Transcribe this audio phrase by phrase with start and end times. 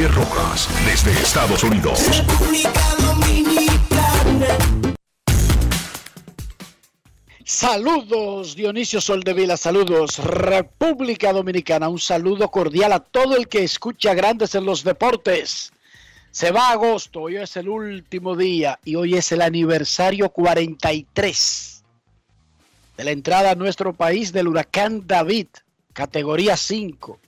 [0.00, 2.00] Enrique Rojas, desde Estados Unidos.
[2.16, 4.46] República Dominicana.
[7.44, 14.54] Saludos Dionisio Soldevila, saludos República Dominicana, un saludo cordial a todo el que escucha Grandes
[14.54, 15.72] en los Deportes.
[16.30, 21.84] Se va agosto, hoy es el último día y hoy es el aniversario 43
[22.96, 25.48] de la entrada a nuestro país del huracán David,
[25.92, 27.18] categoría 5,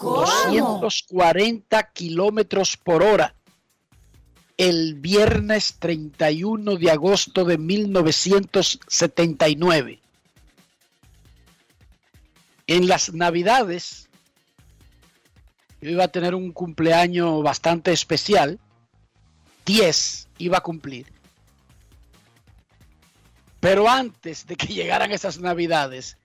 [0.00, 3.34] 240 kilómetros por hora
[4.56, 10.00] el viernes 31 de agosto de 1979.
[12.68, 14.08] En las navidades,
[15.80, 18.60] yo iba a tener un cumpleaños bastante especial.
[19.66, 21.12] 10 iba a cumplir.
[23.58, 26.18] Pero antes de que llegaran esas navidades,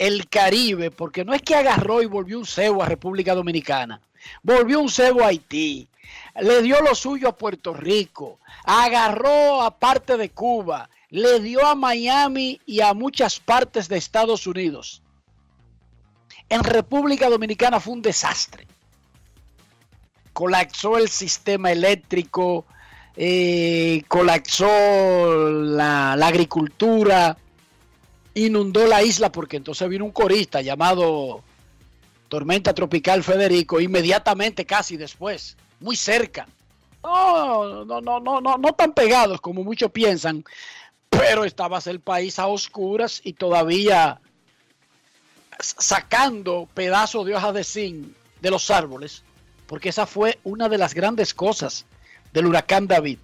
[0.00, 4.00] el Caribe, porque no es que agarró y volvió un cebo a República Dominicana,
[4.42, 5.90] volvió un cebo a Haití,
[6.40, 11.74] le dio lo suyo a Puerto Rico, agarró a parte de Cuba, le dio a
[11.74, 15.02] Miami y a muchas partes de Estados Unidos.
[16.48, 18.66] En República Dominicana fue un desastre.
[20.32, 22.64] Colapsó el sistema eléctrico,
[23.16, 27.36] eh, colapsó la, la agricultura,
[28.34, 31.42] inundó la isla porque entonces vino un corista llamado
[32.28, 36.46] Tormenta Tropical Federico inmediatamente casi después muy cerca.
[37.02, 40.44] No, no, no, no, no, no tan pegados como muchos piensan,
[41.08, 44.20] pero estabas el país a oscuras y todavía
[45.58, 48.08] sacando pedazos de hojas de zinc
[48.40, 49.22] de los árboles,
[49.66, 51.86] porque esa fue una de las grandes cosas
[52.32, 53.18] del huracán David.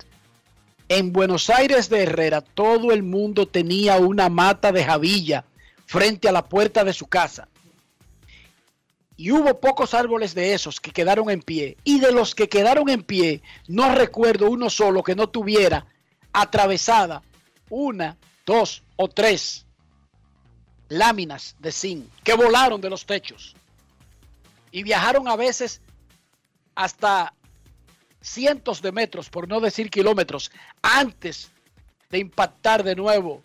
[0.89, 5.45] En Buenos Aires de Herrera todo el mundo tenía una mata de javilla
[5.87, 7.49] frente a la puerta de su casa
[9.17, 11.77] y hubo pocos árboles de esos que quedaron en pie.
[11.85, 15.87] Y de los que quedaron en pie, no recuerdo uno solo que no tuviera
[16.33, 17.23] atravesada
[17.71, 19.67] una, dos o tres
[20.89, 23.57] láminas de zinc que volaron de los techos
[24.71, 25.81] y viajaron a veces
[26.75, 27.33] hasta
[28.27, 30.51] cientos de metros, por no decir kilómetros,
[30.83, 31.53] antes
[32.11, 33.43] de impactar de nuevo,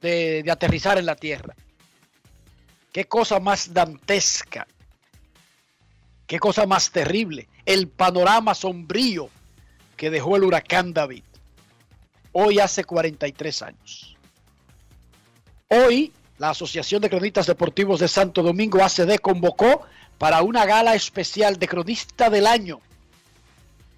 [0.00, 1.54] de, aterrizar en la tierra.
[2.92, 4.66] Qué cosa más dantesca
[6.26, 7.48] Qué cosa más terrible.
[7.64, 9.30] El panorama sombrío
[9.96, 11.24] que dejó el huracán David.
[12.32, 14.16] hoy hace 43 años.
[15.68, 19.86] Hoy, la Asociación de Cronistas Deportivos de Santo Domingo, ACD, convocó
[20.18, 22.80] para una gala especial de cronista del año,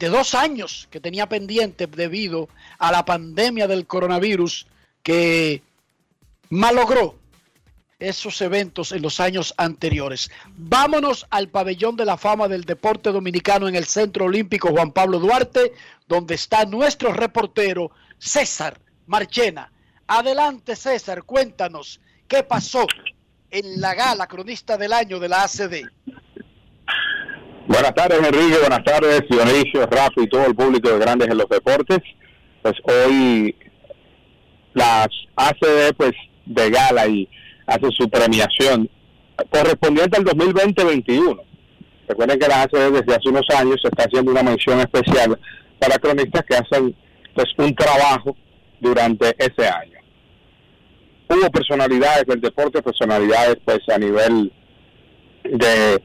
[0.00, 2.49] de dos años que tenía pendiente debido
[2.79, 4.67] a la pandemia del coronavirus
[5.02, 5.62] que
[6.49, 7.17] malogró
[7.99, 10.31] esos eventos en los años anteriores.
[10.56, 15.19] Vámonos al pabellón de la fama del deporte dominicano en el Centro Olímpico Juan Pablo
[15.19, 15.75] Duarte,
[16.08, 19.70] donde está nuestro reportero César Marchena.
[20.06, 22.87] Adelante César, cuéntanos qué pasó
[23.50, 25.85] en la gala cronista del año de la ACD.
[27.70, 31.49] Buenas tardes Enrique, buenas tardes Dionisio, Rafa y todo el público de Grandes en los
[31.49, 32.00] Deportes.
[32.62, 33.55] Pues hoy
[34.75, 35.06] las
[35.37, 36.11] ACD pues
[36.46, 37.28] de gala y
[37.69, 38.90] hace su premiación
[39.50, 41.40] correspondiente al 2020-21.
[42.08, 45.38] Recuerden que la ACD desde hace unos años se está haciendo una mención especial
[45.78, 46.93] para cronistas que hacen
[47.37, 48.37] pues un trabajo
[48.81, 50.00] durante ese año.
[51.28, 54.52] Hubo personalidades del deporte, personalidades pues a nivel
[55.44, 56.02] de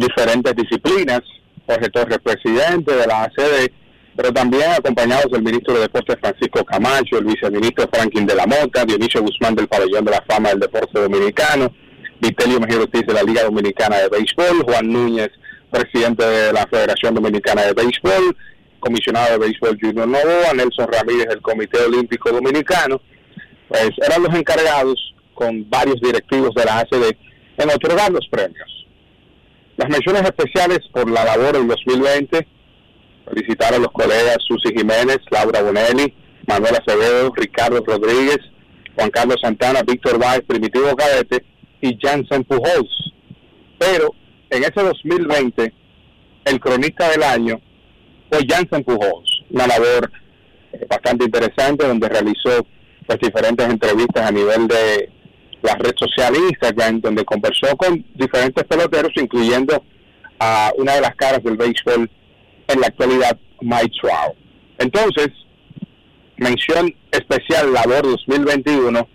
[0.00, 1.20] diferentes disciplinas,
[1.66, 3.70] Jorge Torres, presidente de la ACD,
[4.16, 8.84] pero también acompañados del ministro de Deportes Francisco Camacho, el viceministro Franklin de la Mota,
[8.84, 11.72] Dionisio Guzmán del Pabellón de la Fama del Deporte Dominicano,
[12.20, 15.30] Vitelio Mejía Ortiz de la Liga Dominicana de Béisbol, Juan Núñez,
[15.70, 18.36] presidente de la Federación Dominicana de Béisbol,
[18.80, 23.00] comisionado de Béisbol Junior Novoa, Nelson Ramírez del Comité Olímpico Dominicano,
[23.68, 27.16] pues eran los encargados con varios directivos de la ACD
[27.56, 28.79] en otorgar los premios.
[29.80, 32.46] Las menciones especiales por la labor en 2020
[33.26, 36.12] felicitar a los colegas Susi Jiménez, Laura Bonelli,
[36.46, 38.40] Manuel Acevedo, Ricardo Rodríguez,
[38.94, 41.46] Juan Carlos Santana, Víctor Báez, Primitivo Cadete
[41.80, 43.14] y Jansen Pujols.
[43.78, 44.14] Pero
[44.50, 45.72] en ese 2020,
[46.44, 47.58] el cronista del año
[48.30, 50.12] fue Jansen Pujols, una labor
[50.74, 52.66] eh, bastante interesante donde realizó
[53.08, 55.10] las diferentes entrevistas a nivel de
[55.62, 59.84] la red social Instagram, donde conversó con diferentes peloteros, incluyendo
[60.38, 62.10] a una de las caras del béisbol
[62.68, 64.36] en la actualidad Mike Trout.
[64.78, 65.28] Entonces,
[66.38, 69.06] mención especial labor 2021,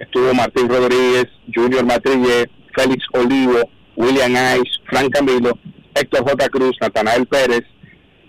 [0.00, 5.56] estuvo Martín Rodríguez, Junior Matrille, Félix Olivo, William Ice, Frank Camilo,
[5.94, 6.48] Héctor J.
[6.48, 7.62] Cruz, Natanael Pérez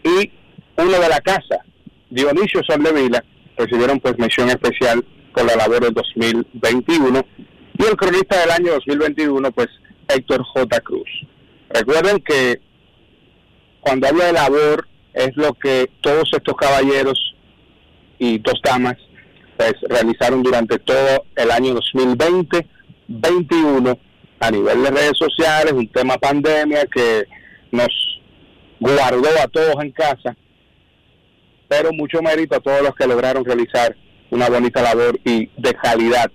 [0.03, 0.31] y
[0.77, 1.59] uno de la casa,
[2.09, 3.23] Dionisio Soldevila,
[3.57, 5.03] recibieron pues mención especial
[5.33, 7.25] por la labor del 2021
[7.77, 9.67] y el cronista del año 2021 pues
[10.07, 10.79] Héctor J.
[10.81, 11.09] Cruz.
[11.69, 12.61] Recuerden que
[13.81, 17.35] cuando hablo de labor, es lo que todos estos caballeros
[18.17, 18.95] y dos damas
[19.57, 22.67] pues, realizaron durante todo el año 2020,
[23.07, 23.99] 21
[24.39, 27.25] a nivel de redes sociales, un tema pandemia que
[27.71, 27.89] nos
[28.79, 30.35] guardó a todos en casa,
[31.67, 33.95] pero mucho mérito a todos los que lograron realizar
[34.31, 36.31] una bonita labor y de calidad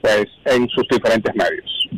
[0.00, 1.88] pues en sus diferentes medios.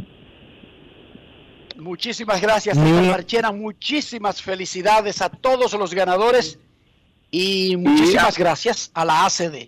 [1.77, 3.53] Muchísimas gracias, Marchena.
[3.53, 6.59] Muchísimas felicidades a todos los ganadores
[7.31, 9.67] y muchísimas gracias a la ACD.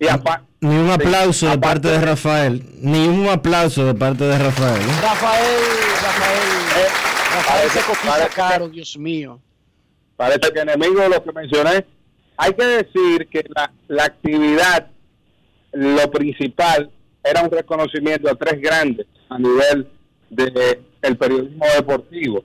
[0.60, 2.62] Ni un aplauso de parte de Rafael.
[2.80, 4.82] Ni un aplauso de parte de Rafael.
[5.00, 5.58] Rafael,
[6.02, 6.38] Rafael.
[6.76, 6.88] Eh,
[7.34, 9.40] Rafael se cotiza caro, Dios mío.
[10.16, 11.86] Parece que enemigo de lo que mencioné.
[12.36, 14.88] Hay que decir que la, la actividad,
[15.72, 16.90] lo principal,
[17.24, 19.88] era un reconocimiento a tres grandes a nivel
[20.30, 22.44] de el periodismo deportivo.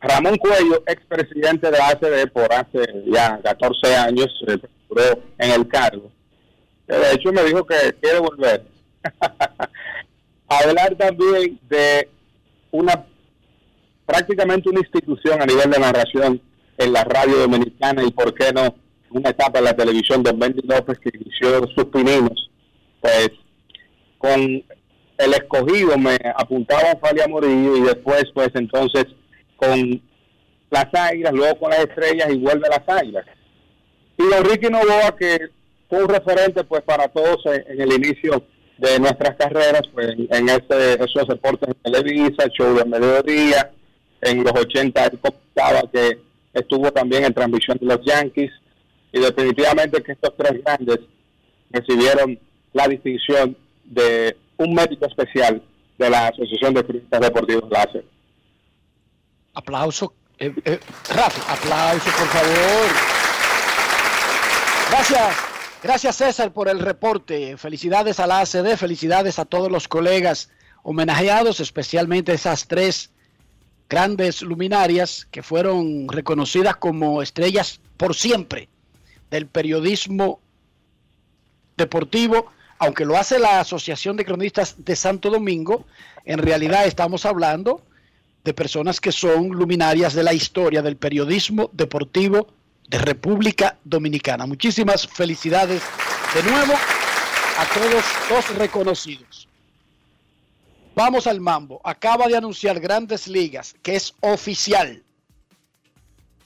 [0.00, 4.60] Ramón Cuello, expresidente de ACD por hace ya 14 años, se
[5.38, 6.10] en el cargo.
[6.86, 8.64] De hecho, me dijo que quiere volver.
[10.48, 12.08] Hablar también de
[12.72, 13.06] una
[14.04, 16.40] prácticamente una institución a nivel de narración
[16.76, 18.74] en la radio dominicana y por qué no
[19.10, 22.49] una etapa en la televisión de Bendy López que inició sus pininos,
[23.00, 23.30] pues
[24.18, 29.06] con el escogido me apuntaba a Falia Morillo y después pues entonces
[29.56, 30.02] con
[30.70, 33.26] las águilas, luego con las estrellas y vuelve a las águilas.
[34.16, 35.38] Y don Ricky Novoa que
[35.88, 38.44] fue un referente pues para todos en, el inicio
[38.78, 43.70] de nuestras carreras pues en, ese, esos deportes en Televisa, show de mediodía,
[44.22, 46.18] en los 80 él contaba que
[46.54, 48.50] estuvo también en transmisión de los Yankees
[49.12, 51.00] y definitivamente que estos tres grandes
[51.70, 52.38] recibieron
[52.72, 55.62] la distinción de un médico especial
[55.98, 58.04] de la Asociación de Periodistas Deportivos Láser.
[59.54, 60.14] Aplauso.
[60.38, 62.90] Eh, eh, Rafa, aplauso, por favor.
[64.90, 65.36] Gracias.
[65.82, 67.56] Gracias César por el reporte.
[67.56, 70.50] Felicidades a la ACD, felicidades a todos los colegas
[70.82, 73.10] homenajeados, especialmente esas tres
[73.88, 78.68] grandes luminarias que fueron reconocidas como estrellas por siempre
[79.30, 80.40] del periodismo
[81.76, 85.84] deportivo, aunque lo hace la Asociación de Cronistas de Santo Domingo,
[86.24, 87.82] en realidad estamos hablando
[88.42, 92.48] de personas que son luminarias de la historia del periodismo deportivo
[92.88, 94.46] de República Dominicana.
[94.46, 95.82] Muchísimas felicidades
[96.34, 99.46] de nuevo a todos los reconocidos.
[100.94, 101.82] Vamos al mambo.
[101.84, 105.02] Acaba de anunciar Grandes Ligas, que es oficial.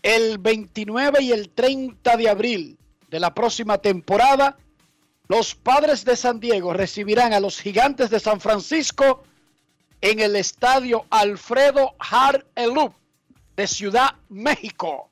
[0.03, 2.77] El 29 y el 30 de abril
[3.09, 4.59] de la próxima temporada,
[5.27, 9.25] los padres de San Diego recibirán a los gigantes de San Francisco
[10.01, 12.95] en el estadio Alfredo Har Elup
[13.57, 15.09] de Ciudad México.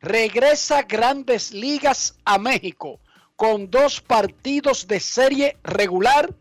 [0.00, 2.98] Regresa Grandes Ligas a México
[3.36, 6.34] con dos partidos de serie regular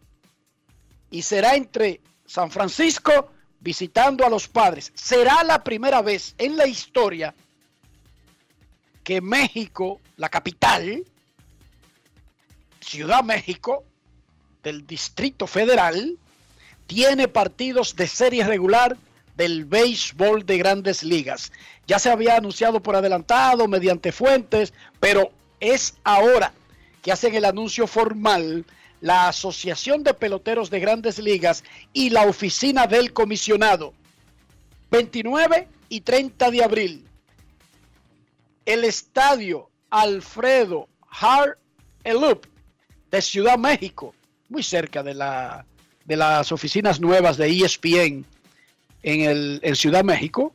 [1.12, 4.92] y será entre San Francisco visitando a los padres.
[4.96, 7.36] Será la primera vez en la historia
[9.04, 11.06] que México, la capital,
[12.82, 13.86] Ciudad México,
[14.64, 16.18] del Distrito Federal,
[16.88, 18.98] tiene partidos de serie regular
[19.38, 21.52] del béisbol de grandes ligas.
[21.88, 26.54] Ya se había anunciado por adelantado mediante fuentes, pero es ahora
[27.02, 28.66] que hacen el anuncio formal
[29.00, 33.94] la Asociación de Peloteros de Grandes Ligas y la oficina del comisionado.
[34.92, 37.08] 29 y 30 de abril.
[38.66, 41.58] El estadio Alfredo Hart
[42.04, 42.46] Elup
[43.12, 44.16] de Ciudad México,
[44.50, 45.66] muy cerca de, la,
[46.06, 48.26] de las oficinas nuevas de ESPN
[49.04, 50.54] en, el, en Ciudad México.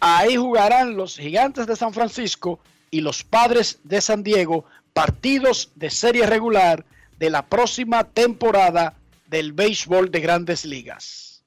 [0.00, 5.90] Ahí jugarán los gigantes de San Francisco y los padres de San Diego partidos de
[5.90, 6.84] serie regular
[7.18, 8.94] de la próxima temporada
[9.26, 11.42] del béisbol de grandes ligas.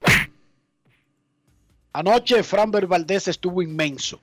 [1.93, 4.20] Anoche Framber Valdés estuvo inmenso.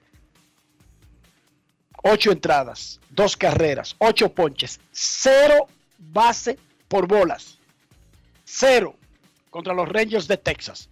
[2.03, 5.67] Ocho entradas, dos carreras, ocho ponches, cero
[5.99, 7.59] base por bolas.
[8.45, 8.95] Cero
[9.51, 10.89] contra los Rangers de Texas.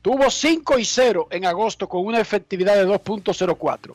[0.00, 3.94] Tuvo 5 y 0 en agosto con una efectividad de 2.04.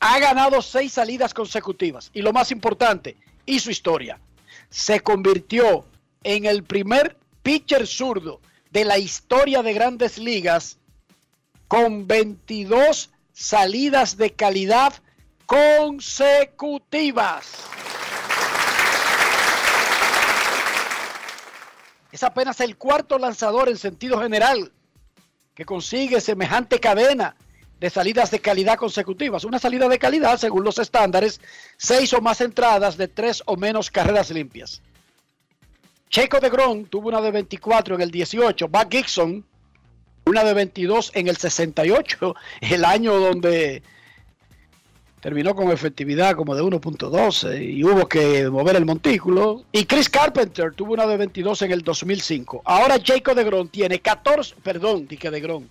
[0.00, 4.18] Ha ganado seis salidas consecutivas y lo más importante, hizo historia
[4.70, 5.84] se convirtió
[6.22, 10.76] en el primer pitcher zurdo de la historia de grandes ligas
[11.68, 14.94] con 22 salidas de calidad
[15.46, 17.46] consecutivas.
[22.16, 24.72] Es apenas el cuarto lanzador en sentido general
[25.54, 27.36] que consigue semejante cadena
[27.78, 29.44] de salidas de calidad consecutivas.
[29.44, 31.42] Una salida de calidad, según los estándares,
[31.76, 34.80] seis o más entradas de tres o menos carreras limpias.
[36.08, 38.66] Checo de Gron tuvo una de 24 en el 18.
[38.66, 39.44] Buck Gibson,
[40.24, 43.82] una de 22 en el 68, el año donde
[45.26, 49.64] terminó con efectividad como de 1.12 y hubo que mover el montículo.
[49.72, 52.62] Y Chris Carpenter tuvo una de 22 en el 2005.
[52.64, 55.68] Ahora Jacob de Gron tiene 14, perdón, dije de Gron,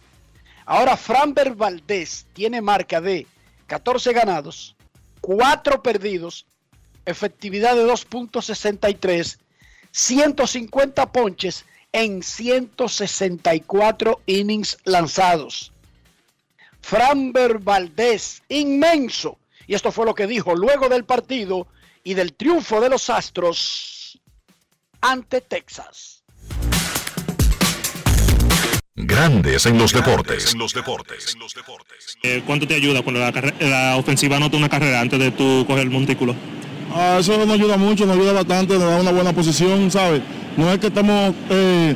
[0.65, 3.27] Ahora Framber Valdés tiene marca de
[3.67, 4.75] 14 ganados,
[5.21, 6.45] 4 perdidos,
[7.05, 9.37] efectividad de 2.63,
[9.89, 15.71] 150 ponches en 164 innings lanzados.
[16.81, 19.37] Framber Valdés, inmenso.
[19.67, 21.67] Y esto fue lo que dijo luego del partido
[22.03, 24.19] y del triunfo de los Astros
[25.01, 26.23] ante Texas.
[28.97, 30.53] Grandes en los deportes.
[30.53, 31.35] En los deportes.
[32.23, 35.89] Eh, ¿Cuánto te ayuda cuando la, ofensiva anota una carrera antes de tú coger el
[35.89, 36.33] montículo?
[36.93, 40.21] Ah, eso nos ayuda mucho, nos ayuda bastante, nos da una buena posición, ¿sabes?
[40.55, 41.93] No es que estamos eh,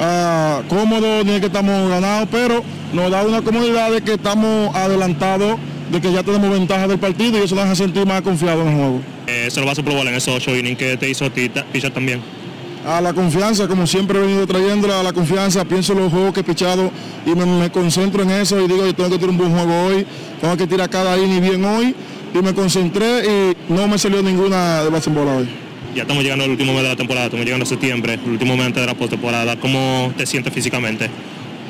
[0.00, 4.74] ah, cómodos ni es que estamos ganados, pero nos da una comodidad de que estamos
[4.74, 5.60] adelantados,
[5.92, 8.72] de que ya tenemos ventaja del partido y eso nos hace sentir más confiados en
[8.72, 9.00] el juego.
[9.26, 12.20] Eh, ¿Se lo vas a probar en esos ocho innings que te hizo Pichar también?
[12.84, 16.34] a la confianza, como siempre he venido trayéndola a la confianza, pienso en los juegos
[16.34, 16.90] que he pichado
[17.24, 20.06] y me, concentro en eso y digo, yo tengo que tener un buen juego hoy,
[20.40, 21.94] tengo que tirar cada inning bien hoy
[22.34, 25.48] y me concentré y no me salió ninguna de la temporada hoy.
[25.94, 28.56] Ya estamos llegando al último mes de la temporada, estamos llegando a septiembre, el último
[28.56, 29.60] mes de la postemporada.
[29.60, 31.08] ¿Cómo te sientes físicamente?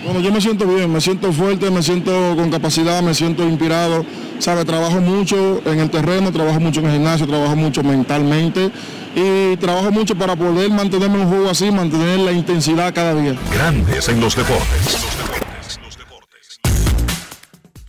[0.04, 4.04] Bueno, yo me siento bien, me siento fuerte, me siento con capacidad, me siento inspirado.
[4.40, 8.70] Sabe, trabajo mucho en el terreno, trabajo mucho en el gimnasio, trabajo mucho mentalmente
[9.14, 13.36] y trabajo mucho para poder mantenerme en un juego así, mantener la intensidad cada día.
[13.52, 14.98] Grandes en los deportes.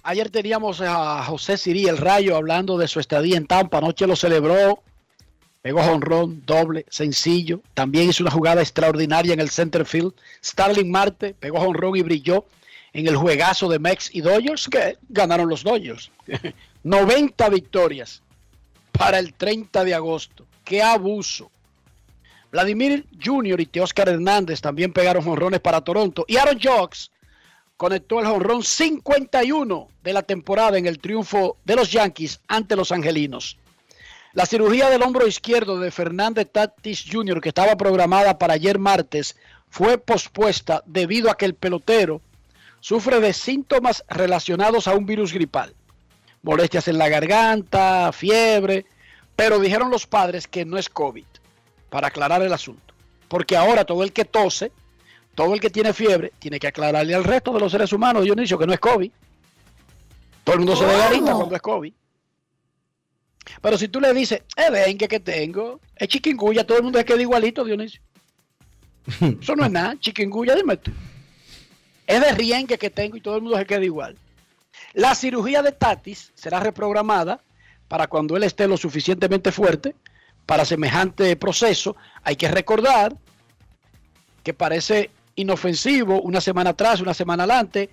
[0.03, 3.79] Ayer teníamos a José Sirí, el Rayo, hablando de su estadía en Tampa.
[3.79, 4.83] Anoche lo celebró,
[5.63, 7.61] pegó jonrón, doble, sencillo.
[7.73, 10.13] También hizo una jugada extraordinaria en el center field.
[10.43, 12.45] Starling Marte pegó jonrón y brilló
[12.91, 16.11] en el juegazo de Mex y Dodgers, que ganaron los Dodgers.
[16.83, 18.21] 90 victorias
[18.91, 20.45] para el 30 de agosto.
[20.65, 21.49] ¡Qué abuso!
[22.51, 23.61] Vladimir Jr.
[23.61, 26.25] y Teoscar Hernández también pegaron jonrones para Toronto.
[26.27, 27.09] Y Aaron Jocks
[27.77, 32.91] conectó el jonrón 51 de la temporada en el triunfo de los Yankees ante los
[32.91, 33.57] Angelinos.
[34.33, 39.35] La cirugía del hombro izquierdo de Fernández Tatis Jr., que estaba programada para ayer martes,
[39.69, 42.19] fue pospuesta debido a que el pelotero
[42.79, 45.75] sufre de síntomas relacionados a un virus gripal.
[46.41, 48.87] Molestias en la garganta, fiebre,
[49.35, 51.25] pero dijeron los padres que no es COVID,
[51.91, 52.95] para aclarar el asunto.
[53.27, 54.71] Porque ahora todo el que tose,
[55.35, 58.57] todo el que tiene fiebre, tiene que aclararle al resto de los seres humanos, Dionisio,
[58.57, 59.11] que no es COVID.
[60.43, 61.93] Todo el mundo se garita cuando es COVID.
[63.61, 67.05] Pero si tú le dices, es dengue que tengo, es chiquinguya, todo el mundo es
[67.05, 68.01] que igualito, Dionisio.
[69.41, 70.91] Eso no es nada, chiquinguya, dime tú.
[72.07, 74.17] Es de rienque que tengo y todo el mundo se queda igual.
[74.93, 77.41] La cirugía de Tatis será reprogramada
[77.87, 79.95] para cuando él esté lo suficientemente fuerte
[80.45, 81.95] para semejante proceso.
[82.23, 83.15] Hay que recordar
[84.43, 87.89] que parece inofensivo una semana atrás, una semana adelante,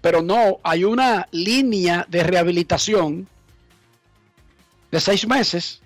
[0.00, 3.28] pero no, hay una línea de rehabilitación
[4.90, 5.80] de seis meses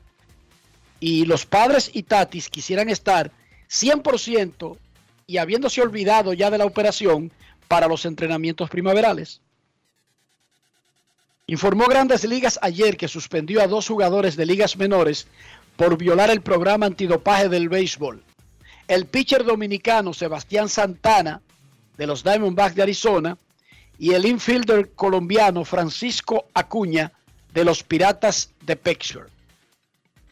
[1.00, 3.32] y los padres y Tatis quisieran estar
[3.68, 4.76] 100%
[5.26, 7.32] y habiéndose olvidado ya de la operación
[7.68, 9.40] para los entrenamientos primaverales.
[11.46, 15.26] Informó Grandes Ligas ayer que suspendió a dos jugadores de ligas menores
[15.76, 18.22] por violar el programa antidopaje del béisbol.
[18.86, 21.40] El pitcher dominicano Sebastián Santana
[21.96, 23.38] de los Diamondbacks de Arizona
[23.98, 27.12] y el infielder colombiano Francisco Acuña
[27.52, 29.30] de los Piratas de Pittsburgh.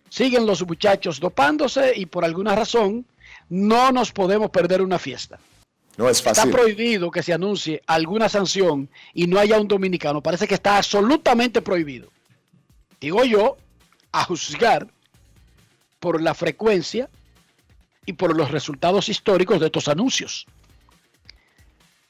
[0.08, 3.06] Siguen los muchachos dopándose y por alguna razón
[3.48, 5.38] no nos podemos perder una fiesta.
[5.96, 6.44] No es fácil.
[6.44, 10.22] Está prohibido que se anuncie alguna sanción y no haya un dominicano.
[10.22, 12.10] Parece que está absolutamente prohibido.
[13.00, 13.56] Digo yo,
[14.12, 14.88] a juzgar
[15.98, 17.08] por la frecuencia
[18.06, 20.46] y por los resultados históricos de estos anuncios.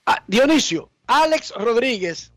[0.07, 2.33] Ah, Dionisio, Alex Rodríguez,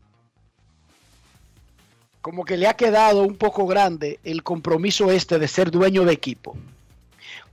[2.24, 6.14] como que le ha quedado un poco grande el compromiso este de ser dueño de
[6.14, 6.56] equipo.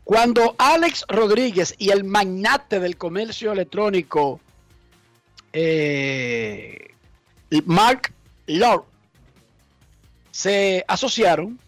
[0.06, 4.40] Cuando Alex Rodríguez y el magnate del comercio electrónico,
[5.52, 6.94] eh,
[7.66, 8.14] Mark
[8.48, 8.86] Lord,
[10.32, 11.60] se asociaron,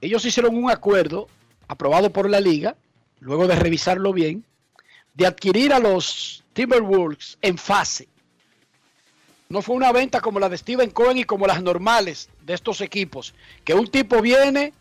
[0.00, 1.28] ellos hicieron un acuerdo
[1.68, 2.74] aprobado por la liga,
[3.20, 4.44] luego de revisarlo bien,
[5.14, 8.08] de adquirir a los Timberwolves en fase.
[9.48, 12.82] No fue una venta como la de Steven Cohen y como las normales de estos
[12.82, 13.34] equipos,
[13.64, 14.74] que un tipo viene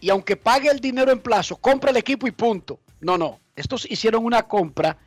[0.00, 2.78] y aunque pague el dinero en plazo, compra el equipo y punto.
[3.00, 3.40] No, no.
[3.56, 4.98] Estos hicieron una compra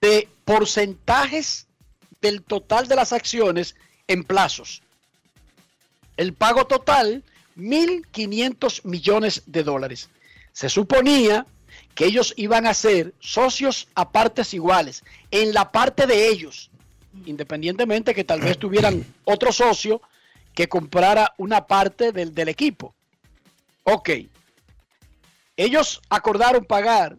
[0.00, 1.66] de porcentajes
[2.20, 3.74] del total de las acciones
[4.06, 4.82] en plazos.
[6.16, 7.24] El pago total,
[7.56, 10.08] 1.500 millones de dólares.
[10.52, 11.46] Se suponía
[11.94, 16.70] que ellos iban a ser socios a partes iguales, en la parte de ellos,
[17.26, 20.00] independientemente que tal vez tuvieran otro socio
[20.54, 22.94] que comprara una parte del, del equipo.
[23.84, 24.10] Ok.
[25.56, 27.16] Ellos acordaron pagar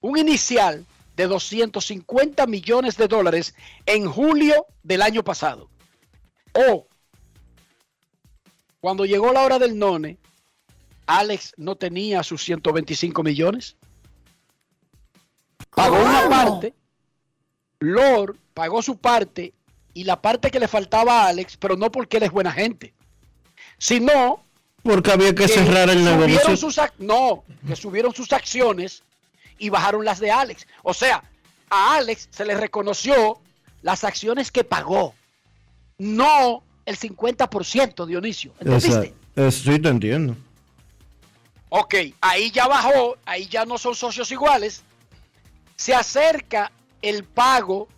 [0.00, 3.54] un inicial de 250 millones de dólares
[3.86, 5.68] en julio del año pasado.
[6.52, 6.86] O
[8.80, 10.18] cuando llegó la hora del none,
[11.06, 13.76] Alex no tenía sus 125 millones.
[15.74, 16.74] Pagó una parte,
[17.80, 19.52] Lord pagó su parte
[19.94, 22.92] y la parte que le faltaba a Alex, pero no porque él es buena gente,
[23.78, 24.44] sino
[24.82, 26.56] porque había que, cerrar el negocio.
[26.56, 29.02] Sus, no, que subieron sus acciones
[29.58, 30.66] y bajaron las de Alex.
[30.82, 31.22] O sea,
[31.70, 33.40] a Alex se le reconoció
[33.82, 35.14] las acciones que pagó,
[35.98, 38.54] no el 50%, Dionisio.
[38.60, 39.14] ¿Entendiste?
[39.50, 40.36] sí, te entiendo.
[41.70, 44.82] Ok, ahí ya bajó, ahí ya no son socios iguales.
[45.76, 47.88] Se acerca el pago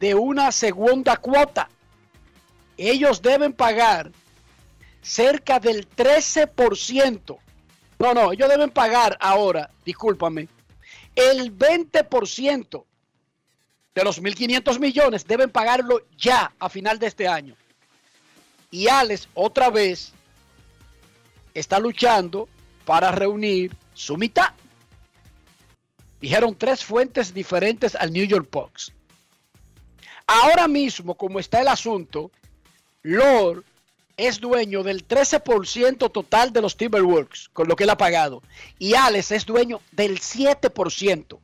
[0.00, 1.68] de una segunda cuota.
[2.76, 4.10] Ellos deben pagar
[5.02, 7.38] cerca del 13%.
[7.98, 10.48] No, no, ellos deben pagar ahora, discúlpame,
[11.14, 12.84] el 20%
[13.94, 17.56] de los 1.500 millones deben pagarlo ya a final de este año.
[18.70, 20.12] Y Alex otra vez
[21.54, 22.48] está luchando
[22.84, 24.52] para reunir su mitad.
[26.24, 28.94] Dijeron tres fuentes diferentes al New York Post.
[30.26, 32.30] Ahora mismo, como está el asunto,
[33.02, 33.62] Lord
[34.16, 38.42] es dueño del 13% total de los Timberwolves, con lo que él ha pagado.
[38.78, 41.38] Y Alex es dueño del 7%.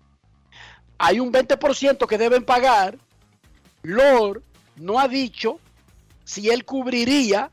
[0.96, 2.96] Hay un 20% que deben pagar.
[3.82, 4.42] Lord
[4.76, 5.60] no ha dicho
[6.24, 7.50] si él cubriría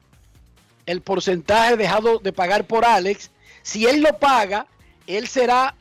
[0.85, 3.31] el porcentaje dejado de pagar por Alex.
[3.63, 4.65] Si él lo paga,
[5.07, 5.75] él será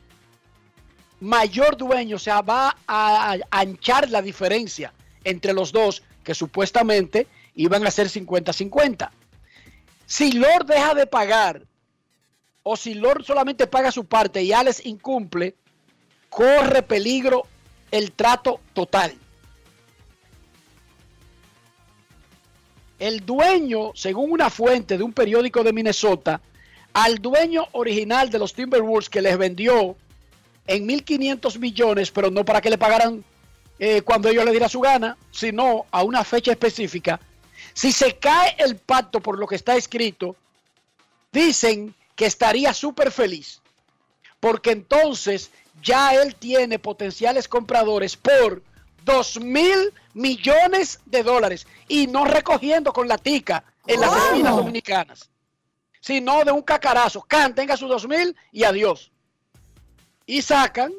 [1.19, 7.85] mayor dueño, o sea, va a, anchar la diferencia entre los dos, que supuestamente iban
[7.85, 9.09] a ser 50-50.
[10.05, 11.63] Si Lord deja de pagar,
[12.63, 15.55] o si Lord solamente paga su parte y Alex incumple,
[16.29, 17.43] corre peligro
[17.91, 19.13] el trato total.
[22.99, 26.41] El dueño, según una fuente de un periódico de Minnesota,
[26.93, 29.95] al dueño original de los Timberwolves que les vendió
[30.67, 33.23] en 1.500 millones, pero no para que le pagaran
[33.79, 37.19] eh, cuando ellos le dieran su gana, sino a una fecha específica.
[37.73, 40.35] Si se cae el pacto por lo que está escrito,
[41.31, 43.61] dicen que estaría súper feliz,
[44.39, 45.51] porque entonces
[45.81, 48.63] ya él tiene potenciales compradores por
[49.05, 55.29] 2 mil millones de dólares y no recogiendo con la tica en las esquinas dominicanas,
[56.01, 57.21] sino de un cacarazo.
[57.21, 59.11] Can, tenga sus 2 mil y adiós.
[60.27, 60.93] Y sacan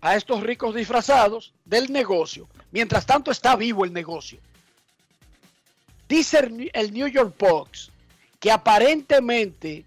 [0.00, 2.48] a estos ricos disfrazados del negocio.
[2.70, 4.38] Mientras tanto está vivo el negocio.
[6.08, 7.90] Dice el New York Post
[8.38, 9.84] que aparentemente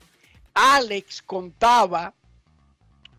[0.53, 2.13] Alex contaba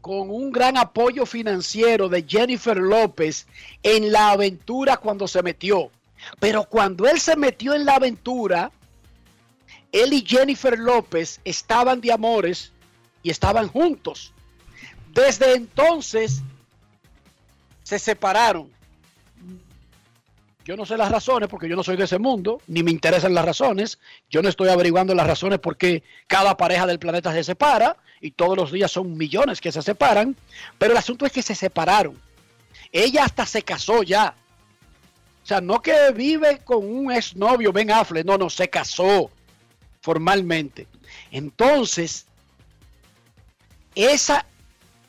[0.01, 3.47] con un gran apoyo financiero de Jennifer López
[3.83, 5.91] en la aventura cuando se metió.
[6.41, 8.71] Pero cuando él se metió en la aventura,
[9.93, 12.73] él y Jennifer López estaban de amores
[13.23, 14.33] y estaban juntos.
[15.17, 16.43] Desde entonces
[17.83, 18.71] se separaron.
[20.63, 23.33] Yo no sé las razones porque yo no soy de ese mundo, ni me interesan
[23.33, 23.99] las razones.
[24.29, 28.59] Yo no estoy averiguando las razones porque cada pareja del planeta se separa y todos
[28.59, 30.37] los días son millones que se separan.
[30.77, 32.21] Pero el asunto es que se separaron.
[32.93, 34.35] Ella hasta se casó ya.
[35.43, 39.31] O sea, no que vive con un exnovio, Ben Affleck, no, no, se casó
[40.03, 40.87] formalmente.
[41.31, 42.27] Entonces,
[43.95, 44.45] esa,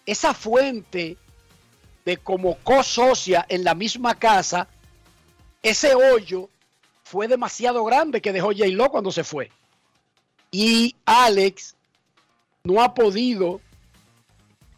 [0.07, 1.17] esa fuente
[2.05, 4.67] de como co-socia en la misma casa,
[5.61, 6.49] ese hoyo
[7.03, 9.51] fue demasiado grande que dejó J-Lo cuando se fue.
[10.49, 11.75] Y Alex
[12.63, 13.59] no ha podido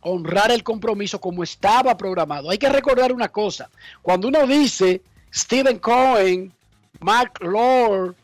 [0.02, 2.50] honrar el compromiso como estaba programado.
[2.50, 3.70] Hay que recordar una cosa.
[4.02, 6.52] Cuando uno dice Stephen Cohen,
[7.00, 8.16] Mark Lord,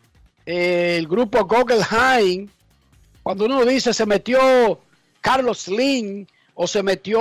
[0.47, 2.49] eh, el grupo Guggenheim,
[3.21, 4.79] cuando uno dice se metió
[5.21, 7.19] Carlos Slim o se metió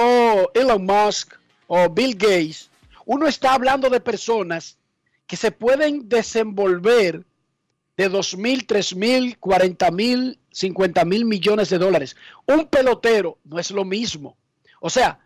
[0.55, 1.35] Elon Musk
[1.67, 2.71] o Bill Gates,
[3.05, 4.79] uno está hablando de personas
[5.27, 7.25] que se pueden desenvolver
[7.97, 12.17] de 2 mil, 3 mil, 40 mil, 50 mil millones de dólares.
[12.47, 14.37] Un pelotero no es lo mismo.
[14.81, 15.21] O sea,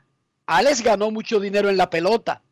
[0.46, 2.42] Alex ganó mucho dinero en la pelota,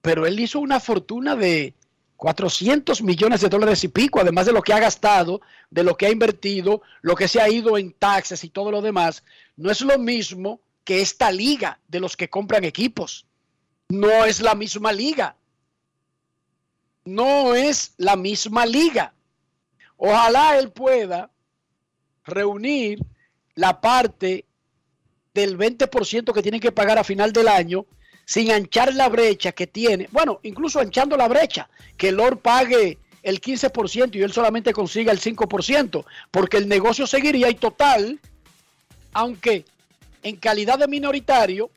[0.00, 1.74] pero él hizo una fortuna de
[2.22, 6.06] 400 millones de dólares y pico, además de lo que ha gastado, de lo que
[6.06, 9.24] ha invertido, lo que se ha ido en taxes y todo lo demás.
[9.56, 13.26] No es lo mismo que esta liga de los que compran equipos.
[13.88, 15.36] No es la misma liga
[17.04, 19.14] no es la misma liga.
[19.96, 21.30] Ojalá él pueda
[22.24, 23.04] reunir
[23.54, 24.46] la parte
[25.34, 27.86] del 20% que tiene que pagar a final del año
[28.24, 30.08] sin anchar la brecha que tiene.
[30.10, 35.20] Bueno, incluso anchando la brecha, que Lord pague el 15% y él solamente consiga el
[35.20, 38.20] 5%, porque el negocio seguiría y total,
[39.12, 39.64] aunque
[40.22, 41.70] en calidad de minoritario,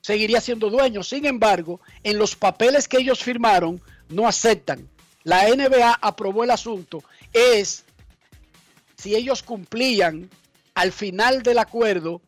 [0.00, 1.02] seguiría siendo dueño.
[1.02, 4.88] Sin embargo, en los papeles que ellos firmaron, no aceptan.
[5.24, 7.02] La NBA aprobó el asunto.
[7.32, 7.84] Es
[8.96, 10.30] si ellos cumplían
[10.74, 12.22] al final del acuerdo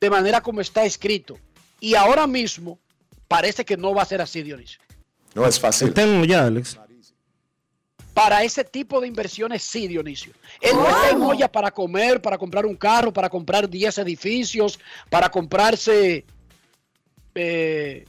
[0.00, 1.38] de manera como está escrito.
[1.80, 2.78] Y ahora mismo
[3.26, 4.80] parece que no va a ser así, Dionisio.
[5.34, 5.92] No es fácil.
[5.94, 6.78] Tengo ya, Alex.
[8.12, 10.32] Para ese tipo de inversiones, sí, Dionisio.
[10.60, 14.78] Él no está en olla para comer, para comprar un carro, para comprar 10 edificios,
[15.08, 16.24] para comprarse
[17.34, 18.04] eh,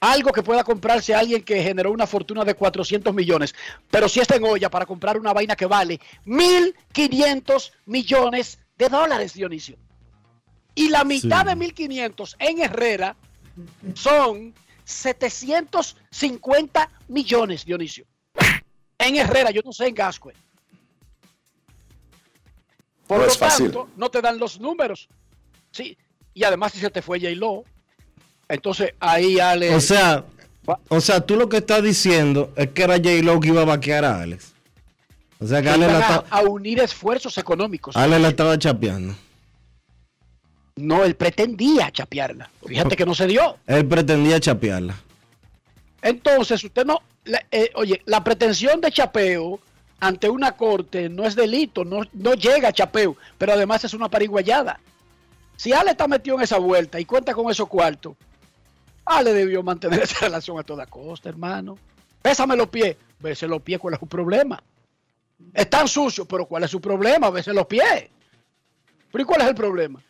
[0.00, 3.54] algo que pueda comprarse alguien que generó una fortuna de 400 millones,
[3.90, 9.32] pero si está en olla para comprar una vaina que vale 1.500 millones de dólares,
[9.32, 9.76] Dionisio.
[10.74, 13.16] Y la mitad de 1.500 en Herrera
[13.94, 18.04] son 750 millones, Dionisio.
[18.98, 20.34] En Herrera, yo no sé en Gascue.
[23.06, 23.66] Por No lo es fácil.
[23.66, 25.08] tanto, no te dan los números.
[25.70, 25.96] Sí,
[26.32, 27.64] y además si se te fue J-Lo,
[28.48, 29.74] entonces ahí Ale...
[29.74, 30.24] O sea,
[30.88, 34.04] o sea, tú lo que estás diciendo es que era J-Lo que iba a vaquear
[34.04, 34.52] a Alex.
[35.40, 37.96] O sea que que Ale la, a, a unir esfuerzos económicos.
[37.96, 39.14] Ale la estaba chapeando.
[40.76, 42.50] No, él pretendía chapearla.
[42.66, 43.58] Fíjate que no se dio.
[43.66, 44.96] Él pretendía chapearla.
[46.02, 49.60] Entonces, usted no, la- eh, oye, la pretensión de chapeo
[50.00, 54.08] ante una corte no es delito, no, no llega a chapeo, pero además es una
[54.08, 54.80] pariguayada.
[55.56, 58.16] Si Ale está metido en esa vuelta y cuenta con esos cuartos,
[59.04, 61.78] Ale debió mantener esa relación a toda costa, hermano.
[62.20, 62.96] Pésame los pies.
[63.20, 64.60] Bese los pies, ¿cuál es su problema?
[65.54, 67.30] Están sucios, pero ¿cuál es su problema?
[67.30, 68.08] Bese los pies.
[69.12, 70.02] Pero ¿y cuál es el problema?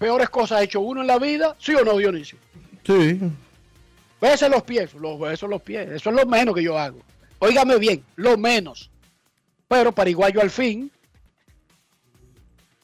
[0.00, 2.38] Peores cosas ha hecho uno en la vida, ¿sí o no, Dionisio?
[2.86, 3.20] Sí.
[4.18, 5.90] Bese los pies, los beso los pies.
[5.90, 7.00] Eso es lo menos que yo hago.
[7.38, 8.90] Óigame bien, lo menos.
[9.68, 10.90] Pero Pariguayo al fin,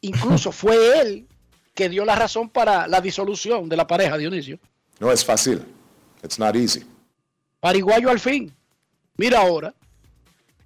[0.02, 1.26] incluso fue él
[1.74, 4.58] que dio la razón para la disolución de la pareja, Dionisio.
[5.00, 5.64] No es fácil.
[6.22, 6.84] It's not easy.
[7.60, 8.54] Pariguayo al fin.
[9.16, 9.72] Mira ahora.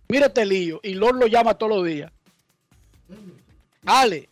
[0.09, 0.81] Mira este lío.
[0.83, 2.11] Y Lord lo llama todos los días.
[3.87, 4.30] Ale.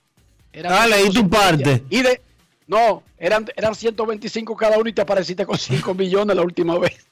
[0.52, 1.84] Era Ale, ¿y tu parte?
[1.90, 2.20] Y de.
[2.66, 7.06] No, eran, eran 125 cada uno y te apareciste con 5 millones la última vez.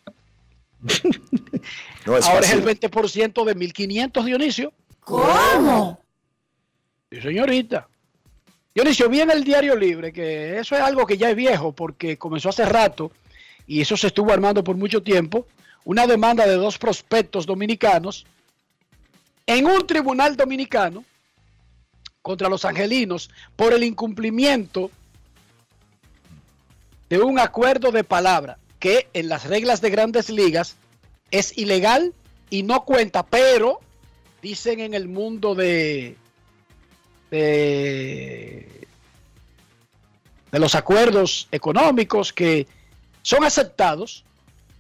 [2.05, 4.73] No es Ahora es el 20% de 1500, Dionisio.
[5.01, 6.01] ¿Cómo?
[7.11, 7.89] Sí, señorita.
[8.75, 12.19] Dionisio, vi en el Diario Libre que eso es algo que ya es viejo porque
[12.19, 13.11] comenzó hace rato
[13.67, 15.47] y eso se estuvo armando por mucho tiempo.
[15.85, 18.27] Una demanda de dos prospectos dominicanos
[19.47, 21.05] en un tribunal dominicano
[22.27, 24.91] contra los angelinos por el incumplimiento
[27.09, 30.75] de un acuerdo de palabra que en las reglas de grandes ligas
[31.31, 32.15] es ilegal
[32.51, 33.79] y no cuenta, pero
[34.43, 36.17] dicen en el mundo de,
[37.31, 38.89] de,
[40.51, 42.67] los acuerdos económicos que
[43.23, 44.25] son aceptados.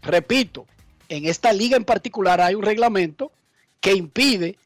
[0.03, 0.67] Repito,
[1.09, 3.31] en esta liga en particular hay un reglamento
[3.81, 4.59] que impide,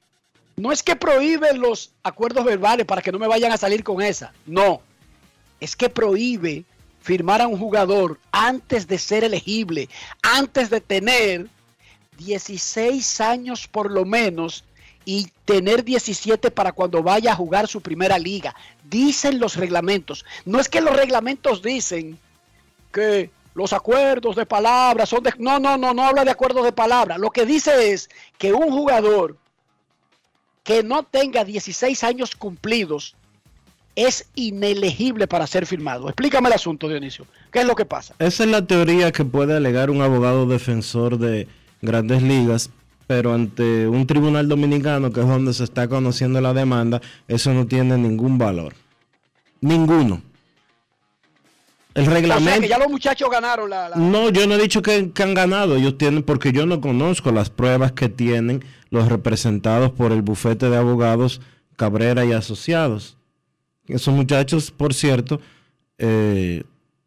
[0.60, 4.02] no es que prohíbe los acuerdos verbales para que no me vayan a salir con
[4.02, 4.82] esa, no,
[5.58, 6.64] es que prohíbe
[7.00, 9.88] firmar a un jugador antes de ser elegible,
[10.22, 11.48] antes de tener
[12.18, 14.64] 16 años por lo menos
[15.04, 18.54] y tener 17 para cuando vaya a jugar su primera liga.
[18.84, 20.26] Dicen los reglamentos.
[20.44, 22.18] No es que los reglamentos dicen
[22.92, 25.22] que los acuerdos de palabra son.
[25.38, 27.16] No, no, no, no habla de acuerdos de palabra.
[27.16, 29.38] Lo que dice es que un jugador
[30.70, 33.16] que no tenga 16 años cumplidos
[33.96, 36.06] es inelegible para ser firmado.
[36.06, 37.26] Explícame el asunto, Dionisio.
[37.50, 38.14] ¿Qué es lo que pasa?
[38.20, 41.48] Esa es la teoría que puede alegar un abogado defensor de
[41.82, 42.70] grandes ligas,
[43.08, 47.66] pero ante un tribunal dominicano, que es donde se está conociendo la demanda, eso no
[47.66, 48.74] tiene ningún valor.
[49.60, 50.22] Ninguno.
[51.94, 52.60] El O sea, reglamento...
[52.60, 53.88] que ya los muchachos ganaron la...
[53.88, 56.80] la- No, yo no he dicho que, que han ganado, ellos tienen, porque yo no
[56.80, 61.40] conozco las pruebas que tienen los representados por el bufete de abogados
[61.76, 63.16] Cabrera y Asociados.
[63.88, 65.40] Esos muchachos, por cierto,
[65.98, 66.62] eh,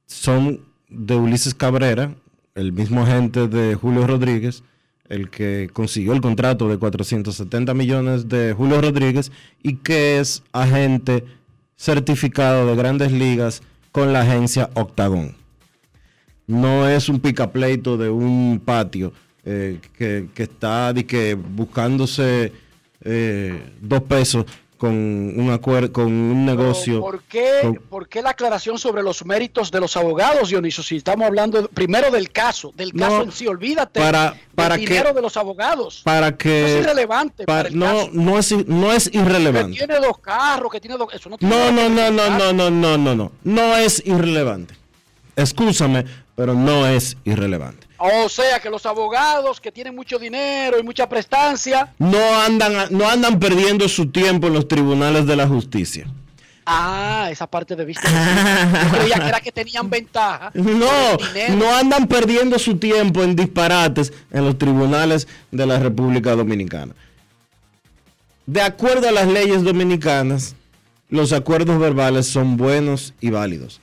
[0.06, 2.14] son de Ulises Cabrera,
[2.56, 4.64] el mismo agente de Julio Rodríguez,
[5.10, 11.24] el que consiguió el contrato de 470 millones de Julio Rodríguez y que es agente
[11.76, 13.62] certificado de grandes ligas
[13.94, 15.34] con la agencia Octagon
[16.48, 19.14] no es un picapleito de un patio
[19.46, 22.52] eh, que, está que buscándose
[23.02, 24.46] eh, dos pesos
[24.84, 27.00] con un acuerdo con un negocio.
[27.00, 30.84] ¿Por qué, con- por qué la aclaración sobre los méritos de los abogados, Dionisio?
[30.84, 34.86] Si estamos hablando primero del caso, del No, caso en sí, olvídate para- para del
[34.86, 36.02] que- dinero de los abogados.
[36.04, 37.46] para no que es irrelevante.
[37.46, 38.10] para- para el no, caso.
[38.12, 39.78] no es no es Que irrelevante.
[39.78, 41.08] tiene dos carros, que tiene dos.
[41.14, 43.32] Eso no tiene No, no, que no, no, no, no, no, no, no.
[43.46, 44.76] No es irrelevante.
[45.38, 47.83] Excúsame, pero no es irrelevante.
[47.98, 51.94] O sea, que los abogados que tienen mucho dinero y mucha prestancia.
[52.00, 56.08] No andan, no andan perdiendo su tiempo en los tribunales de la justicia.
[56.66, 58.08] Ah, esa parte de vista.
[58.84, 60.52] Yo creía que era que tenían ventaja.
[60.64, 61.18] No,
[61.56, 66.94] no andan perdiendo su tiempo en disparates en los tribunales de la República Dominicana.
[68.46, 70.56] De acuerdo a las leyes dominicanas,
[71.10, 73.80] los acuerdos verbales son buenos y válidos.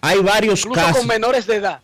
[0.00, 1.80] Hay varios Incluso casos, con menores de edad.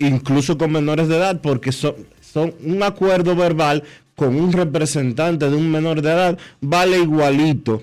[0.00, 3.84] Incluso con menores de edad, porque son, son un acuerdo verbal
[4.16, 7.82] con un representante de un menor de edad vale igualito,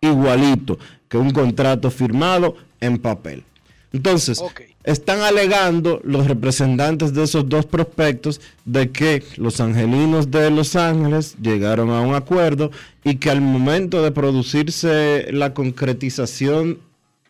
[0.00, 3.44] igualito que un contrato firmado en papel.
[3.92, 4.42] Entonces,
[4.84, 11.36] están alegando los representantes de esos dos prospectos de que los angelinos de Los Ángeles
[11.40, 12.70] llegaron a un acuerdo
[13.04, 16.78] y que al momento de producirse la concretización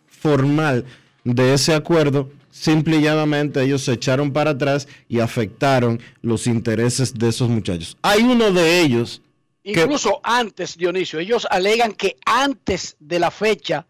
[0.09, 0.85] formal
[1.25, 7.15] de ese acuerdo, simple y llanamente ellos se echaron para atrás y afectaron los intereses
[7.15, 7.97] de esos muchachos.
[8.03, 9.23] Hay uno de ellos
[9.63, 13.87] que Incluso antes, Dionisio, ellos alegan que antes de la fecha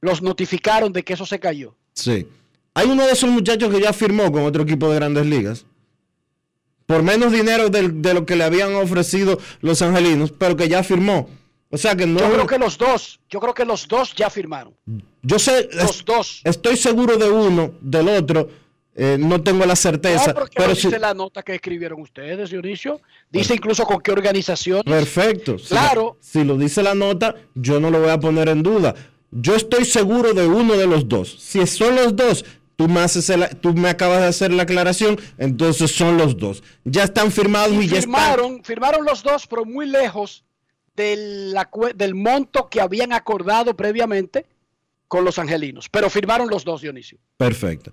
[0.00, 1.76] los notificaron de que eso se cayó.
[1.92, 2.26] Sí.
[2.74, 5.66] Hay uno de esos muchachos que ya firmó con otro equipo de grandes ligas.
[6.86, 11.28] Por menos dinero de, lo que le habían ofrecido los angelinos, pero que ya firmó.
[11.70, 12.18] O sea que no.
[12.18, 14.74] Yo creo que los dos, yo creo que los dos ya firmaron.
[15.22, 15.68] Yo sé.
[15.72, 16.40] Los es- dos.
[16.44, 18.48] Estoy seguro de uno, del otro.
[19.02, 20.32] eh, no tengo la certeza.
[20.34, 23.00] No, pero dice la nota que escribieron ustedes, Dionisio.
[23.30, 24.82] Dice incluso con qué organización.
[24.84, 25.58] Perfecto.
[25.58, 26.18] Si Claro.
[26.20, 28.94] si lo dice la nota, yo no lo voy a poner en duda.
[29.30, 31.34] Yo estoy seguro de uno de los dos.
[31.38, 32.44] Si son los dos,
[32.76, 36.62] tú me, haces el- tú me acabas de hacer la aclaración, entonces son los dos.
[36.84, 38.62] Ya están firmados y, Y ya están.
[38.64, 40.44] firmaron los dos, pero muy lejos
[40.94, 41.54] del,
[42.14, 44.46] monto que habían acordado previamente
[45.08, 45.88] con los angelinos.
[45.88, 47.18] Pero firmaron los dos, Dionisio.
[47.36, 47.92] Perfecto.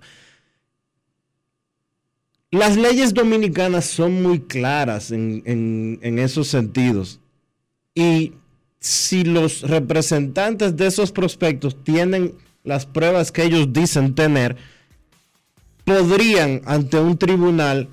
[2.50, 5.42] Las leyes dominicanas son muy claras en-
[6.02, 7.20] en esos sentidos.
[7.94, 8.34] Y
[8.80, 12.34] si los representantes de esos prospectos tienen
[12.64, 14.56] las pruebas que ellos dicen tener,
[15.84, 17.88] podrían ante un tribunal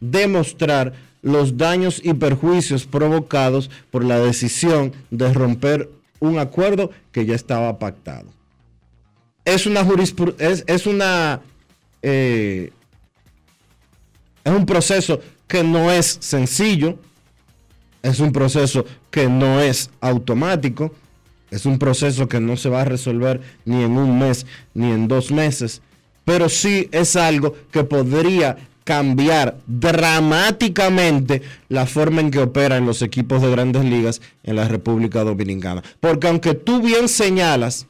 [0.00, 0.94] demostrar
[1.26, 7.80] los daños y perjuicios provocados por la decisión de romper un acuerdo que ya estaba
[7.80, 8.28] pactado.
[9.44, 9.84] Es una
[10.38, 11.40] es, es una
[12.00, 12.70] eh,
[14.44, 16.96] es un proceso que no es sencillo,
[18.04, 20.94] es un proceso que no es automático,
[21.50, 25.08] es un proceso que no se va a resolver ni en un mes ni en
[25.08, 25.82] dos meses,
[26.24, 33.42] pero sí es algo que podría cambiar dramáticamente la forma en que operan los equipos
[33.42, 35.82] de grandes ligas en la República Dominicana.
[35.98, 37.88] Porque aunque tú bien señalas,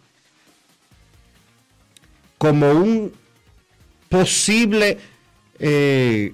[2.38, 3.12] como un
[4.08, 4.96] posible
[5.58, 6.32] eh,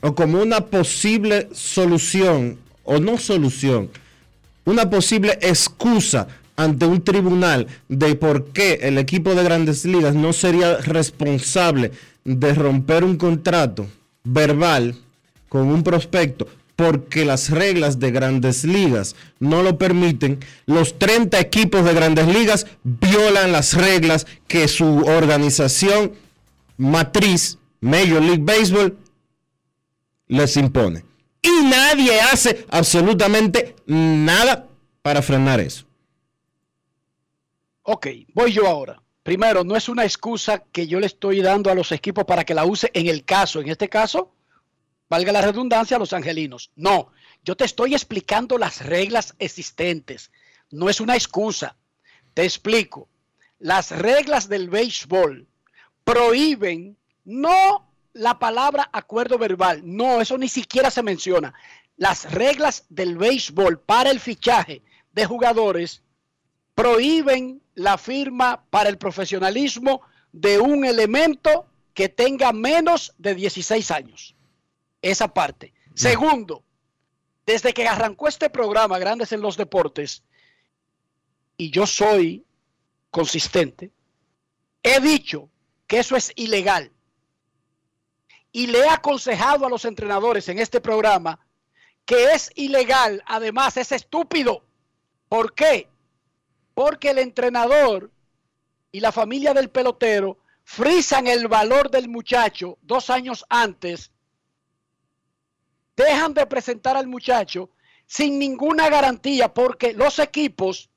[0.00, 3.90] o como una posible solución o no solución,
[4.64, 10.32] una posible excusa ante un tribunal de por qué el equipo de grandes ligas no
[10.32, 11.92] sería responsable
[12.24, 13.86] de romper un contrato
[14.24, 14.94] verbal
[15.48, 16.46] con un prospecto
[16.80, 22.66] porque las reglas de grandes ligas no lo permiten, los 30 equipos de grandes ligas
[22.84, 26.12] violan las reglas que su organización
[26.78, 28.96] matriz, Major League Baseball,
[30.26, 31.04] les impone.
[31.42, 34.66] Y nadie hace absolutamente nada
[35.02, 35.84] para frenar eso.
[37.82, 39.02] Ok, voy yo ahora.
[39.30, 42.52] Primero, no es una excusa que yo le estoy dando a los equipos para que
[42.52, 43.60] la use en el caso.
[43.60, 44.34] En este caso,
[45.08, 46.72] valga la redundancia, a los angelinos.
[46.74, 47.12] No,
[47.44, 50.32] yo te estoy explicando las reglas existentes.
[50.72, 51.76] No es una excusa.
[52.34, 53.08] Te explico.
[53.60, 55.46] Las reglas del béisbol
[56.02, 59.82] prohíben no la palabra acuerdo verbal.
[59.84, 61.54] No, eso ni siquiera se menciona.
[61.96, 66.02] Las reglas del béisbol para el fichaje de jugadores
[66.74, 70.02] prohíben la firma para el profesionalismo
[70.32, 74.36] de un elemento que tenga menos de 16 años.
[75.02, 75.72] Esa parte.
[75.94, 76.64] Segundo,
[77.46, 80.22] desde que arrancó este programa Grandes en los Deportes,
[81.56, 82.46] y yo soy
[83.10, 83.90] consistente,
[84.82, 85.50] he dicho
[85.86, 86.92] que eso es ilegal.
[88.52, 91.38] Y le he aconsejado a los entrenadores en este programa
[92.04, 94.64] que es ilegal, además es estúpido.
[95.28, 95.88] ¿Por qué?
[96.80, 98.10] Porque el entrenador
[98.90, 104.10] y la familia del pelotero frisan el valor del muchacho dos años antes,
[105.94, 107.68] dejan de presentar al muchacho
[108.06, 110.88] sin ninguna garantía porque los equipos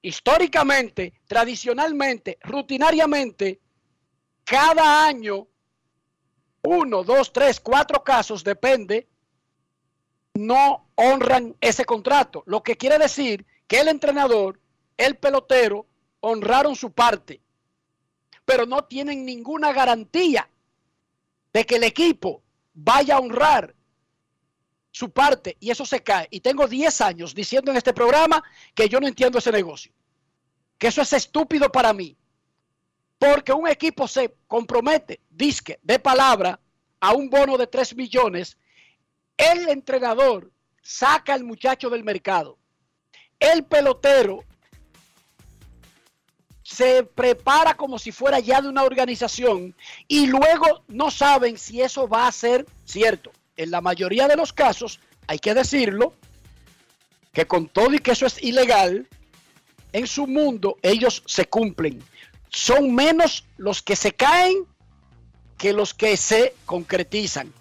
[0.00, 3.60] históricamente, tradicionalmente, rutinariamente,
[4.44, 5.48] cada año,
[6.62, 9.08] uno, dos, tres, cuatro casos, depende,
[10.34, 12.44] no honran ese contrato.
[12.46, 14.60] Lo que quiere decir que el entrenador,
[14.98, 15.86] el pelotero,
[16.20, 17.40] honraron su parte,
[18.44, 20.46] pero no tienen ninguna garantía
[21.54, 22.42] de que el equipo
[22.74, 23.74] vaya a honrar
[24.90, 26.28] su parte y eso se cae.
[26.30, 29.90] Y tengo 10 años diciendo en este programa que yo no entiendo ese negocio,
[30.76, 32.14] que eso es estúpido para mí,
[33.18, 36.60] porque un equipo se compromete, disque, de palabra,
[37.00, 38.58] a un bono de 3 millones,
[39.38, 42.58] el entrenador saca al muchacho del mercado,
[43.42, 44.44] el pelotero
[46.62, 49.74] se prepara como si fuera ya de una organización
[50.08, 53.32] y luego no saben si eso va a ser cierto.
[53.56, 56.14] En la mayoría de los casos, hay que decirlo,
[57.32, 59.06] que con todo y que eso es ilegal,
[59.92, 62.02] en su mundo ellos se cumplen.
[62.48, 64.66] Son menos los que se caen
[65.58, 67.52] que los que se concretizan.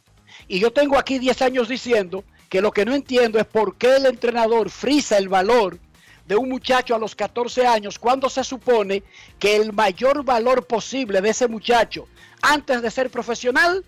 [0.47, 3.95] Y yo tengo aquí 10 años diciendo que lo que no entiendo es por qué
[3.95, 5.79] el entrenador frisa el valor
[6.25, 9.03] de un muchacho a los 14 años cuando se supone
[9.39, 12.09] que el mayor valor posible de ese muchacho
[12.41, 13.85] antes de ser profesional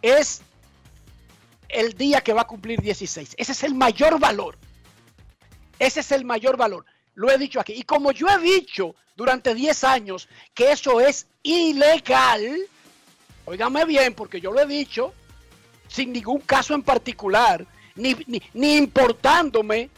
[0.00, 0.40] es
[1.68, 3.34] el día que va a cumplir 16.
[3.36, 4.56] Ese es el mayor valor.
[5.78, 6.86] Ese es el mayor valor.
[7.14, 7.74] Lo he dicho aquí.
[7.74, 12.58] Y como yo he dicho durante 10 años que eso es ilegal,
[13.44, 15.12] óigame bien, porque yo lo he dicho
[15.88, 17.66] sin ningún caso en particular,
[17.98, 19.90] ni, ni, ni importándome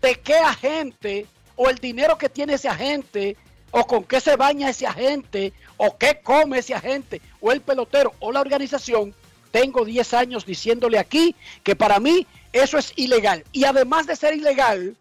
[0.00, 1.26] de qué agente
[1.56, 3.36] o el dinero que tiene ese agente
[3.70, 8.14] o con qué se baña ese agente o qué come ese agente o el pelotero
[8.20, 9.14] o la organización,
[9.50, 13.44] tengo 10 años diciéndole aquí que para mí eso es ilegal.
[13.52, 14.96] Y además de ser ilegal,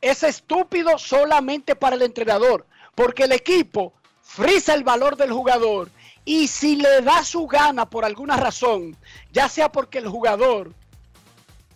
[0.00, 3.92] es estúpido solamente para el entrenador, porque el equipo
[4.22, 5.90] frisa el valor del jugador
[6.24, 8.96] y si le da su gana por alguna razón,
[9.32, 10.72] ya sea porque el jugador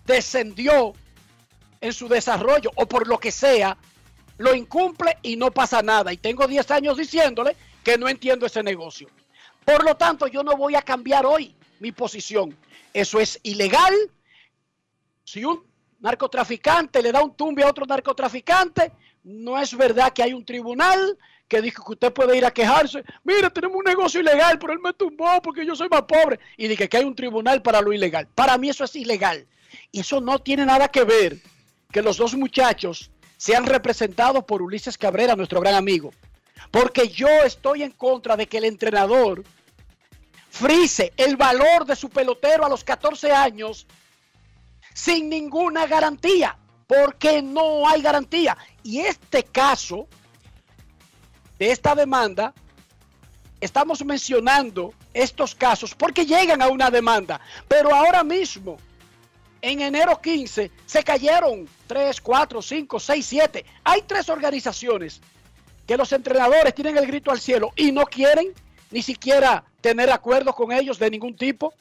[0.07, 0.95] descendió
[1.81, 3.77] en su desarrollo o por lo que sea,
[4.39, 6.13] lo incumple y no pasa nada.
[6.13, 9.09] Y tengo 10 años diciéndole que no entiendo ese negocio.
[9.65, 12.57] Por lo tanto, yo no voy a cambiar hoy mi posición.
[12.93, 13.95] Eso es ilegal.
[15.25, 15.65] Si un
[16.01, 18.93] narcotraficante le da un tumbe a otro narcotraficante,
[19.25, 23.05] no es verdad que hay un tribunal que dice que usted puede ir a quejarse.
[23.25, 26.39] Mira, tenemos un negocio ilegal, pero él me tumbó porque yo soy más pobre.
[26.57, 28.27] Y dije que hay un tribunal para lo ilegal.
[28.35, 29.47] Para mí eso es ilegal.
[29.93, 31.39] Y eso no tiene nada que ver
[31.93, 36.13] que los dos muchachos sean representados por Ulises Cabrera, nuestro gran amigo.
[36.71, 39.45] Porque yo estoy en contra de que el entrenador
[40.51, 43.87] frise el valor de su pelotero a los 14 años
[44.95, 46.57] sin ninguna garantía,
[46.87, 48.57] porque no hay garantía.
[48.83, 50.09] Y este caso
[51.59, 52.55] de esta demanda,
[53.61, 58.79] estamos mencionando estos casos porque llegan a una demanda, pero ahora mismo,
[59.63, 63.65] en enero 15, se cayeron 3, 4, 5, 6, 7.
[63.85, 65.21] Hay tres organizaciones
[65.87, 68.53] que los entrenadores tienen el grito al cielo y no quieren
[68.91, 71.73] ni siquiera tener acuerdos con ellos de ningún tipo,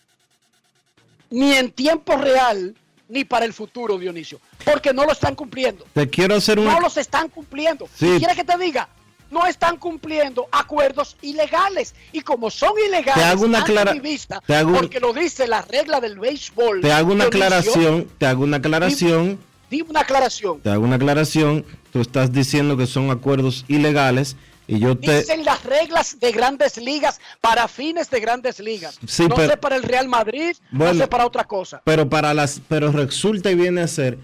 [1.30, 2.76] ni en tiempo real,
[3.08, 5.86] ni para el futuro, Dionisio, porque no lo están cumpliendo.
[5.94, 6.66] Te quiero hacer un...
[6.66, 7.88] No los están cumpliendo.
[7.96, 8.16] Sí.
[8.18, 8.90] Quieres que te diga,
[9.32, 11.94] no están cumpliendo acuerdos ilegales.
[12.12, 15.62] Y como son ilegales, Te hago una mi vista, te hago- porque lo dice la
[15.62, 16.82] regla del béisbol.
[16.82, 20.62] Te hago una aclaración, te hago una aclaración, Dime una aclaración.
[20.62, 21.66] te hago una aclaración.
[21.92, 24.36] Tú estás diciendo que son acuerdos ilegales
[24.68, 25.20] y yo te...
[25.20, 29.00] Dicen las reglas de grandes ligas para fines de grandes ligas.
[29.08, 30.94] Sí, no pero- sé para el Real Madrid, Bueno.
[30.94, 31.82] no sé para otra cosa.
[31.84, 34.18] Pero para las, pero resulta y viene a ser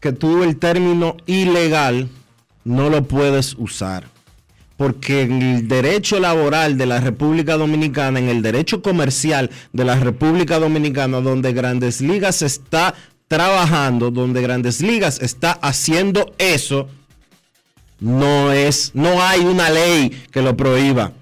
[0.00, 2.08] que tú el término ilegal
[2.64, 4.04] no lo puedes usar.
[4.76, 9.96] Porque en el derecho laboral de la República Dominicana, en el derecho comercial de la
[9.96, 12.94] República Dominicana, donde Grandes Ligas está
[13.28, 16.88] trabajando, donde Grandes Ligas está haciendo eso,
[18.00, 21.12] no es, no hay una ley que lo prohíba.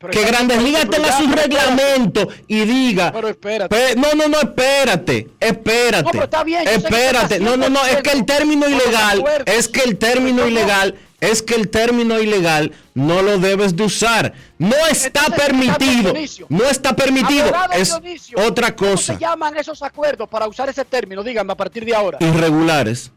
[0.00, 3.12] Pero Que Grandes Ligas tenga su reglamento y diga.
[3.12, 3.96] Pero espérate.
[3.96, 5.28] No, no, no, espérate.
[5.40, 6.04] Espérate.
[6.04, 7.40] No, pero está bien, yo sé que Espérate.
[7.40, 7.84] No, no, no.
[7.84, 9.24] Es que el 100% término ilegal.
[9.44, 10.94] Es que el término ilegal.
[11.20, 14.32] Es que el término ilegal no lo debes de usar.
[14.56, 16.14] No está Entonces, permitido.
[16.48, 17.52] No está permitido.
[17.72, 19.14] Es Dionisio, otra ¿Cómo cosa.
[19.14, 21.24] se llaman esos acuerdos para usar ese término?
[21.24, 22.18] Díganme a partir de ahora.
[22.20, 23.10] Irregulares.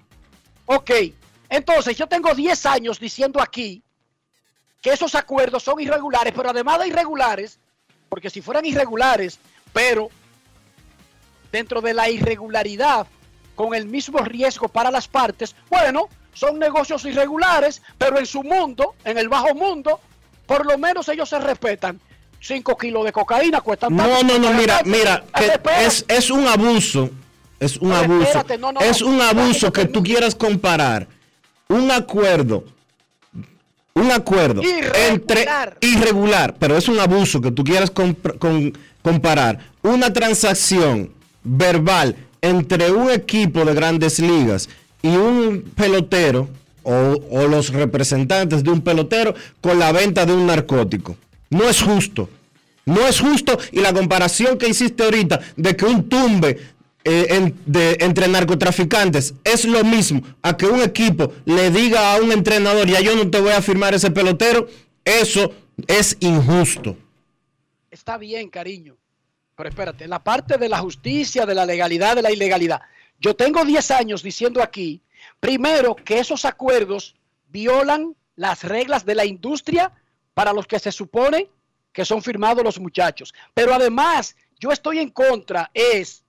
[0.65, 0.91] Ok,
[1.49, 3.83] entonces yo tengo 10 años diciendo aquí
[4.81, 7.59] que esos acuerdos son irregulares, pero además de irregulares,
[8.09, 9.37] porque si fueran irregulares,
[9.73, 10.09] pero
[11.51, 13.05] dentro de la irregularidad,
[13.53, 18.95] con el mismo riesgo para las partes, bueno, son negocios irregulares, pero en su mundo,
[19.03, 19.99] en el bajo mundo,
[20.45, 21.99] por lo menos ellos se respetan.
[22.39, 25.23] 5 kilos de cocaína cuestan No, tanto, no, no, mira, mira,
[25.85, 27.09] es, es un abuso,
[27.59, 31.07] es un Pero abuso, espérate, no, no, es un abuso que tú quieras comparar
[31.67, 32.63] un acuerdo,
[33.93, 34.61] un acuerdo
[35.07, 35.77] entre Irregular.
[35.81, 38.17] irregular, pero es un abuso que tú quieras con-
[39.03, 41.11] comparar una transacción
[41.43, 44.67] verbal entre un equipo de grandes ligas
[45.01, 46.49] y un pelotero
[46.83, 51.15] o, los representantes de un pelotero con la venta de un narcótico.
[51.49, 52.29] No es justo.
[52.85, 56.59] No es justo y la comparación que hiciste ahorita de que un tumbe
[57.03, 62.31] eh, de- entre narcotraficantes es lo mismo a que un equipo le diga a un
[62.31, 64.67] entrenador, ya yo no te voy a firmar ese pelotero,
[65.05, 65.51] eso
[65.87, 66.97] es injusto.
[67.91, 68.95] Está bien, cariño.
[69.55, 72.81] Pero espérate, la parte de la justicia, de la legalidad, de la ilegalidad.
[73.21, 75.03] Yo tengo 10 años diciendo aquí,
[75.39, 77.15] primero, que esos acuerdos
[77.49, 79.91] violan las reglas de la industria
[80.33, 81.47] para los que se supone
[81.93, 83.31] que son firmados los muchachos.
[83.53, 86.23] Pero además, yo estoy en contra, es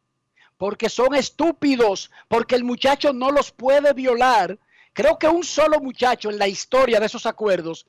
[0.58, 4.58] porque son estúpidos, porque el muchacho no los puede violar.
[4.92, 7.86] Creo que un solo muchacho en la historia de esos acuerdos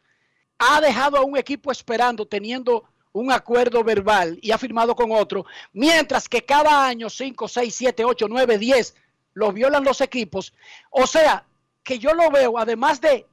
[0.58, 5.46] ha dejado a un equipo esperando teniendo un acuerdo verbal y ha firmado con otro,
[5.72, 8.96] mientras que cada año 5, 6, 7, 8, 9, 10
[9.36, 10.54] los violan los equipos.
[10.90, 11.46] O sea,
[11.84, 13.26] que yo lo veo, además de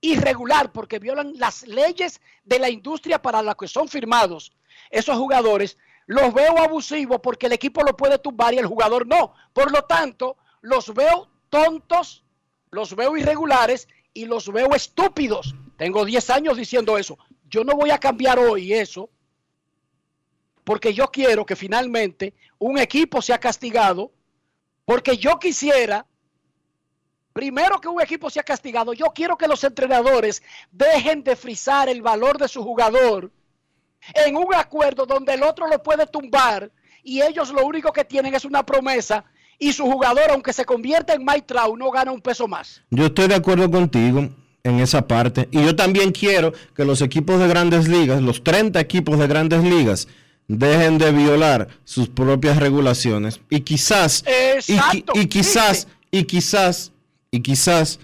[0.00, 4.52] irregular, porque violan las leyes de la industria para las que son firmados
[4.90, 9.34] esos jugadores, los veo abusivos porque el equipo lo puede tumbar y el jugador no.
[9.52, 12.22] Por lo tanto, los veo tontos,
[12.70, 15.54] los veo irregulares y los veo estúpidos.
[15.76, 17.18] Tengo 10 años diciendo eso.
[17.54, 19.08] Yo no voy a cambiar hoy eso
[20.64, 24.10] porque yo quiero que finalmente un equipo sea castigado
[24.84, 26.04] porque yo quisiera
[27.32, 30.42] primero que un equipo sea castigado, yo quiero que los entrenadores
[30.72, 33.30] dejen de frizar el valor de su jugador
[34.14, 36.72] en un acuerdo donde el otro lo puede tumbar
[37.04, 39.26] y ellos lo único que tienen es una promesa
[39.60, 42.82] y su jugador, aunque se convierta en Mike no gana un peso más.
[42.90, 44.28] Yo estoy de acuerdo contigo
[44.64, 45.48] en esa parte.
[45.52, 49.62] Y yo también quiero que los equipos de grandes ligas, los 30 equipos de grandes
[49.62, 50.08] ligas,
[50.48, 53.40] dejen de violar sus propias regulaciones.
[53.50, 54.24] Y quizás
[55.14, 56.92] y, quizás y quizás
[57.30, 58.00] y quizás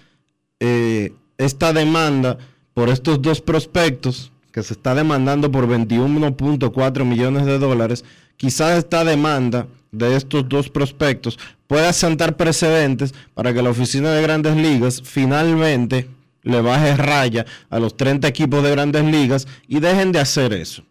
[0.61, 2.39] eh, esta demanda
[2.75, 8.05] por estos dos prospectos que se está demandando por 21.4 millones de dólares,
[8.37, 14.23] quizás esta demanda de estos dos prospectos pueda sentar precedentes para que la oficina de
[14.23, 16.09] grandes ligas finalmente
[16.43, 20.85] le baje raya a los 30 equipos de grandes ligas y dejen de hacer eso.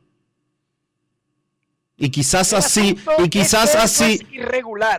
[1.98, 4.26] Y quizás así, y quizás así,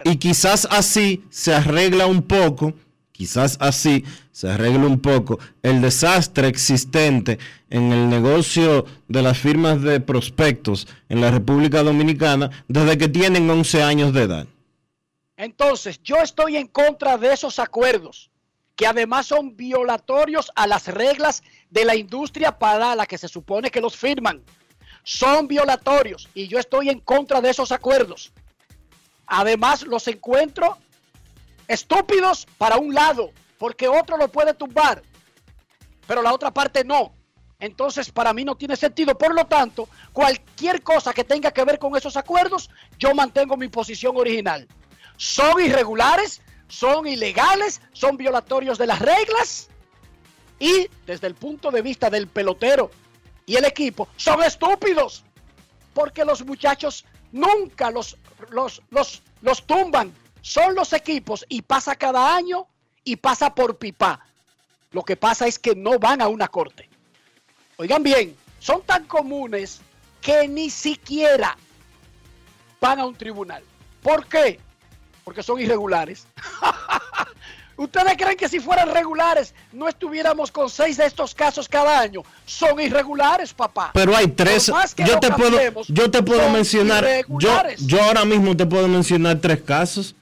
[0.04, 2.74] y quizás así se arregla un poco
[3.20, 7.38] Quizás así se arregle un poco el desastre existente
[7.68, 13.50] en el negocio de las firmas de prospectos en la República Dominicana desde que tienen
[13.50, 14.46] 11 años de edad.
[15.36, 18.29] Entonces, yo estoy en contra de esos acuerdos,
[18.80, 23.70] que además son violatorios a las reglas de la industria para la que se supone
[23.70, 24.42] que los firman.
[25.02, 28.32] Son violatorios y yo estoy en contra de esos acuerdos.
[29.26, 30.78] Además, los encuentro
[31.68, 35.02] estúpidos para un lado, porque otro lo puede tumbar,
[36.06, 37.12] pero la otra parte no.
[37.58, 39.18] Entonces, para mí no tiene sentido.
[39.18, 43.68] Por lo tanto, cualquier cosa que tenga que ver con esos acuerdos, yo mantengo mi
[43.68, 44.66] posición original.
[45.18, 46.40] Son irregulares,
[46.70, 49.68] son ilegales, son violatorios de las reglas
[50.58, 52.90] y desde el punto de vista del pelotero
[53.44, 55.24] y el equipo, son estúpidos.
[55.92, 58.16] Porque los muchachos nunca los,
[58.50, 62.68] los, los, los tumban, son los equipos y pasa cada año
[63.02, 64.24] y pasa por pipa.
[64.92, 66.88] Lo que pasa es que no van a una corte.
[67.76, 69.80] Oigan bien, son tan comunes
[70.20, 71.56] que ni siquiera
[72.80, 73.64] van a un tribunal.
[74.02, 74.60] ¿Por qué?
[75.30, 76.26] Porque son irregulares.
[77.76, 82.24] ¿Ustedes creen que si fueran regulares no estuviéramos con seis de estos casos cada año?
[82.44, 83.92] Son irregulares, papá.
[83.94, 84.72] Pero hay tres.
[84.96, 85.56] Yo te, puedo,
[85.86, 87.06] yo te puedo mencionar.
[87.28, 90.16] Yo, yo ahora mismo te puedo mencionar tres casos.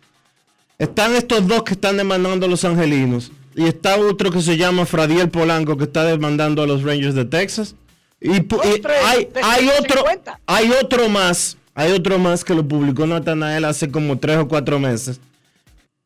[0.76, 3.32] Están estos dos que están demandando a los angelinos.
[3.54, 7.24] Y está otro que se llama Fradiel Polanco que está demandando a los Rangers de
[7.24, 7.76] Texas.
[8.20, 10.04] Y, hay, hay otro,
[10.44, 14.80] hay otro más, hay otro más que lo publicó Natanael hace como tres o cuatro
[14.80, 15.20] meses,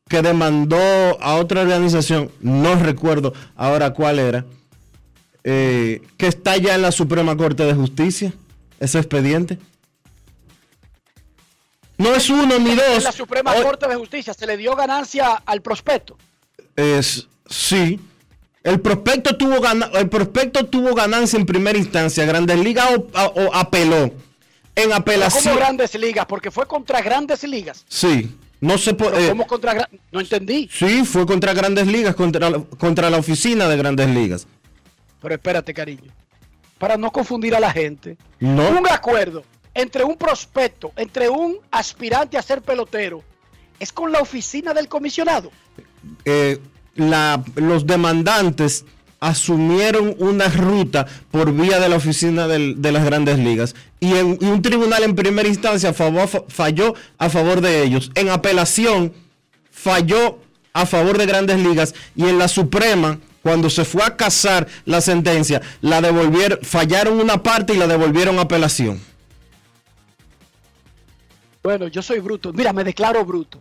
[0.06, 0.76] que demandó
[1.18, 4.44] a otra organización, no recuerdo ahora cuál era,
[5.44, 8.34] eh, que está ya en la Suprema Corte de Justicia,
[8.80, 9.58] ese expediente.
[11.96, 12.98] No es uno ni dos.
[12.98, 16.18] En la Suprema Corte de Justicia se le dio ganancia al prospecto.
[16.76, 17.98] Es sí.
[18.62, 19.56] El prospecto tuvo
[19.94, 22.26] el prospecto tuvo ganancia en primera instancia.
[22.26, 24.12] Grandes Ligas o, apeló.
[24.74, 25.44] En apelación.
[25.44, 26.26] ¿Cómo Grandes Ligas?
[26.26, 27.84] Porque fue contra Grandes Ligas.
[27.88, 28.36] Sí.
[28.60, 29.26] No se puede.
[29.26, 30.68] Eh, ¿Cómo contra No entendí.
[30.72, 34.46] Sí, fue contra Grandes Ligas, contra, contra la oficina de Grandes Ligas.
[35.20, 36.12] Pero espérate, cariño.
[36.78, 38.16] Para no confundir a la gente.
[38.40, 38.68] No.
[38.70, 39.44] Un acuerdo
[39.74, 43.22] entre un prospecto, entre un aspirante a ser pelotero,
[43.78, 45.50] es con la oficina del comisionado.
[46.24, 46.60] Eh,
[46.94, 48.84] los demandantes
[49.22, 55.04] asumieron una ruta por vía de la oficina de las grandes ligas y, un tribunal
[55.04, 58.10] en primera instancia falló a favor de ellos.
[58.16, 59.12] En apelación
[59.70, 60.40] falló
[60.72, 65.00] a favor de grandes ligas y en la Suprema cuando se fue a casar la
[65.00, 69.00] sentencia, la devolvieron, fallaron una parte y la devolvieron a apelación.
[71.62, 72.52] Bueno, yo soy bruto.
[72.52, 73.60] Mira, me declaro bruto.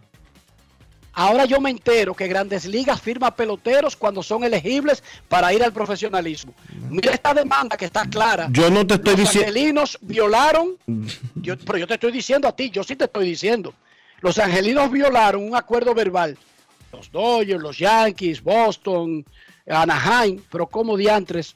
[1.14, 5.74] Ahora yo me entero que Grandes Ligas firma peloteros cuando son elegibles para ir al
[5.74, 6.54] profesionalismo.
[6.90, 8.48] Mira esta demanda que está clara.
[8.52, 9.48] Yo no te estoy diciendo.
[9.48, 10.78] Los angelinos violaron,
[11.66, 13.74] pero yo te estoy diciendo a ti, yo sí te estoy diciendo.
[14.22, 16.38] Los angelinos violaron un acuerdo verbal.
[16.94, 19.26] Los Dodgers, los Yankees, Boston,
[19.68, 21.56] Anaheim, pero como diantres,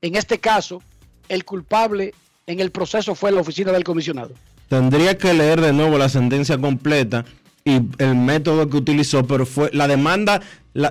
[0.00, 0.82] en este caso,
[1.28, 2.14] el culpable
[2.46, 4.32] en el proceso fue la oficina del comisionado.
[4.68, 7.24] Tendría que leer de nuevo la sentencia completa
[7.64, 10.40] y el método que utilizó, pero fue la demanda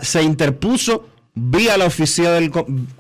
[0.02, 2.52] se interpuso vía la oficina del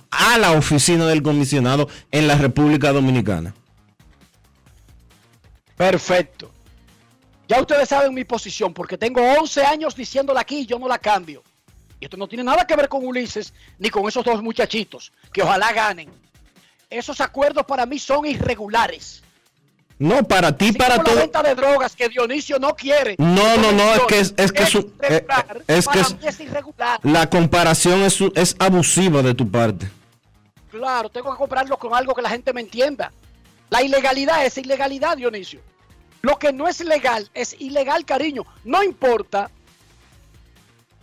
[0.09, 3.53] a la oficina del comisionado en la República Dominicana.
[5.77, 6.51] Perfecto.
[7.47, 10.97] Ya ustedes saben mi posición, porque tengo 11 años diciéndola aquí y yo no la
[10.97, 11.43] cambio.
[11.99, 15.43] Y esto no tiene nada que ver con Ulises ni con esos dos muchachitos, que
[15.43, 16.09] ojalá ganen.
[16.89, 19.23] Esos acuerdos para mí son irregulares.
[20.01, 21.19] No, para ti, Así para como la todo.
[21.21, 23.15] venta de drogas que Dionisio no quiere.
[23.19, 25.25] No, no, no, es que es, es que es, un- eh,
[25.67, 26.99] es que es- irregular.
[27.03, 29.87] la comparación es, es abusiva de tu parte.
[30.71, 33.11] Claro, tengo que comprarlo con algo que la gente me entienda.
[33.69, 35.59] La ilegalidad es ilegalidad, Dionisio.
[36.23, 38.43] Lo que no es legal es ilegal, cariño.
[38.63, 39.51] No importa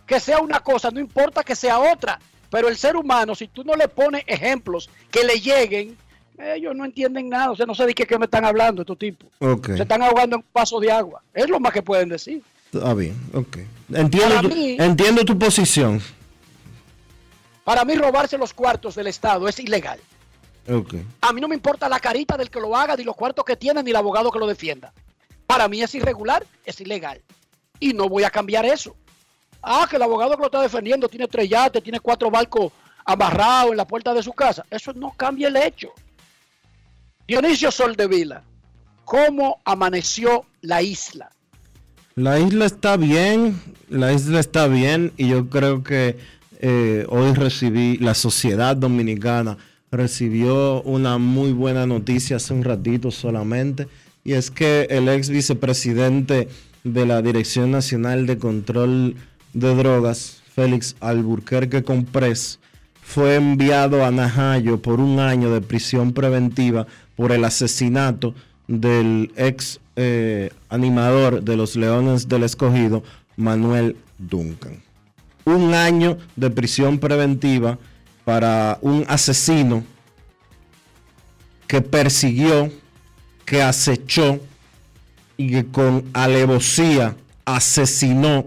[0.05, 2.19] que sea una cosa, no importa que sea otra.
[2.49, 5.97] Pero el ser humano, si tú no le pones ejemplos que le lleguen,
[6.39, 7.51] ellos no entienden nada.
[7.51, 9.27] O sea, no sé de qué, qué me están hablando estos tipos.
[9.75, 11.21] Se están ahogando en un vaso de agua.
[11.33, 12.41] Es lo más que pueden decir.
[12.73, 13.57] está bien, ok.
[13.93, 16.01] Entiendo tu, mí- entiendo tu posición.
[17.63, 19.99] Para mí robarse los cuartos del Estado es ilegal.
[21.21, 23.55] A mí no me importa la carita del que lo haga, ni los cuartos que
[23.55, 24.91] tiene, ni el abogado que lo defienda.
[25.47, 27.21] Para mí es irregular, es ilegal.
[27.79, 28.95] Y no voy a cambiar eso.
[29.61, 32.71] Ah, que el abogado que lo está defendiendo tiene tres yates, tiene cuatro barcos
[33.05, 34.63] amarrados en la puerta de su casa.
[34.69, 35.91] Eso no cambia el hecho.
[37.29, 38.41] Dionisio Soldevila,
[39.05, 41.29] ¿cómo amaneció la isla?
[42.15, 46.17] La isla está bien, la isla está bien y yo creo que
[46.59, 49.59] eh, hoy recibí, la sociedad dominicana
[49.91, 53.87] recibió una muy buena noticia hace un ratito solamente
[54.23, 56.47] y es que el ex vicepresidente
[56.83, 59.15] de la Dirección Nacional de Control
[59.53, 62.57] de Drogas, Félix Alburquerque Comprés,
[63.03, 66.87] fue enviado a Najayo por un año de prisión preventiva
[67.19, 68.33] por el asesinato
[68.69, 73.03] del ex eh, animador de los Leones del Escogido,
[73.35, 74.81] Manuel Duncan.
[75.43, 77.77] Un año de prisión preventiva
[78.23, 79.83] para un asesino
[81.67, 82.71] que persiguió,
[83.43, 84.39] que acechó
[85.35, 88.45] y que con alevosía asesinó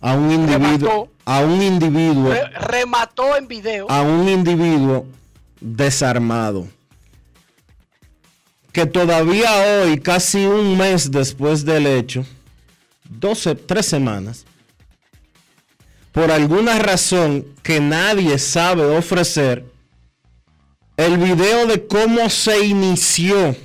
[0.00, 1.10] a un individuo, Remató.
[1.26, 3.86] a un individuo Re- remató en video.
[3.90, 5.04] a un individuo
[5.60, 6.68] desarmado
[8.72, 12.24] que todavía hoy, casi un mes después del hecho,
[13.08, 14.44] 12, tres semanas,
[16.12, 19.64] por alguna razón que nadie sabe ofrecer,
[20.96, 23.56] el video de cómo se inició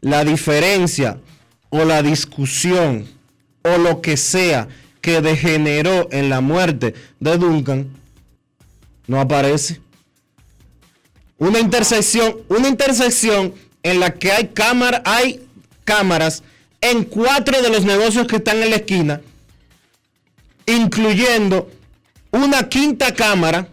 [0.00, 1.18] la diferencia
[1.70, 3.06] o la discusión
[3.62, 4.68] o lo que sea
[5.00, 7.88] que degeneró en la muerte de Duncan,
[9.06, 9.80] no aparece.
[11.38, 15.46] Una intersección, una intersección en la que hay cámara, hay
[15.84, 16.42] cámaras
[16.80, 19.20] en cuatro de los negocios que están en la esquina,
[20.66, 21.70] incluyendo
[22.30, 23.68] una quinta cámara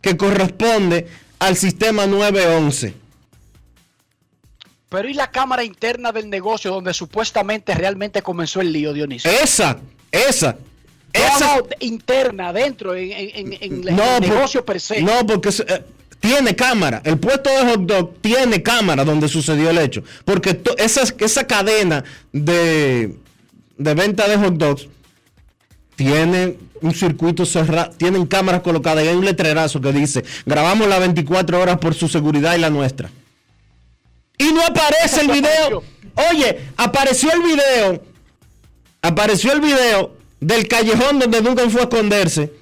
[0.00, 1.06] que corresponde
[1.38, 2.94] al sistema 911.
[4.88, 9.30] Pero ¿y la cámara interna del negocio donde supuestamente realmente comenzó el lío, Dionisio?
[9.30, 9.78] Esa,
[10.10, 10.56] esa,
[11.12, 11.56] esa.
[11.58, 15.02] no, interna, dentro, en, en- en- en el por- negocio per se.
[15.02, 15.84] No, porque eh,
[16.26, 17.00] tiene cámara.
[17.04, 20.02] El puesto de hot dog tiene cámara donde sucedió el hecho.
[20.24, 22.02] Porque esa, esa cadena
[22.32, 23.16] de,
[23.78, 24.88] de venta de hot dogs
[25.94, 30.98] tiene un circuito cerrado, tienen cámaras colocadas y hay un letrerazo que dice, grabamos las
[30.98, 33.08] 24 horas por su seguridad y la nuestra.
[34.36, 35.82] Y no aparece el video.
[36.30, 38.02] Oye, apareció el video.
[39.00, 42.52] Apareció el video del callejón donde Duncan fue a esconderse.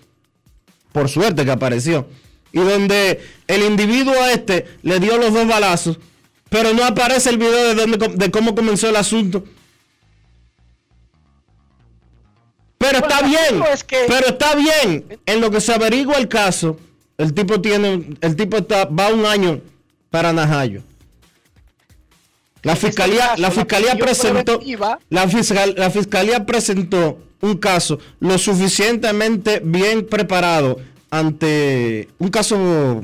[0.92, 2.06] Por suerte que apareció.
[2.52, 5.98] Y donde el individuo a este le dio los dos balazos.
[6.48, 9.44] Pero no aparece el video de, dónde com- de cómo comenzó el asunto.
[12.78, 13.62] Pero está bien.
[14.08, 15.18] Pero está bien.
[15.26, 16.78] En lo que se averigua el caso,
[17.18, 19.60] el tipo tiene, el tipo está, va un año
[20.10, 20.82] para Najayo.
[22.62, 24.60] La fiscalía, caso, la fiscalía presentó,
[25.10, 30.78] la, fiscal- la fiscalía presentó un caso lo suficientemente bien preparado
[31.10, 33.02] ante un caso,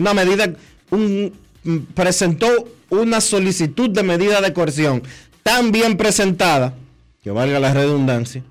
[0.00, 0.52] una medida,
[0.90, 1.32] un,
[1.62, 2.48] mm, presentó
[2.90, 5.02] una solicitud de medida de coerción
[5.42, 6.74] tan bien presentada,
[7.22, 8.42] que valga la redundancia,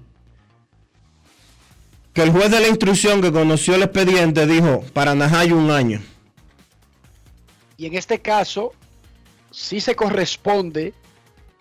[2.13, 6.01] que el juez de la instrucción que conoció el expediente dijo, para Najayo un año.
[7.77, 8.73] Y en este caso,
[9.51, 10.93] sí se corresponde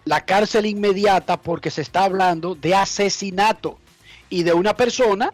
[0.05, 3.79] la cárcel inmediata porque se está hablando de asesinato
[4.31, 5.33] y de una persona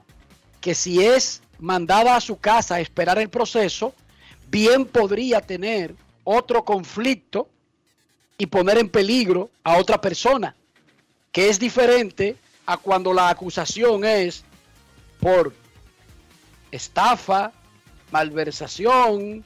[0.61, 3.95] que si es mandada a su casa a esperar el proceso,
[4.55, 7.49] bien podría tener otro conflicto
[8.39, 10.55] y poner en peligro a otra persona,
[11.33, 14.45] que es diferente a cuando la acusación es
[15.19, 15.53] por
[16.71, 17.51] estafa,
[18.13, 19.45] malversación,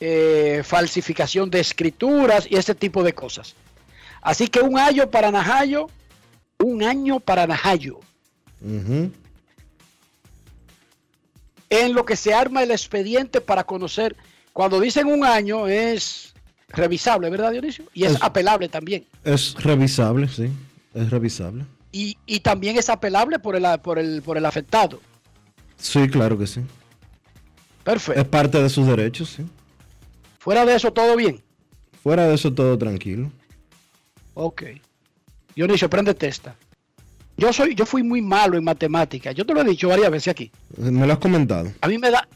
[0.00, 3.54] eh, falsificación de escrituras y ese tipo de cosas.
[4.22, 5.88] Así que un año para Najayo,
[6.60, 8.00] un año para Najayo.
[11.68, 14.16] En lo que se arma el expediente para conocer,
[14.56, 16.32] cuando dicen un año es
[16.68, 17.84] revisable, ¿verdad Dionisio?
[17.92, 19.04] Y es, apelable también.
[19.22, 20.48] Es revisable, sí,
[20.94, 21.66] es revisable.
[21.92, 24.98] Y, y, también es apelable por el, por, el, por el afectado.
[25.76, 26.62] Sí, claro que sí.
[27.84, 28.18] Perfecto.
[28.18, 29.44] Es parte de sus derechos, sí.
[30.38, 31.42] Fuera de eso, todo bien.
[32.02, 33.30] Fuera de eso, todo tranquilo.
[34.32, 34.62] Ok.
[35.54, 36.56] Dionisio, prende testa.
[37.36, 39.34] Yo soy, yo fui muy malo en matemáticas.
[39.34, 40.50] Yo te lo he dicho varias veces aquí.
[40.78, 41.70] Me lo has comentado.
[41.82, 42.26] A mí me da,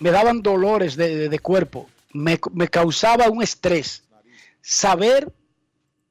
[0.00, 1.88] me daban dolores de, cuerpo.
[2.12, 4.04] Me, me, causaba un estrés
[4.62, 5.32] saber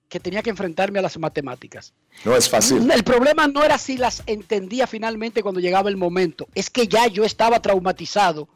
[0.10, 1.94] que tenía que enfrentarme a las matemáticas.
[2.24, 2.90] No es fácil.
[2.90, 6.48] El problema no era si las entendía finalmente cuando llegaba el momento.
[6.56, 8.48] Es que ya yo estaba traumatizado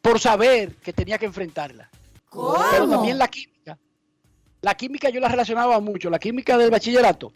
[0.00, 1.88] por saber que tenía que enfrentarla.
[2.30, 3.78] Pero también la química.
[4.60, 7.32] La química yo la relacionaba mucho, la química del bachillerato,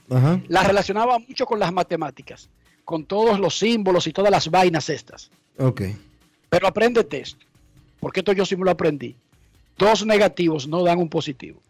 [0.49, 2.49] la relacionaba mucho con las matemáticas,
[2.84, 5.30] con todos los símbolos y todas las vainas estas.
[5.59, 5.82] Ok.
[6.49, 7.45] Pero apréndete esto,
[8.01, 9.17] porque esto yo sí me lo aprendí.
[9.79, 11.61] Dos negativos no dan un positivo.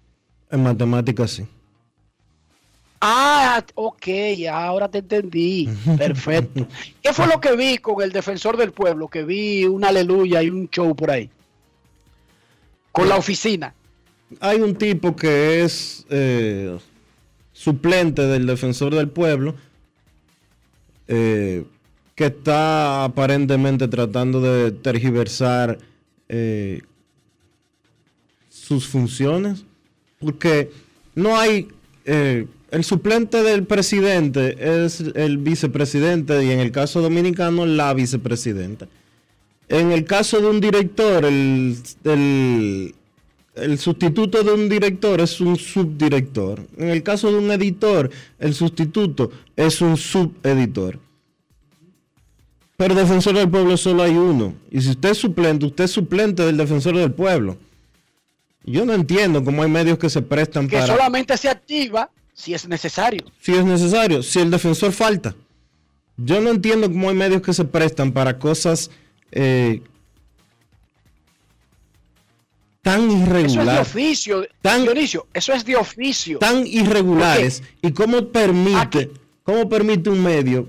[0.50, 1.46] En matemáticas sí.
[3.00, 4.08] Ah, ok,
[4.50, 5.68] ahora te entendí.
[5.98, 6.66] Perfecto.
[7.02, 9.08] ¿Qué fue lo que vi con el defensor del pueblo?
[9.08, 11.30] Que vi una aleluya y un show por ahí.
[12.92, 13.74] Con la oficina.
[14.40, 16.78] Hay un tipo que es eh,
[17.52, 19.54] suplente del defensor del pueblo,
[21.06, 21.64] eh,
[22.16, 25.78] que está aparentemente tratando de tergiversar
[26.28, 26.82] eh,
[28.48, 29.64] sus funciones,
[30.18, 30.72] porque
[31.14, 31.68] no hay...
[32.04, 38.88] el suplente del presidente es el vicepresidente y en el caso dominicano la vicepresidenta.
[39.68, 41.76] En el caso de un director, el,
[43.56, 46.66] el sustituto de un director es un subdirector.
[46.76, 51.05] En el caso de un editor, el sustituto es un subeditor.
[52.76, 54.54] Pero defensor del pueblo solo hay uno.
[54.70, 57.56] Y si usted es suplente, usted es suplente del defensor del pueblo.
[58.64, 60.84] Yo no entiendo cómo hay medios que se prestan para...
[60.84, 63.24] Que solamente se activa si es necesario.
[63.40, 65.34] Si es necesario, si el defensor falta.
[66.16, 68.90] Yo no entiendo cómo hay medios que se prestan para cosas
[69.30, 69.82] eh,
[72.82, 73.52] tan irregulares.
[73.52, 76.38] Eso es de oficio, tan, Dionisio, eso es de oficio.
[76.38, 77.62] Tan irregulares.
[77.82, 79.10] ¿Y cómo permite,
[79.44, 80.68] cómo permite un medio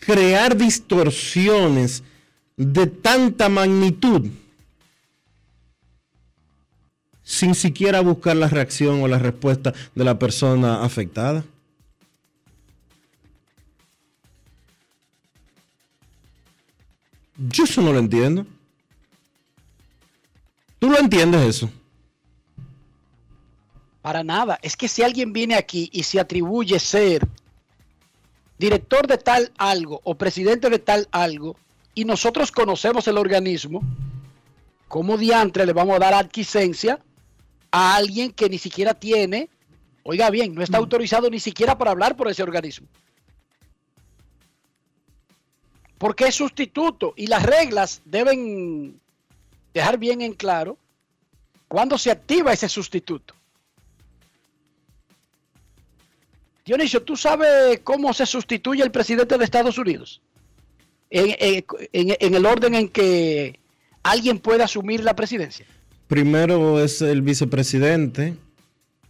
[0.00, 2.02] crear distorsiones
[2.56, 4.28] de tanta magnitud
[7.22, 11.44] sin siquiera buscar la reacción o la respuesta de la persona afectada?
[17.48, 18.46] Yo eso no lo entiendo.
[20.78, 21.70] ¿Tú lo entiendes eso?
[24.02, 24.58] Para nada.
[24.62, 27.26] Es que si alguien viene aquí y se atribuye ser
[28.60, 31.56] director de tal algo o presidente de tal algo
[31.94, 33.80] y nosotros conocemos el organismo,
[34.86, 37.00] ¿cómo diantre le vamos a dar adquisencia
[37.70, 39.48] a alguien que ni siquiera tiene,
[40.02, 40.82] oiga bien, no está mm.
[40.82, 42.86] autorizado ni siquiera para hablar por ese organismo?
[45.96, 49.00] Porque es sustituto y las reglas deben
[49.72, 50.76] dejar bien en claro
[51.66, 53.39] cuándo se activa ese sustituto.
[56.70, 60.20] Dionisio, ¿tú sabes cómo se sustituye el presidente de Estados Unidos?
[61.10, 63.58] En, el orden en que
[64.04, 65.66] alguien puede asumir la presidencia.
[66.06, 68.36] Primero es el vicepresidente,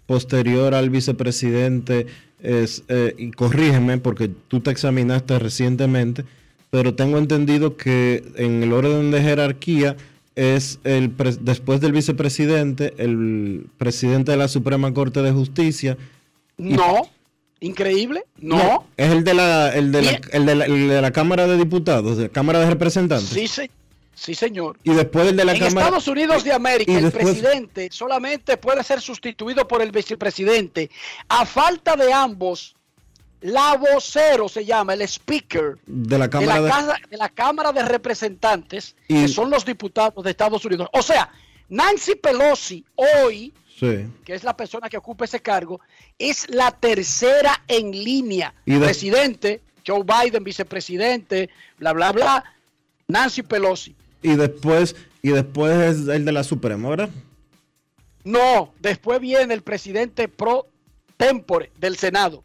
[0.06, 2.06] posterior al vicepresidente
[2.42, 6.24] es, eh, y corrígeme porque tú te examinaste recientemente,
[6.70, 9.98] pero tengo entendido que en el orden de jerarquía
[10.34, 15.98] es el después del vicepresidente, el presidente de la Suprema Corte de Justicia.
[16.56, 17.02] No,
[17.60, 18.86] increíble, no.
[18.96, 22.28] es el de la, el de la, el de la, Cámara de Diputados, de la
[22.30, 23.28] Cámara de Representantes.
[23.28, 23.70] Sí, sí.
[24.14, 24.78] Sí, señor.
[24.84, 29.00] Y después el de la en Estados Unidos de América, el presidente solamente puede ser
[29.00, 30.90] sustituido por el vicepresidente.
[31.28, 32.76] A falta de ambos,
[33.40, 36.60] la vocero se llama, el speaker de la Cámara
[37.08, 40.88] de, la, cámara de Representantes, que son los diputados de Estados Unidos.
[40.92, 41.30] O sea,
[41.70, 43.54] Nancy Pelosi hoy,
[44.24, 45.80] que es la persona que ocupa ese cargo,
[46.18, 48.54] es la tercera en línea.
[48.86, 52.44] Presidente, Joe Biden, vicepresidente, bla, bla, bla,
[53.08, 53.94] Nancy Pelosi.
[54.22, 57.10] Y después, y después es el de la Suprema, ¿verdad?
[58.24, 60.66] No, después viene el presidente pro
[61.16, 62.44] tempore del Senado,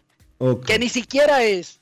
[0.65, 1.79] que ni siquiera es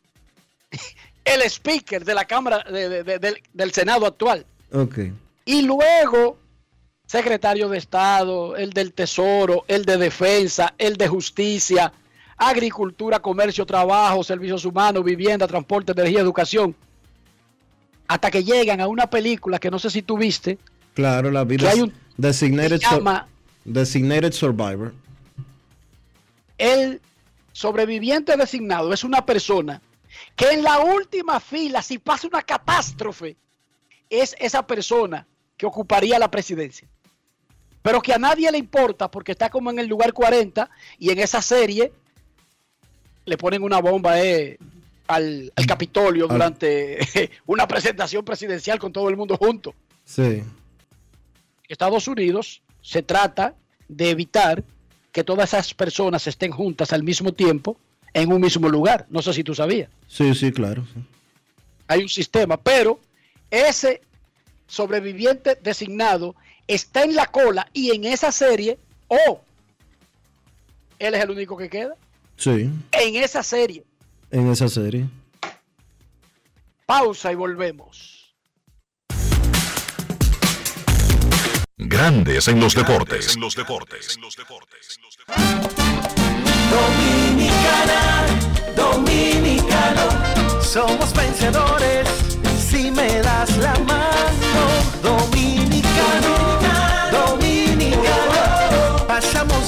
[1.25, 4.45] el speaker de la Cámara de- de- del- del Senado actual.
[4.71, 4.97] Ok.
[5.45, 6.37] Y luego,
[7.17, 11.93] secretario de Estado, el del Tesoro, el de Defensa, el de Justicia,
[12.37, 16.75] Agricultura, Comercio, Trabajo, Servicios Humanos, Vivienda, Transporte, Energía, Educación.
[18.07, 20.57] Hasta que llegan a una película que no sé si tú viste,
[20.95, 23.27] Claro, la vida Que hay un- designated, se sur- llama
[23.63, 24.91] designated Survivor.
[26.57, 26.99] el
[27.51, 29.81] sobreviviente designado es una persona
[30.35, 33.35] que en la última fila, si pasa una catástrofe,
[34.09, 36.87] es esa persona que ocuparía la presidencia.
[37.83, 40.67] Pero que a nadie le importa porque está como en el lugar 40
[40.97, 41.91] y en esa serie
[43.25, 44.57] le ponen una bomba eh,
[45.07, 46.97] al, al Capitolio Al- durante
[47.45, 49.75] una presentación presidencial con todo el mundo junto.
[50.05, 50.43] Sí.
[51.67, 53.55] Estados Unidos se trata
[53.87, 54.63] de evitar
[55.11, 57.77] que todas esas personas estén juntas al mismo tiempo
[58.13, 59.05] en un mismo lugar.
[59.09, 59.89] No sé si tú sabías.
[60.07, 60.85] Sí, sí, claro.
[60.93, 61.01] sí.
[61.87, 62.99] Hay un sistema, pero
[63.51, 64.01] ese
[64.67, 66.35] sobreviviente designado
[66.67, 69.41] está en la cola y en esa serie, oh,
[70.99, 71.95] él es el único que queda.
[72.37, 73.83] Sí, En esa serie.
[74.31, 75.07] en esa serie.
[76.85, 78.35] Pausa y volvemos.
[81.77, 83.37] Grandes en los deportes.
[87.03, 88.25] Dominicana,
[88.75, 92.07] dominicano, somos vencedores
[92.59, 94.63] si me das la mano.
[95.01, 96.42] Dominicano,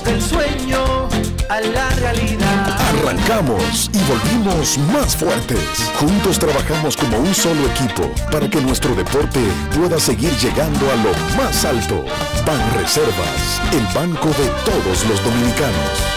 [0.05, 1.09] del sueño
[1.49, 2.77] a la realidad.
[2.99, 5.59] Arrancamos y volvimos más fuertes.
[5.99, 9.39] Juntos trabajamos como un solo equipo para que nuestro deporte
[9.75, 12.03] pueda seguir llegando a lo más alto.
[12.45, 16.15] Ban Reservas, el banco de todos los dominicanos.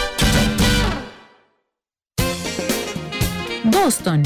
[3.64, 4.22] Boston,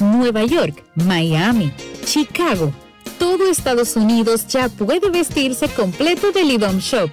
[0.00, 1.72] Nueva York, Miami,
[2.04, 2.72] Chicago.
[3.18, 7.10] Todo Estados Unidos ya puede vestirse completo del IDOM Shop.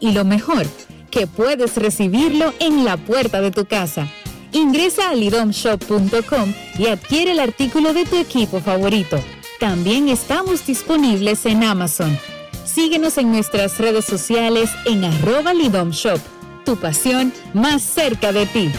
[0.00, 0.64] Y lo mejor,
[1.10, 4.08] que puedes recibirlo en la puerta de tu casa.
[4.52, 9.18] Ingresa a lidomshop.com y adquiere el artículo de tu equipo favorito.
[9.60, 12.18] También estamos disponibles en Amazon.
[12.64, 16.20] Síguenos en nuestras redes sociales en arroba Lidom Shop.
[16.64, 18.72] Tu pasión más cerca de ti.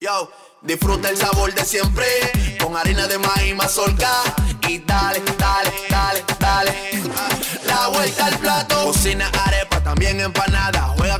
[0.00, 0.30] Yo,
[0.62, 2.06] disfruta el sabor de siempre
[2.60, 4.10] con harina de maíz mazorca
[4.68, 6.74] y dale, dale, dale, dale.
[7.66, 10.94] La vuelta al plato, cocina arepa, también empanada.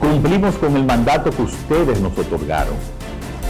[0.00, 2.74] Cumplimos con el mandato que ustedes nos otorgaron.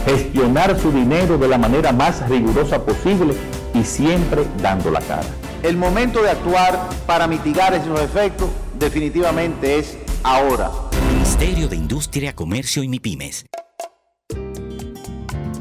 [0.05, 3.35] Gestionar su dinero de la manera más rigurosa posible
[3.73, 5.27] y siempre dando la cara.
[5.61, 10.71] El momento de actuar para mitigar esos efectos definitivamente es ahora.
[11.11, 13.45] Ministerio de Industria, Comercio y MIPIMES.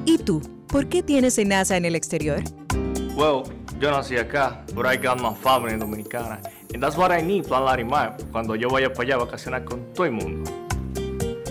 [0.05, 0.41] ¿Y tú?
[0.69, 2.43] ¿Por qué tienes NASA en el exterior?
[3.17, 3.43] Well,
[3.81, 6.41] yo nací acá, but I got my family dominicana.
[6.73, 9.93] And that's what I need, Plan Larimar, cuando yo vaya para allá a vacacionar con
[9.95, 10.68] todo el mundo.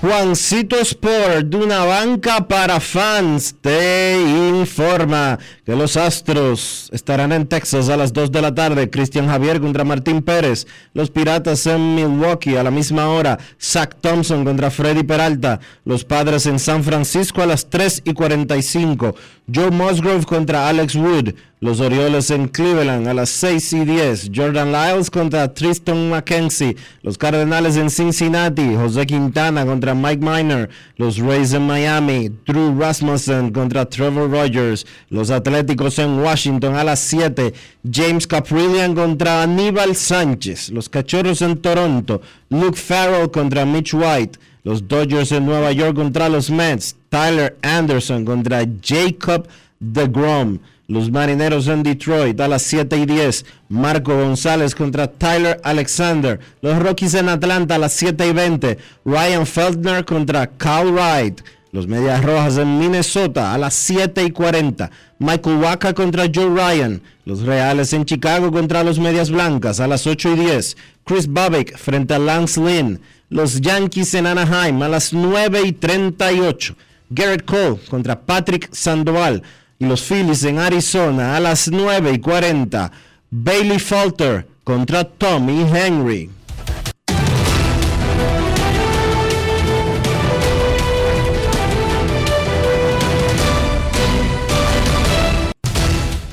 [0.00, 4.16] Juancito Sport, de una banca para fans, te
[4.48, 8.90] informa que los Astros estarán en Texas a las 2 de la tarde.
[8.90, 10.68] Cristian Javier contra Martín Pérez.
[10.94, 13.40] Los Piratas en Milwaukee a la misma hora.
[13.60, 15.58] Zach Thompson contra Freddy Peralta.
[15.84, 19.16] Los Padres en San Francisco a las 3 y 45.
[19.52, 21.34] Joe Musgrove contra Alex Wood.
[21.60, 24.30] Los Orioles en Cleveland a las 6 y 10.
[24.32, 26.76] Jordan Lyles contra Tristan McKenzie.
[27.02, 28.76] Los Cardenales en Cincinnati.
[28.76, 30.70] José Quintana contra Mike Miner.
[30.96, 32.30] Los Rays en Miami.
[32.46, 34.86] Drew Rasmussen contra Trevor Rogers.
[35.10, 37.52] Los Atléticos en Washington a las 7.
[37.90, 40.70] James Caprillian contra Aníbal Sánchez.
[40.70, 42.20] Los Cachorros en Toronto.
[42.50, 44.38] Luke Farrell contra Mitch White.
[44.62, 46.94] Los Dodgers en Nueva York contra los Mets.
[47.08, 49.48] Tyler Anderson contra Jacob
[49.80, 50.60] DeGrom.
[50.90, 53.44] Los Marineros en Detroit a las 7 y 10.
[53.68, 56.40] Marco González contra Tyler Alexander.
[56.62, 58.78] Los Rockies en Atlanta a las 7 y 20.
[59.04, 61.42] Ryan Feldner contra Cal Wright.
[61.72, 64.90] Los Medias Rojas en Minnesota a las 7 y 40.
[65.18, 67.02] Michael Waka contra Joe Ryan.
[67.26, 70.74] Los Reales en Chicago contra los Medias Blancas a las 8 y 10.
[71.04, 72.98] Chris Babick frente a Lance Lynn.
[73.28, 76.74] Los Yankees en Anaheim a las 9 y 38.
[77.10, 79.42] Garrett Cole contra Patrick Sandoval
[79.78, 82.90] y los Phillies en Arizona a las 9 y 40.
[83.30, 86.30] Bailey Falter contra Tommy Henry.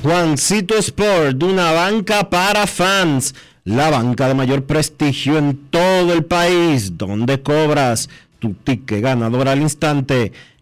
[0.02, 3.34] Juancito Sport, una banca para fans,
[3.64, 9.62] la banca de mayor prestigio en todo el país, donde cobras tu ticket ganador al
[9.62, 10.32] instante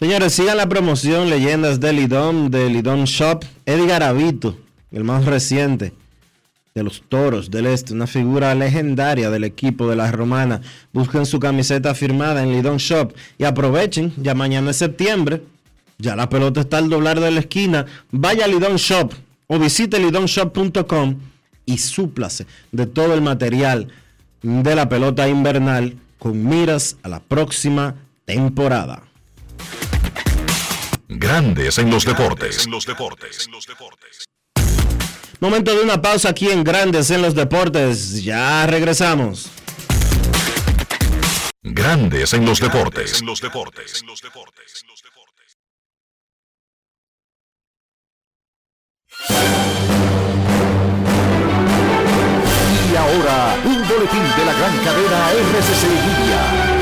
[0.00, 3.44] Señores, sigan la promoción Leyendas del Lidón, del Lidón Shop.
[3.66, 4.56] Edgar Avito,
[4.92, 5.92] el más reciente
[6.74, 10.62] de los Toros del Este, una figura legendaria del equipo de la Romana.
[10.94, 15.42] Busquen su camiseta firmada en Lidón Shop y aprovechen, ya mañana es septiembre,
[15.98, 17.84] ya la pelota está al doblar de la esquina.
[18.10, 19.12] Vaya a Lidón Shop
[19.48, 21.16] o visite lidonshop.com
[21.66, 23.88] y súplase de todo el material
[24.40, 29.09] de la pelota invernal con miras a la próxima temporada.
[31.08, 32.64] Grandes en los deportes.
[32.64, 33.48] En los deportes.
[35.40, 38.22] Momento de una pausa aquí en Grandes en los deportes.
[38.22, 39.50] Ya regresamos.
[41.62, 43.20] Grandes en los deportes.
[43.20, 44.04] En los deportes.
[52.90, 56.79] Y ahora, un boletín de la gran cadena RCC Libia.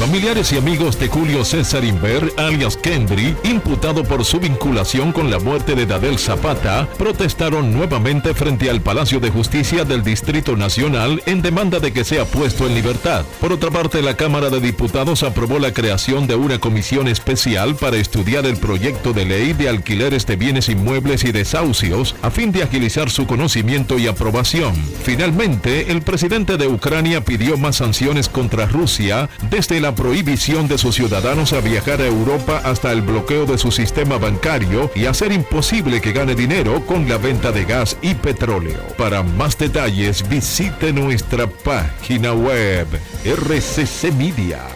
[0.00, 5.38] Familiares y amigos de Julio César Inver, alias Kendry, imputado por su vinculación con la
[5.38, 11.42] muerte de Dadel Zapata, protestaron nuevamente frente al Palacio de Justicia del Distrito Nacional en
[11.42, 13.26] demanda de que sea puesto en libertad.
[13.42, 17.98] Por otra parte, la Cámara de Diputados aprobó la creación de una comisión especial para
[17.98, 22.62] estudiar el proyecto de ley de alquileres de bienes inmuebles y desahucios a fin de
[22.62, 24.74] agilizar su conocimiento y aprobación.
[25.04, 30.94] Finalmente, el presidente de Ucrania pidió más sanciones contra Rusia desde la prohibición de sus
[30.94, 36.00] ciudadanos a viajar a Europa hasta el bloqueo de su sistema bancario y hacer imposible
[36.00, 38.78] que gane dinero con la venta de gas y petróleo.
[38.96, 42.86] Para más detalles visite nuestra página web
[43.24, 44.68] rccmedia.com.do.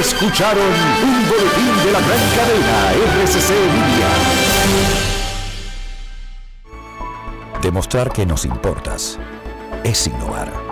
[0.00, 0.72] Escucharon
[1.04, 4.08] un boletín de la gran cadena RCC Media.
[7.62, 9.20] Demostrar que nos importas
[9.84, 10.71] es innovar.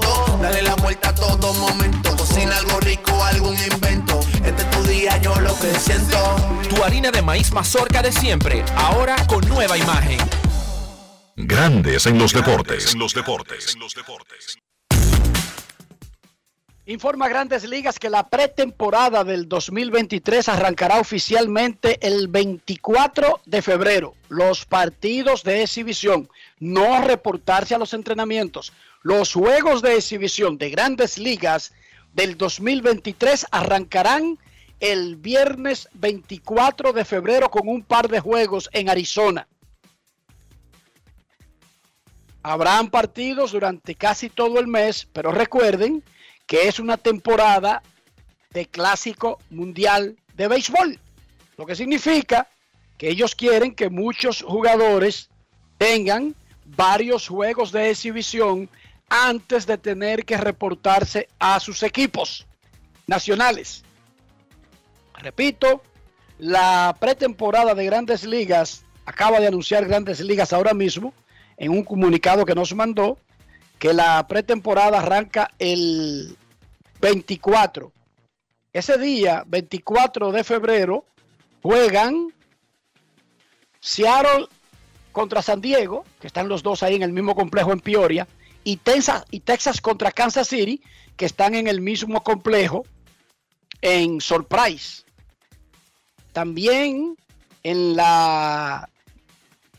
[0.41, 2.17] Dale la vuelta a todo momento.
[2.17, 4.19] Cocina algo rico, algún invento.
[4.43, 6.17] Este es tu día, yo lo que siento.
[6.67, 10.17] Tu harina de maíz mazorca de siempre, ahora con nueva imagen.
[11.35, 12.93] Grandes en los deportes.
[12.93, 13.77] En los deportes.
[16.87, 24.15] Informa Grandes Ligas que la pretemporada del 2023 arrancará oficialmente el 24 de febrero.
[24.29, 26.27] Los partidos de exhibición,
[26.59, 28.73] no reportarse a los entrenamientos.
[29.03, 31.73] Los juegos de exhibición de Grandes Ligas
[32.13, 34.37] del 2023 arrancarán
[34.79, 39.47] el viernes 24 de febrero con un par de juegos en Arizona.
[42.43, 46.03] Habrán partidos durante casi todo el mes, pero recuerden
[46.45, 47.81] que es una temporada
[48.51, 50.99] de clásico mundial de béisbol,
[51.57, 52.47] lo que significa
[52.97, 55.29] que ellos quieren que muchos jugadores
[55.79, 56.35] tengan
[56.65, 58.69] varios juegos de exhibición
[59.11, 62.47] antes de tener que reportarse a sus equipos
[63.07, 63.83] nacionales.
[65.15, 65.83] Repito,
[66.39, 71.13] la pretemporada de grandes ligas acaba de anunciar grandes ligas ahora mismo
[71.57, 73.17] en un comunicado que nos mandó
[73.79, 76.37] que la pretemporada arranca el
[77.01, 77.91] 24.
[78.71, 81.05] Ese día, 24 de febrero,
[81.61, 82.33] juegan
[83.81, 84.47] Seattle
[85.11, 88.25] contra San Diego, que están los dos ahí en el mismo complejo en Peoria,
[88.63, 90.81] y Texas, y Texas contra Kansas City,
[91.15, 92.85] que están en el mismo complejo
[93.81, 95.03] en Surprise.
[96.33, 97.17] También
[97.63, 98.89] en la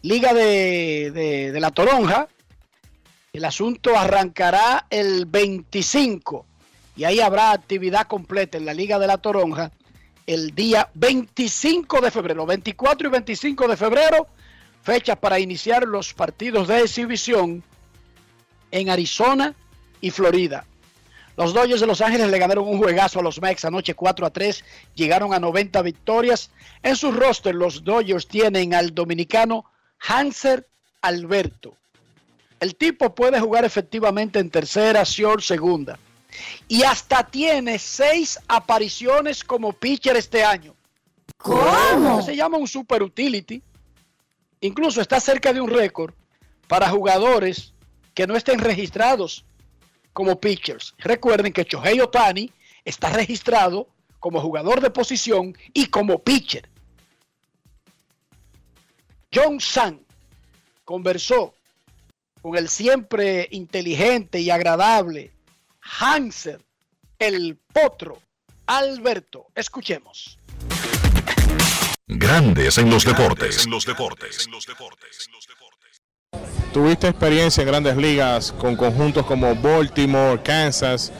[0.03, 1.13] Liga de,
[1.53, 2.29] de, la Toronja,
[3.33, 6.45] el asunto arrancará el 25
[6.97, 9.71] y ahí habrá actividad completa en la Liga de la Toronja
[10.27, 14.27] el día 25 de febrero, 24 y 25 de febrero,
[14.83, 17.63] fechas para iniciar los partidos de exhibición
[18.73, 19.55] en Arizona
[20.01, 20.65] y Florida.
[21.37, 24.31] Los Dodgers de Los Ángeles le ganaron un juegazo a los Mex anoche 4 a
[24.31, 24.65] 3,
[24.95, 26.51] llegaron a 90 victorias.
[26.83, 29.65] En su roster los Dodgers tienen al dominicano
[30.01, 30.67] Hanser
[31.01, 31.75] Alberto.
[32.61, 35.99] El tipo puede jugar efectivamente en tercera, short, segunda.
[36.69, 40.75] Y hasta tiene seis apariciones como pitcher este año.
[41.39, 42.23] ¿Cómo?
[42.23, 43.63] Se llama un super utility.
[44.61, 46.15] Incluso está cerca de un récord
[46.69, 47.73] para jugadores
[48.15, 49.45] que no estén registrados
[50.13, 50.95] como pitchers.
[50.99, 52.51] Recuerden que Shohei Otani
[52.85, 53.89] está registrado
[54.21, 56.69] como jugador de posición y como pitcher.
[59.35, 60.05] John San
[60.85, 61.55] conversó
[62.43, 65.33] con el siempre inteligente y agradable
[65.81, 66.61] Hanser,
[67.19, 68.21] el potro,
[68.67, 69.47] Alberto.
[69.55, 70.39] Escuchemos.
[72.07, 73.67] Grandes en los deportes.
[73.67, 74.49] los deportes.
[76.73, 81.13] Tuviste experiencia en grandes ligas con conjuntos como Baltimore, Kansas.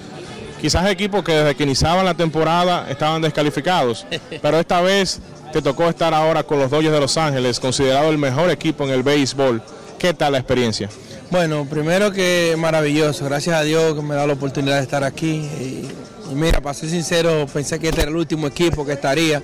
[0.59, 4.07] Quizás equipos que desde que iniciaban la temporada estaban descalificados,
[4.43, 5.21] pero esta vez
[5.53, 8.91] te tocó estar ahora con los Dodgers de Los Ángeles, considerado el mejor equipo en
[8.91, 9.63] el béisbol.
[9.99, 10.89] ¿Qué tal la experiencia?
[11.31, 15.29] Bueno, primero que maravilloso, gracias a Dios que me da la oportunidad de estar aquí.
[15.29, 15.91] Y,
[16.31, 19.43] y mira, para ser sincero, pensé que este era el último equipo que estaría,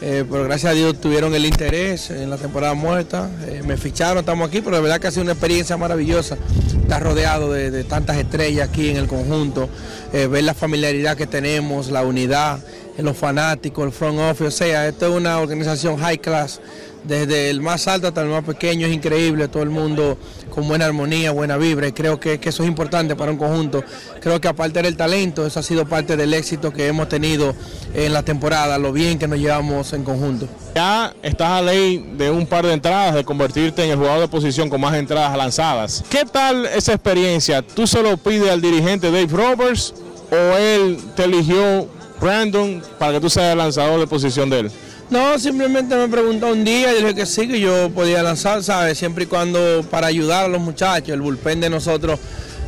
[0.00, 4.18] eh, pero gracias a Dios tuvieron el interés en la temporada muerta, eh, me ficharon,
[4.18, 6.36] estamos aquí, pero de verdad que ha sido una experiencia maravillosa,
[6.80, 9.68] estar rodeado de, de tantas estrellas aquí en el conjunto,
[10.12, 12.60] eh, ver la familiaridad que tenemos, la unidad,
[12.96, 16.60] los fanáticos, el front office, o sea, esto es una organización high class
[17.04, 20.18] desde el más alto hasta el más pequeño, es increíble, todo el mundo
[20.58, 23.84] con buena armonía, buena vibra, y creo que, que, eso es importante para un conjunto.
[24.20, 27.54] Creo que aparte del talento, eso ha sido parte del éxito que hemos tenido
[27.94, 30.48] en la temporada, lo bien que nos llevamos en conjunto.
[30.74, 34.26] Ya estás a ley de un par de entradas, de convertirte en el jugador de
[34.26, 36.02] posición con más entradas lanzadas.
[36.10, 37.62] ¿Qué tal esa experiencia?
[37.62, 39.94] ¿Tú solo pides al dirigente Dave Roberts
[40.32, 41.86] o él te eligió
[42.20, 44.72] Brandon para que tú seas el lanzador de posición de él?
[45.10, 48.98] No, simplemente me preguntó un día y dije que sí, que yo podía lanzar, ¿sabes?
[48.98, 51.08] Siempre y cuando para ayudar a los muchachos.
[51.08, 52.20] El bullpen de nosotros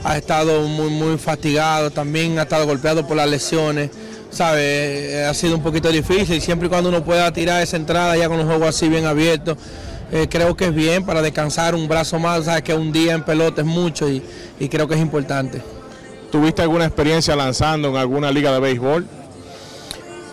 [0.04, 3.90] ha estado muy, muy fatigado, también ha estado golpeado por las lesiones,
[4.30, 5.26] ¿sabes?
[5.26, 8.40] Ha sido un poquito difícil, siempre y cuando uno pueda tirar esa entrada ya con
[8.40, 9.58] un juego así bien abierto.
[10.10, 13.22] eh, creo que es bien para descansar un brazo más, sabes que un día en
[13.22, 14.22] pelota es mucho y,
[14.58, 15.60] y creo que es importante.
[16.32, 19.06] ¿Tuviste alguna experiencia lanzando en alguna liga de béisbol?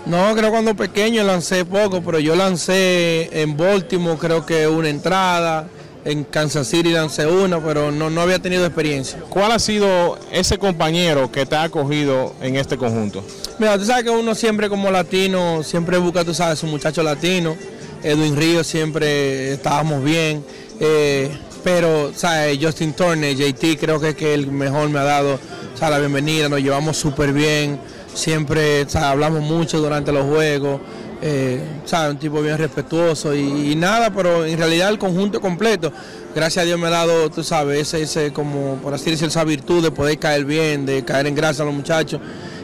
[0.07, 5.67] No, creo cuando pequeño lancé poco, pero yo lancé en Baltimore creo que una entrada,
[6.05, 9.19] en Kansas City lancé una, pero no, no había tenido experiencia.
[9.29, 13.21] ¿Cuál ha sido ese compañero que te ha acogido en este conjunto?
[13.59, 17.57] Mira, tú sabes que uno siempre como latino, siempre busca, tú sabes, un muchacho latino.
[18.01, 20.45] Edwin Ríos siempre estábamos bien.
[20.79, 21.29] Eh,
[21.65, 22.57] pero, ¿sabes?
[22.61, 25.37] Justin Turner, JT, creo que es que el mejor me ha dado
[25.75, 25.95] ¿sabes?
[25.95, 27.77] la bienvenida, nos llevamos súper bien.
[28.17, 30.81] Siempre hablamos mucho durante los juegos.
[31.21, 31.61] Eh.
[32.09, 35.91] Un tipo bien respetuoso y, nada, pero en realidad el conjunto completo.
[36.35, 39.83] Gracias a Dios me ha dado, tú sabes, ese, como, por así decirlo, esa virtud
[39.83, 42.19] de poder caer bien, de caer en gracia a los muchachos.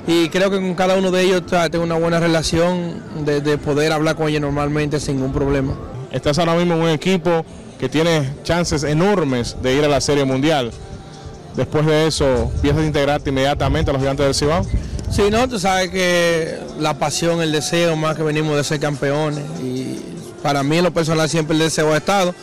[0.08, 1.70] Y creo que con cada uno de ellos ¿sabes?
[1.70, 5.76] tengo una buena relación de, de poder hablar con ellos normalmente sin ningún problema.
[6.12, 7.46] Estás ahora mismo en un equipo
[7.80, 10.72] que tiene chances enormes de ir a la Serie Mundial.
[11.56, 14.66] Después de eso, ¿piensas integrarte inmediatamente a los gigantes del Cibao?
[15.14, 19.44] Sí, no, tú sabes que la pasión, el deseo, más que venimos de ser campeones.
[19.62, 20.00] Y
[20.42, 22.34] para mí, en lo personal, siempre el deseo ha estado.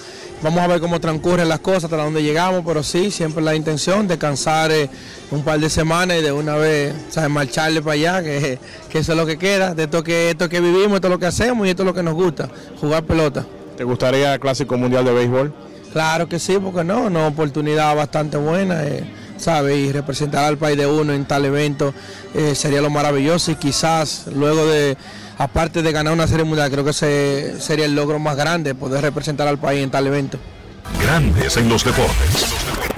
[0.40, 4.06] Vamos a ver cómo transcurren las cosas, hasta dónde llegamos, pero sí, siempre la intención
[4.06, 4.88] de cansar eh,
[5.32, 7.28] un par de semanas y de una vez ¿sabes?
[7.28, 10.60] marcharle para allá, que, que, eso es lo que queda, de esto que, esto que
[10.60, 12.48] vivimos, esto es lo que hacemos y esto es lo que nos gusta,
[12.80, 13.44] jugar pelota.
[13.76, 15.52] ¿Te gustaría el Clásico Mundial de Béisbol?
[15.92, 18.84] Claro que sí, porque no, una oportunidad bastante buena.
[18.84, 19.04] Eh.
[19.40, 19.76] ¿Sabe?
[19.76, 21.94] Y representar al país de uno en tal evento
[22.34, 24.96] eh, sería lo maravilloso y quizás luego de,
[25.38, 29.48] aparte de ganar una serie mundial, creo que sería el logro más grande, poder representar
[29.48, 30.38] al país en tal evento.
[31.02, 32.89] Grandes en los deportes.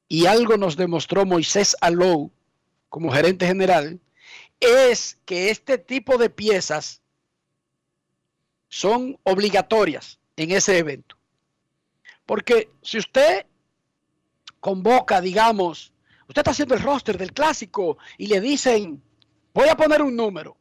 [0.07, 2.31] y algo nos demostró Moisés Alou
[2.89, 3.99] como gerente general,
[4.61, 7.03] es que este tipo de piezas
[8.69, 11.17] son obligatorias en ese evento.
[12.25, 13.47] Porque si usted
[14.61, 15.93] convoca, digamos,
[16.29, 19.03] usted está haciendo el roster del clásico y le dicen,
[19.53, 20.57] voy a poner un número,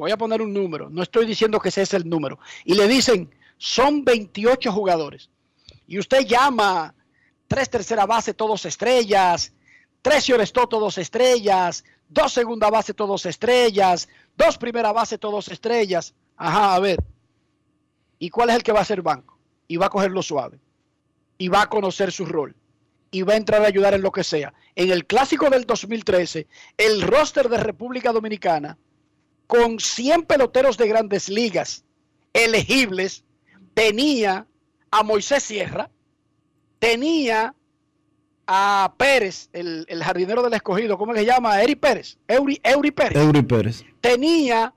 [0.00, 2.88] voy a poner un número, no estoy diciendo que ese es el número, y le
[2.88, 5.30] dicen, son 28 jugadores,
[5.86, 6.94] y usted llama
[7.46, 9.52] tres tercera base, todos estrellas,
[10.02, 16.74] tres shortstop, todos estrellas, dos segunda base, todos estrellas, dos primera base, todos estrellas, ajá,
[16.74, 17.02] a ver,
[18.18, 19.38] ¿y cuál es el que va a ser banco?
[19.68, 20.58] Y va a cogerlo suave,
[21.38, 22.54] y va a conocer su rol.
[23.12, 24.54] Y va a entrar a ayudar en lo que sea.
[24.76, 26.46] En el clásico del 2013,
[26.76, 28.78] el roster de República Dominicana,
[29.50, 31.84] con 100 peloteros de grandes ligas
[32.32, 33.24] elegibles,
[33.74, 34.46] tenía
[34.92, 35.90] a Moisés Sierra,
[36.78, 37.52] tenía
[38.46, 41.60] a Pérez, el, el jardinero del escogido, ¿cómo se llama?
[41.60, 43.18] Eri Pérez, Eury, Eury Pérez.
[43.18, 43.84] Eury Pérez.
[44.00, 44.72] Tenía,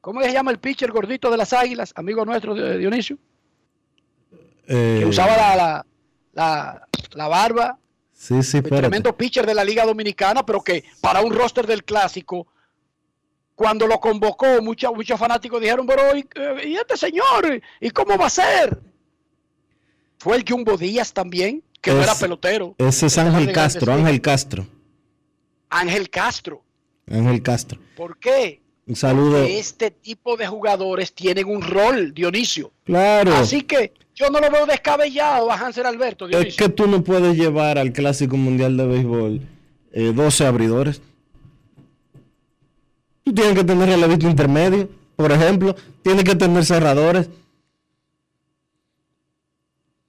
[0.00, 3.18] ¿cómo se llama el pitcher gordito de las águilas, amigo nuestro de Dionisio?
[4.66, 5.86] Eh, que usaba la, la,
[6.32, 7.78] la, la barba.
[8.14, 11.84] Sí, sí, el tremendo pitcher de la Liga Dominicana, pero que para un roster del
[11.84, 12.46] clásico,
[13.56, 16.28] cuando lo convocó, muchos muchos fanáticos dijeron, pero ¿y,
[16.68, 17.60] ¿y, este señor?
[17.80, 18.78] ¿Y cómo va a ser?
[20.18, 22.74] Fue el Jumbo Díaz también, que es, no era pelotero.
[22.78, 24.66] Ese es Ángel Castro, Ángel Castro.
[25.70, 26.62] Ángel Castro.
[27.10, 27.80] Ángel Castro.
[27.96, 28.60] ¿Por qué?
[28.86, 29.38] Un saludo.
[29.38, 32.72] Porque este tipo de jugadores tienen un rol, Dionisio.
[32.84, 33.34] Claro.
[33.36, 36.26] Así que yo no lo veo descabellado a Hansel Alberto.
[36.26, 36.50] Dionisio.
[36.50, 39.40] Es que tú no puedes llevar al Clásico Mundial de Béisbol
[39.92, 41.00] eh, 12 abridores.
[43.26, 45.74] Tú tienes que tener relevista intermedio, por ejemplo.
[46.00, 47.28] Tienes que tener cerradores.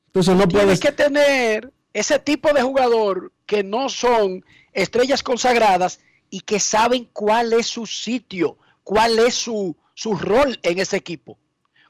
[0.06, 0.80] Entonces no Tienes puedes...
[0.80, 6.00] que tener ese tipo de jugador que no son estrellas consagradas
[6.30, 11.40] y que saben cuál es su sitio, cuál es su, su rol en ese equipo.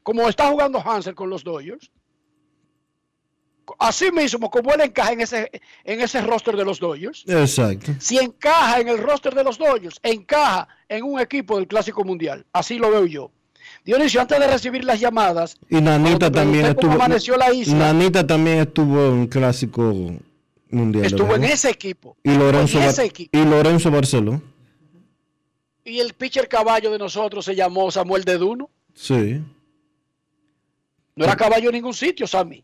[0.04, 1.92] Como está jugando Hansel con los Dodgers,
[3.80, 5.52] Así mismo, como él encaja en ese,
[5.84, 7.24] en ese roster de los Dodgers.
[7.28, 7.92] Exacto.
[8.00, 12.46] Si encaja en el roster de los Dodgers, encaja en un equipo del Clásico Mundial.
[12.54, 13.32] Así lo veo yo.
[13.84, 16.92] Dionisio, antes de recibir las llamadas, Y Nanita también estuvo.
[16.94, 19.94] amaneció la isla, Nanita también estuvo en un clásico
[20.70, 21.06] mundial.
[21.06, 22.18] estuvo en ese equipo.
[22.24, 23.38] y Lorenzo, ese equipo.
[23.38, 24.42] y Lorenzo Barceló.
[25.86, 28.70] Y el pitcher caballo de nosotros se llamó Samuel de Duno.
[28.94, 29.42] Sí.
[31.16, 32.64] No era caballo en ningún sitio, Sammy.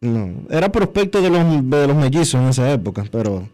[0.00, 3.48] No, era prospecto de los, de los mellizos en esa época, pero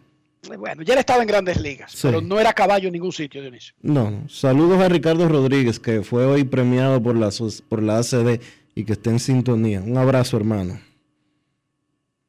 [0.59, 1.99] Bueno, ya él estaba en grandes ligas, Sí.
[2.03, 3.75] pero no era caballo en ningún sitio, Dionisio.
[3.83, 4.11] no.
[4.11, 4.29] no.
[4.29, 7.31] Saludos a Ricardo Rodríguez, que fue hoy premiado por la,
[7.69, 8.41] por la ACD
[8.77, 9.81] y que está en sintonía.
[9.81, 10.79] Un abrazo, hermano.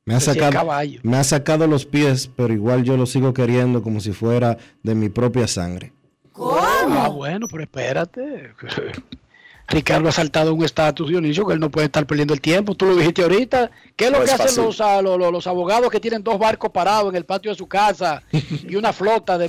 [0.06, 0.66] Me ha, sacado,
[1.04, 4.96] me ha sacado los pies, pero igual yo lo sigo queriendo como si fuera de
[4.96, 5.92] mi propia sangre.
[6.34, 8.52] Ah, bueno, pero espérate.
[9.70, 12.74] Ricardo ha saltado un estatus, Dionisio, que él no puede estar perdiendo el tiempo.
[12.76, 13.70] Tú lo dijiste ahorita.
[13.96, 16.24] ¿Qué es lo No que es hacen los, ah, lo- lo- los abogados que tienen
[16.24, 19.48] dos barcos parados en el patio de su casa y una flota de,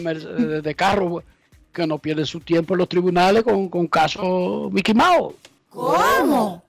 [0.61, 1.23] de carros
[1.73, 5.35] que no pierden su tiempo en los tribunales con, con caso Mickey Mouse?
[5.71, 6.65] ¿Cómo?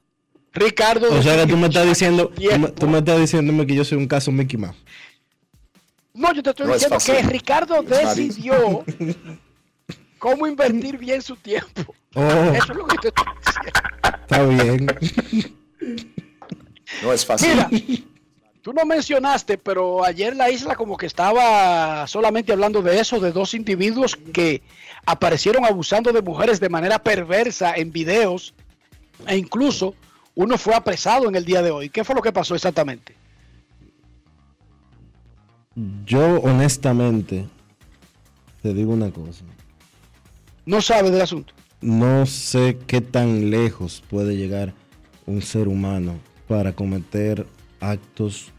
[0.54, 1.12] Ricardo.
[1.18, 2.68] O sea que tú me estás diciendo, tú tiempo.
[2.68, 4.76] me, tú me estás diciéndome que yo soy un caso Mickey Mouse.
[6.14, 8.84] No, yo te estoy No diciendo que Ricardo decidió
[10.18, 11.96] cómo invertir bien su tiempo.
[12.15, 12.22] Oh.
[12.22, 13.80] Eso es lo que te estoy diciendo.
[14.22, 14.88] Está bien.
[17.03, 17.49] No es fácil.
[17.49, 17.69] Mira,
[18.61, 23.31] tú no mencionaste, pero ayer la isla como que estaba solamente hablando de eso, de
[23.31, 24.64] dos individuos que
[25.06, 28.53] aparecieron abusando de mujeres de manera perversa en videos
[29.27, 29.95] e incluso
[30.36, 31.90] uno fue apresado en el día de hoy.
[31.90, 33.15] ¿Qué fue lo que pasó exactamente?
[36.06, 37.48] Yo honestamente
[38.61, 39.45] te digo una cosa.
[40.65, 41.53] No sabe del asunto.
[41.82, 44.74] No sé qué tan lejos puede llegar
[45.26, 47.46] un ser humano para cometer
[47.80, 48.52] actos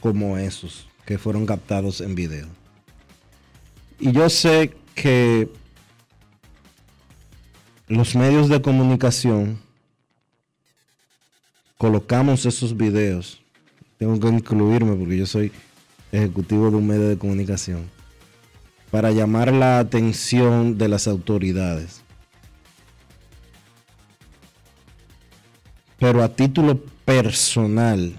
[0.00, 2.46] como esos que fueron captados en video.
[3.98, 5.48] Y yo sé que
[7.88, 9.58] los medios de comunicación
[11.76, 13.42] colocamos esos videos.
[13.98, 15.52] Tengo que incluirme porque yo soy
[16.12, 17.90] ejecutivo de un medio de comunicación
[18.90, 22.03] para llamar la atención de las autoridades.
[25.98, 28.14] Pero a título personal,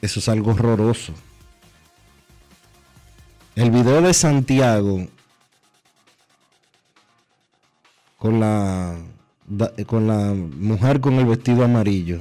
[0.00, 1.12] eso es algo horroroso.
[3.54, 5.06] El video de Santiago
[8.18, 8.96] con la
[9.86, 12.20] con la mujer con el vestido amarillo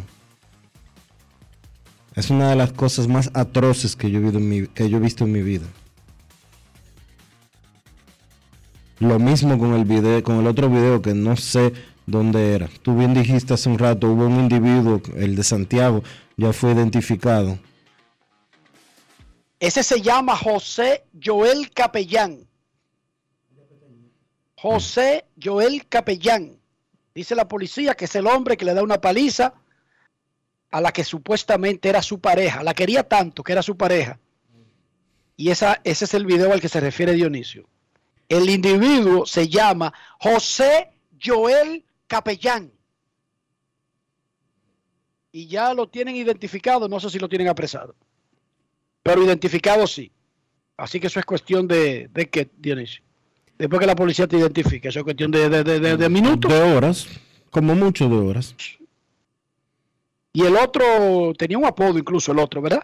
[2.15, 4.97] es una de las cosas más atroces que yo he visto en mi, que yo
[4.97, 5.65] he visto en mi vida.
[8.99, 11.73] Lo mismo con el video, con el otro video que no sé
[12.05, 12.69] dónde era.
[12.81, 16.01] Tú bien dijiste hace un rato, hubo un individuo, el de Santiago,
[16.37, 17.59] ya fue identificado.
[19.59, 22.47] Ese se llama José Joel Capellán.
[24.55, 26.57] José Joel Capellán.
[27.13, 29.53] Dice la policía que es el hombre que le da una paliza
[30.71, 32.63] a la que supuestamente era su pareja.
[32.63, 34.19] La quería tanto que era su pareja.
[35.37, 37.67] Y esa, ese es el video al que se refiere Dionisio.
[38.29, 40.89] El individuo se llama José
[41.23, 42.71] Joel Capellán.
[45.31, 47.95] Y ya lo tienen identificado, no sé si lo tienen apresado.
[49.03, 50.11] Pero identificado sí.
[50.77, 53.03] Así que eso es cuestión de, de qué, Dionisio.
[53.57, 56.51] Después que la policía te identifique, eso es cuestión de, de, de- de- minutos.
[56.51, 57.07] De horas,
[57.51, 58.55] como mucho de horas.
[60.33, 62.83] Y el otro tenía un apodo incluso, el otro, ¿verdad?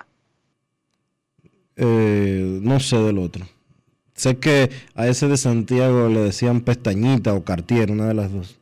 [1.76, 3.46] Eh, no sé del otro.
[4.14, 8.60] Sé que a ese de Santiago le decían pestañita o cartier, una de las dos.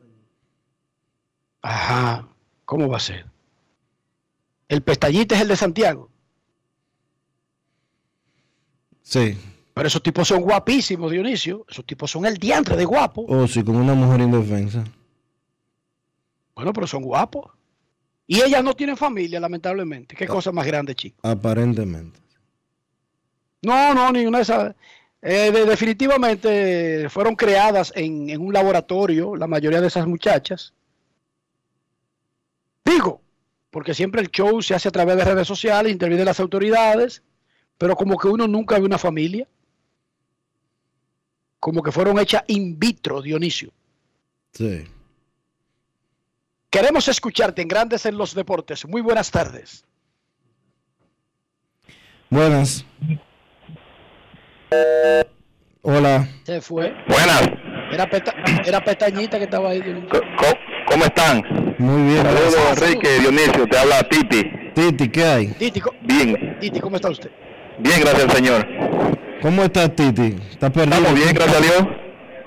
[1.62, 2.26] Ajá.
[2.64, 3.26] ¿Cómo va a ser?
[4.68, 6.08] El pestañita es el de Santiago.
[9.02, 9.36] Sí.
[9.74, 11.66] Pero esos tipos son guapísimos, Dionisio.
[11.68, 13.24] Esos tipos son el diantre de guapo.
[13.26, 14.84] O sí, como una mujer indefensa.
[16.54, 17.50] Bueno, pero son guapos.
[18.26, 20.14] Y ellas no tienen familia, lamentablemente.
[20.14, 21.18] Qué cosa más grande, chico.
[21.22, 22.20] Aparentemente.
[23.62, 24.74] No, no, ninguna de esas.
[25.22, 30.72] Eh, de- definitivamente fueron creadas en, en un laboratorio, la mayoría de esas muchachas.
[32.84, 33.20] Digo,
[33.70, 37.22] porque siempre el show se hace a través de redes sociales, intervienen las autoridades,
[37.76, 39.46] pero como que uno nunca ve una familia.
[41.58, 43.70] Como que fueron hechas in vitro, Dionisio.
[44.54, 44.84] Sí.
[46.70, 48.86] Queremos escucharte en Grandes en los Deportes.
[48.86, 49.84] Muy buenas tardes.
[52.30, 52.86] Buenas.
[55.82, 56.26] Hola.
[56.44, 56.92] Se fue.
[57.08, 57.42] Buenas.
[57.92, 58.34] Era, peta-
[58.66, 59.82] era pestañita que estaba ahí.
[60.86, 61.42] ¿Cómo están?
[61.78, 62.22] Muy bien.
[62.24, 62.82] Saludos.
[62.82, 64.42] Enrique, Dionisio, te habla Titi.
[64.74, 65.46] Titi, ¿qué hay?
[65.48, 67.30] Titi, Bien, Titi, ¿cómo está usted?
[67.78, 68.66] bien, gracias al Señor.
[69.42, 70.36] ¿Cómo estás, Titi?
[70.50, 70.96] ¿Estás perdido?
[70.98, 71.96] Estamos bien, gracias a Dios.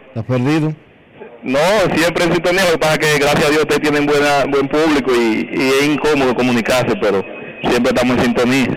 [0.09, 0.73] ¿Estás perdido?
[1.41, 1.59] No,
[1.95, 4.67] siempre en sintonía, lo que pasa es que gracias a Dios ustedes tienen buena, buen
[4.69, 7.21] público y, y es incómodo comunicarse, pero
[7.61, 8.67] siempre estamos en sintonía.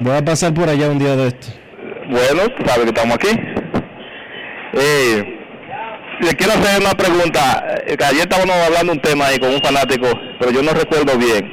[0.00, 1.48] Voy a pasar por allá un día de esto.
[2.08, 3.28] Bueno, tú sabes que estamos aquí.
[4.74, 5.38] Eh,
[6.20, 7.64] le quiero hacer una pregunta.
[7.86, 10.08] Eh, ayer estábamos hablando un tema ahí con un fanático,
[10.38, 11.50] pero yo no recuerdo bien.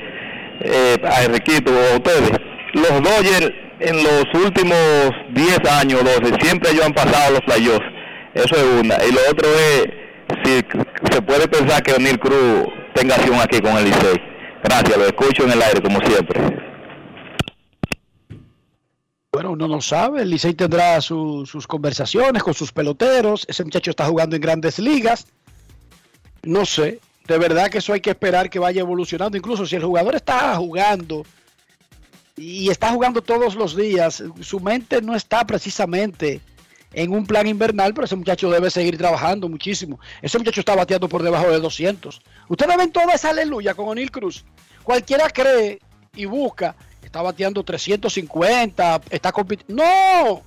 [0.61, 2.31] Eh, a Enriquito o a ustedes.
[2.73, 4.77] Los Dodgers en los últimos
[5.31, 7.85] 10 años, 12, siempre ellos han pasado los playoffs.
[8.33, 8.95] Eso es una.
[9.05, 9.87] Y lo otro es
[10.43, 10.61] si
[11.11, 14.21] se puede pensar que O'Neill Cruz tenga acción aquí con el Licey.
[14.63, 16.70] Gracias, lo escucho en el aire como siempre.
[19.33, 20.23] Bueno, uno no sabe.
[20.23, 23.45] El Licey tendrá su- sus conversaciones con sus peloteros.
[23.47, 25.25] Ese muchacho está jugando en grandes ligas.
[26.43, 26.99] No sé.
[27.29, 29.37] De verdad que eso hay que esperar que vaya evolucionando.
[29.37, 31.23] Incluso si el jugador está jugando
[32.35, 36.41] y está jugando todos los días, su mente no está precisamente
[36.93, 39.97] en un plan invernal, pero ese muchacho debe seguir trabajando muchísimo.
[40.21, 42.21] Ese muchacho está bateando por debajo de 200.
[42.49, 44.43] Ustedes ven toda esa aleluya con O'Neill Cruz.
[44.83, 45.79] Cualquiera cree
[46.15, 46.75] y busca,
[47.11, 49.83] está bateando 350, está compitiendo.
[49.83, 50.41] ¡No!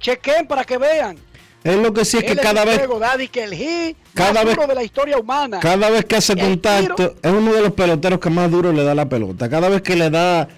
[0.00, 1.18] Chequen para que vean.
[1.62, 4.56] Es lo que sí es que cada vez, juego, Daddy, que el hit cada más
[4.56, 5.60] vez- de la historia humana.
[5.60, 8.82] cada vez que hace El contacto, es uno de los peloteros que más duro le
[8.84, 9.50] da la pelota.
[9.50, 10.48] Cada vez que le da,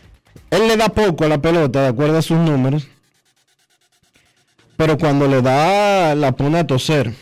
[0.50, 2.86] él le da poco a la pelota, de acuerdo a sus números.
[4.76, 7.12] Pero cuando le da, la pone a toser.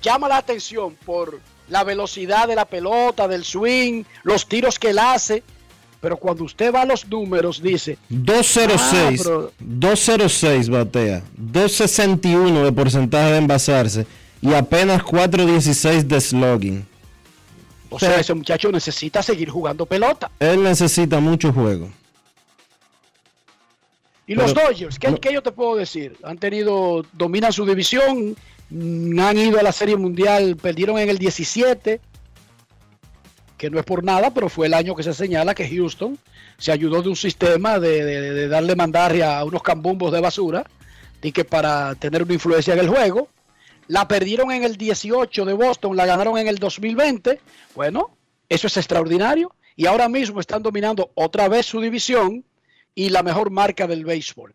[0.00, 4.98] llama la atención por la velocidad de la pelota, del swing, los tiros que él
[5.00, 5.42] hace.
[6.00, 12.72] Pero cuando usted va a los números, dice, 206, Ah, pero- 206 batea, 261 de
[12.72, 14.06] porcentaje de envasarse
[14.40, 16.86] y apenas 416 de slugging.
[17.92, 20.30] o sea, ese muchacho necesita seguir jugando pelota.
[20.38, 21.90] Él necesita mucho juego.
[24.26, 26.16] Y los Pero- Dodgers, ¿qué, qué yo te puedo decir?
[26.22, 28.36] Han tenido, dominan su división,
[28.70, 32.00] han ido a la Serie Mundial, perdieron en el 17,
[33.60, 36.16] que no es por nada, pero fue el año que se señala que Houston
[36.56, 40.64] se ayudó de un sistema de, de- darle mandarria a unos cambumbos de basura,
[41.22, 43.28] y que para tener una influencia en el juego.
[43.86, 47.38] La perdieron en el 18 de Boston, la ganaron en el 2020.
[47.74, 48.16] Bueno,
[48.48, 49.52] eso es extraordinario.
[49.76, 52.44] Y ahora mismo están dominando otra vez su división
[52.94, 54.54] y la mejor marca del béisbol.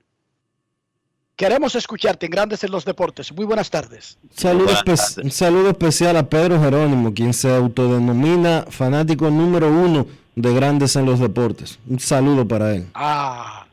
[1.36, 3.34] Queremos escucharte en Grandes en los Deportes.
[3.34, 4.18] Muy buenas tardes.
[4.34, 4.74] Saludo
[5.22, 11.06] un saludo especial a Pedro Jerónimo, quien se autodenomina fanático número uno de Grandes en
[11.06, 11.78] los Deportes.
[11.90, 12.88] Un saludo para él.
[12.94, 13.66] Ah,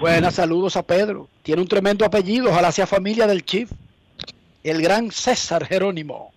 [0.00, 1.28] buenas saludos a Pedro.
[1.42, 3.70] Tiene un tremendo apellido, ojalá sea familia del Chief.
[4.64, 6.32] El gran César Jerónimo.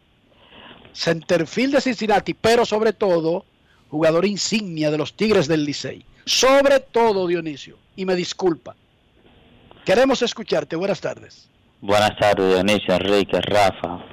[0.94, 3.46] Centerfield de Cincinnati, pero sobre todo,
[3.90, 6.04] jugador insignia de los Tigres del Licey.
[6.26, 7.78] Sobre todo, Dionisio.
[7.96, 8.76] Y me disculpa.
[9.86, 10.76] Queremos escucharte.
[10.76, 11.48] Buenas tardes.
[11.80, 14.04] Buenas tardes, Dionisio, Enrique, Rafa,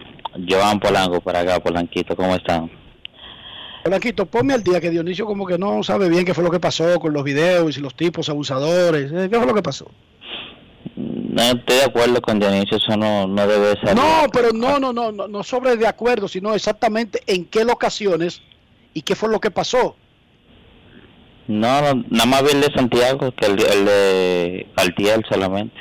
[0.47, 2.71] Joan Polanco para acá, Polanquito, ¿cómo están?
[3.83, 6.61] Blanquito, ponme al día que Dionisio como que no sabe bien qué fue lo que
[6.61, 9.11] pasó con los videos y los tipos abusadores.
[9.11, 9.91] Eh, ¿Qué fue lo que pasó?
[10.95, 13.97] No estoy de acuerdo con Dionisio, eso no, no debe ser.
[13.97, 18.43] No, pero no, no, no, no, no sobre de acuerdo, sino exactamente en qué locaciones
[18.93, 19.97] y qué fue lo que pasó.
[21.49, 25.75] No, nada más vi el de Santiago que el, de Altiel solamente,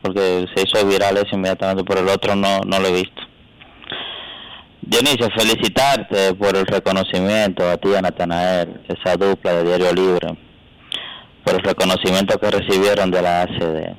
[0.00, 3.22] porque se hizo viral eso inmediatamente, pero el otro no, no lo he visto.
[4.80, 10.38] Dionisio, felicitarte por el reconocimiento a ti a Natanael, esa dupla de Diario Libre,
[11.44, 13.96] por el reconocimiento que recibieron de la ACD.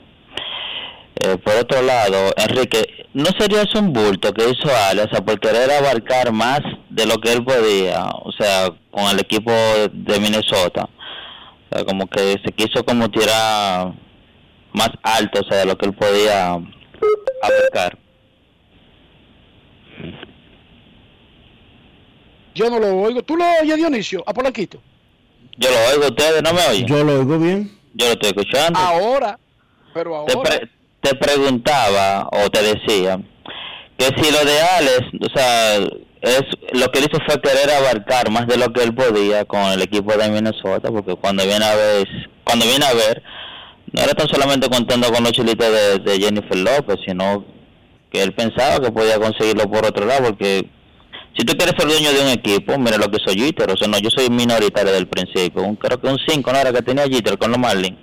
[1.22, 5.70] Eh, por otro lado, Enrique, ¿no sería eso un bulto que hizo Alias por querer
[5.70, 8.06] abarcar más de lo que él podía?
[8.24, 9.52] O sea, con el equipo
[9.92, 10.88] de Minnesota.
[11.72, 13.94] O sea, como que se quiso como tirar
[14.74, 16.54] más alto, o sea, de lo que él podía
[17.42, 17.98] abarcar.
[22.56, 23.22] Yo no lo oigo.
[23.24, 24.24] ¿Tú lo oyes, Dionisio?
[24.26, 24.82] A Polanquito.
[25.58, 26.88] Yo lo oigo, ustedes no me oyen.
[26.88, 27.72] Yo lo oigo bien.
[27.94, 28.80] Yo lo estoy escuchando.
[28.80, 29.40] Ahora,
[29.94, 30.50] pero te, ahora.
[30.50, 30.70] pre-
[31.02, 33.20] te preguntaba o te decía
[33.98, 35.80] que si lo de Alex, o sea,
[36.22, 36.42] es
[36.74, 39.82] lo que él hizo fue querer abarcar más de lo que él podía con el
[39.82, 42.08] equipo de Minnesota, porque cuando viene a ver,
[42.44, 43.24] cuando viene a ver,
[43.94, 47.46] no era tan solamente contando con los chilitos de, de Jennifer López, sino
[48.12, 50.68] que él pensaba que podía conseguirlo por otro lado, porque
[51.38, 53.88] si tú quieres ser dueño de un equipo, mira lo que soy Jeter, o sea,
[53.88, 57.04] no, yo soy minoritario del principio, un, creo que un 5 no era que tenía
[57.08, 57.98] Jeter con los Marlins,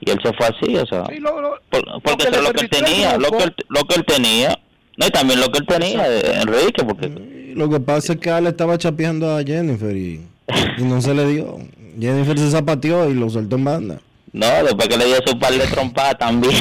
[0.00, 1.04] y él se fue así, o sea,
[1.70, 3.94] por- porque que eso es le lo que él tenía, lo que él, lo que
[3.96, 4.58] él tenía,
[4.96, 6.06] no, y también lo que él tenía,
[6.42, 7.08] Enrique, porque
[7.54, 10.20] Lo que pasa es que Ale estaba chapeando a Jennifer y,
[10.78, 11.58] y no se le dio.
[11.98, 14.00] Jennifer se zapateó y lo soltó en banda.
[14.32, 16.54] No, después que le dio su par de trompas también.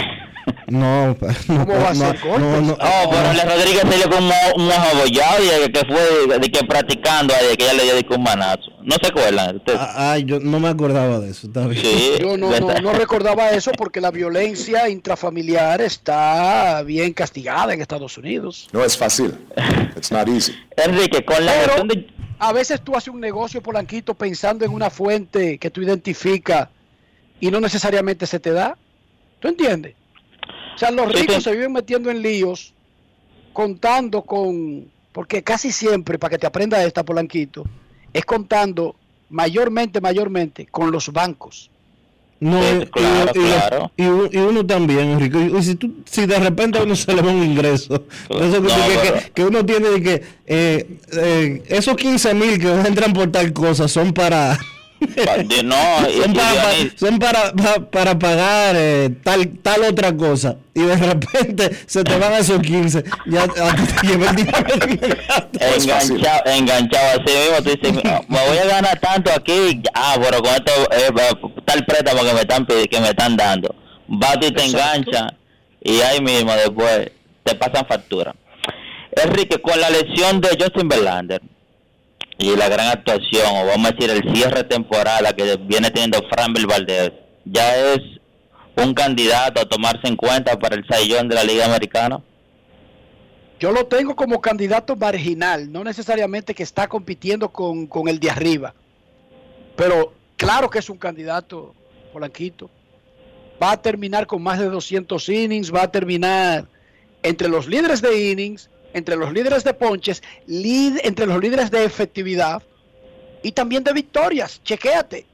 [0.68, 1.18] No, no,
[1.48, 2.74] ¿Cómo va a ser no, no, no.
[2.74, 6.52] Oh, pero Ale Rodríguez se dio como un ojo abollado y de que fue de
[6.52, 8.72] que practicando de que ella le dio un manazo.
[8.84, 9.58] ¿No se acuerdan?
[9.58, 11.84] Ustedes- Ah, Ay, yo no me acordaba de eso, está bien.
[11.84, 17.82] Sí, Yo no, no, no recordaba eso porque la violencia intrafamiliar está bien castigada en
[17.82, 18.68] Estados Unidos.
[18.72, 19.34] No es fácil.
[19.96, 20.54] It's not easy.
[20.78, 22.08] Enrique, con la Pero de...
[22.40, 26.70] a veces tú haces un negocio, Polanquito, pensando en una fuente que tú identificas
[27.40, 28.78] y no necesariamente se te da.
[29.40, 29.96] ¿Tú entiendes?
[30.80, 31.42] O sea, los Sí, ricos sí.
[31.42, 32.74] se viven metiendo en líos
[33.52, 34.86] contando con...
[35.12, 37.66] Porque casi siempre, para que te aprenda esta, Polanquito,
[38.14, 38.96] es contando
[39.30, 41.70] mayormente, mayormente con los bancos.
[42.40, 43.92] No, Sí, claro, y, y- claro.
[43.98, 45.52] y uno- y uno también, Enrique.
[45.60, 48.70] Y si, tú, si de repente a uno se le va un ingreso, eso que,
[48.70, 52.72] No, que- pero- que- que uno tiene de que eh, eh, esos 15 mil que
[52.72, 54.58] entran por tal cosa son para.
[55.64, 55.76] no,
[56.24, 60.58] son para, son para, pa- para pagar eh, tal tal otra cosa.
[60.76, 64.58] Y de repente se te van esos 15 ya a te lleva el dinero
[65.60, 70.42] enganchado, enganchado así mismo, tú dices, "Ah, me voy a ganar tanto aquí, ah, pero
[70.42, 71.12] con esto, eh,
[71.66, 73.76] tal préstamo que me están que me están dando,
[74.10, 75.34] va y te engancha
[75.82, 77.10] y ahí mismo después
[77.44, 78.36] te pasan factura.
[79.12, 81.42] Enrique, con la lesión de Justin Verlander
[82.40, 86.24] y la gran actuación, o vamos a decir el cierre de temporada que viene teniendo
[86.30, 87.12] Framber Valdez,
[87.44, 88.00] ya es
[88.78, 92.22] un candidato a tomarse en cuenta para el sayón de la Liga Americana.
[93.60, 98.30] Yo lo tengo como candidato marginal, no necesariamente que está compitiendo con, con el de
[98.30, 98.74] arriba.
[99.76, 101.76] Pero claro que es un candidato,
[102.14, 102.70] Polanquito.
[103.62, 106.70] Va a terminar con más de 200 innings, va a terminar
[107.22, 111.84] entre los líderes de innings, entre los líderes de ponches, lid- entre los líderes de
[111.86, 112.62] efectividad
[113.44, 114.62] y también de victorias.
[114.64, 115.26] Chequéate.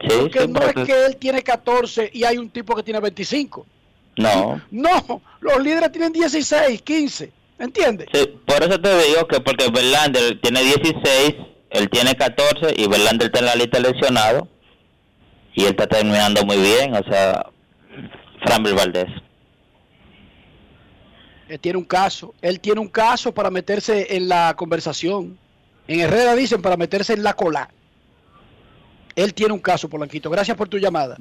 [0.00, 3.00] Sí, Porque sí, no es que él tiene 14 y hay un tipo que tiene
[3.00, 3.66] 25.
[4.18, 7.32] No, No, los líderes tienen 16, 15.
[7.58, 8.08] ¿Entiendes?
[8.12, 11.34] Sí, por eso te digo que porque Verlander tiene 16,
[11.70, 14.46] él tiene 14 y Verlander está en la lista lesionado
[15.54, 17.46] y él está terminando muy bien, o sea,
[18.44, 19.06] Framber Valdez.
[21.48, 22.34] Él tiene un caso.
[22.42, 25.38] Él tiene un caso para meterse en la conversación.
[25.86, 27.70] En Herrera dicen para meterse en la cola.
[29.14, 30.28] Él tiene un caso, Polanquito.
[30.28, 31.16] Gracias por tu llamada.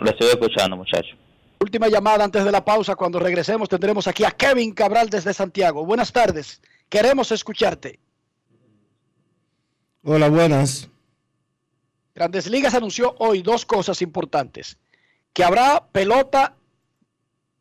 [0.00, 1.16] Lo estoy escuchando, muchacho.
[1.60, 2.96] Última llamada antes de la pausa.
[2.96, 5.84] Cuando regresemos tendremos aquí a Kevin Cabral desde Santiago.
[5.84, 6.60] Buenas tardes.
[6.88, 7.98] Queremos escucharte.
[10.04, 10.88] Hola, buenas.
[12.14, 14.78] Grandes Ligas anunció hoy dos cosas importantes.
[15.32, 16.57] Que habrá pelota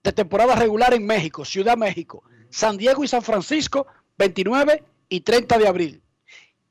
[0.07, 5.57] de temporada regular en México, Ciudad México, San Diego y San Francisco, 29 y 30
[5.57, 6.01] de abril.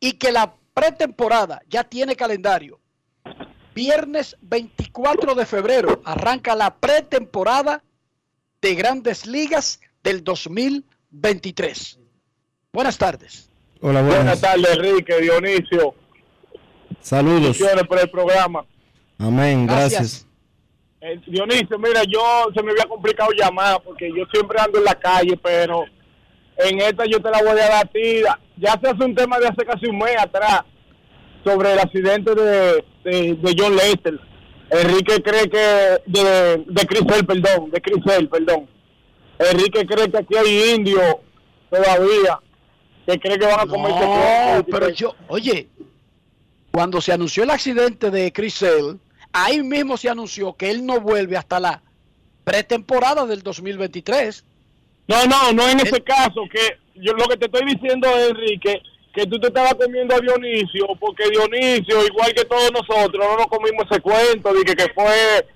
[0.01, 2.81] Y que la pretemporada ya tiene calendario.
[3.75, 7.85] Viernes 24 de febrero arranca la pretemporada
[8.63, 11.99] de Grandes Ligas del 2023.
[12.73, 13.51] Buenas tardes.
[13.83, 14.41] Hola, Buenas buenas.
[14.41, 15.95] tardes, Enrique, Dionisio.
[17.03, 17.43] Saludos.
[17.43, 18.65] Bendiciones por el programa.
[19.19, 20.26] Amén, gracias.
[21.07, 24.97] Eh, Dionisio, mira, yo se me había complicado llamar porque yo siempre ando en la
[24.97, 25.85] calle, pero
[26.57, 28.23] en esta yo te la voy a dar a ti.
[28.57, 30.63] Ya se hace un tema de hace casi un mes atrás
[31.45, 34.19] sobre el accidente de, de, de John Lester.
[34.69, 38.69] Enrique cree que, de, de Crisel, perdón, de Crisel, perdón.
[39.39, 41.19] Enrique cree que aquí hay indios
[41.71, 42.41] todavía
[43.07, 45.69] que cree que van a comerse No, pero yo, oye,
[46.73, 48.97] cuando se anunció el accidente de Chris Sale,
[49.37, 51.83] ahí mismo se anunció que él no vuelve hasta la
[52.43, 54.45] pretemporada del 2023.
[55.09, 58.81] No, no, no en ese caso, que yo lo que te estoy diciendo, Enrique,
[59.15, 63.47] que tú te estabas comiendo a Dionisio, porque Dionisio, igual que todos nosotros, no nos
[63.49, 65.47] comimos ese cuento de que, que fue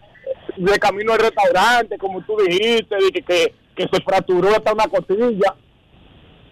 [0.56, 4.88] de camino al restaurante, como tú dijiste, de que, que, que se fracturó hasta una
[4.88, 5.56] costilla.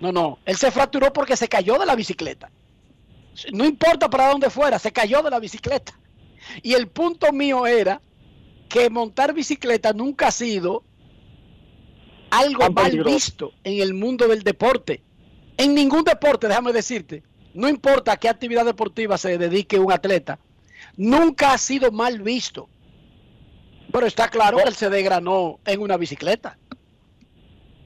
[0.00, 2.50] No, no, él se fracturó porque se cayó de la bicicleta.
[3.52, 5.92] No importa para dónde fuera, se cayó de la bicicleta.
[6.62, 8.01] Y el punto mío era
[8.69, 10.85] que montar bicicleta nunca ha sido
[12.31, 13.15] algo Tan mal peligroso.
[13.15, 15.02] visto en el mundo del deporte.
[15.56, 17.23] En ningún deporte, déjame decirte,
[17.55, 20.39] no importa a qué actividad deportiva se dedique un atleta,
[20.97, 22.69] nunca ha sido mal visto.
[23.90, 26.59] Pero está claro que él se desgranó en una bicicleta.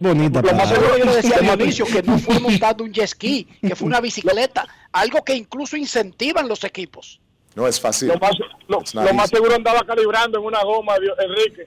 [0.00, 3.06] Bonita Lo más seguro yo le decía a Dionisio que no fue montando un jet
[3.06, 7.21] ski, que fue una bicicleta, algo que incluso incentivan los equipos.
[7.54, 8.08] No es fácil.
[8.08, 8.32] Lo más,
[8.68, 11.66] lo, lo seguro andaba calibrando en una goma, Enrique.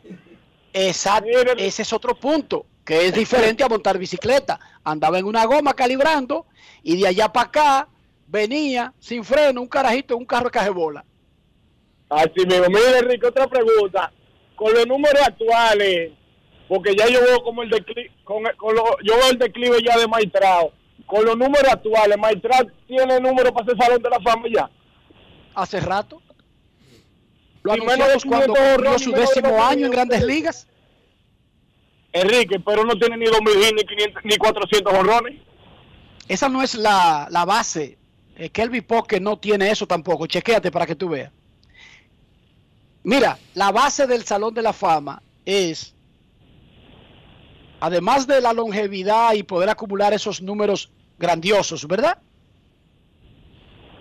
[0.74, 2.66] Exacto, ese es otro punto.
[2.84, 4.60] que es diferente a montar bicicleta.
[4.84, 6.45] Andaba en una goma calibrando
[6.84, 7.88] y de allá para acá
[8.28, 11.03] venía sin freno un carajito en un carro de cajebola.
[12.10, 12.66] Así mismo.
[12.68, 14.12] Mire, Enrique, otra pregunta.
[14.56, 16.12] Con los números actuales,
[16.68, 19.98] porque ya yo veo como el declive, con, con lo- yo veo el declive ya
[19.98, 20.72] de Maitrao.
[21.06, 24.70] Con los números actuales, Maitrao tiene número para ser salón de la fama ya.
[25.56, 26.22] Hace rato.
[27.64, 30.23] Lo anunciamos cuando 500 cumplió su décimo 2 año en Grandes.
[30.23, 30.68] Ligas.
[32.14, 35.41] Enrique, pero no tiene ni 2000 hits, ni 500, ni 400 honrones.
[36.27, 37.98] Esa no es la, la base.
[38.38, 40.27] Eh, Kelby Pocket no tiene eso tampoco.
[40.27, 41.32] Chequéate para que tú veas.
[43.03, 45.94] Mira, la base del Salón de la Fama es,
[47.80, 52.18] además de la longevidad y poder acumular esos números grandiosos, ¿verdad?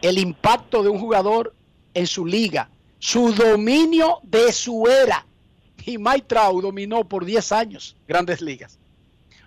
[0.05, 1.55] El impacto de un jugador
[1.95, 2.69] en su liga,
[2.99, 5.27] su dominio de su era.
[5.87, 8.79] Y Mike Trout dominó por 10 años grandes ligas.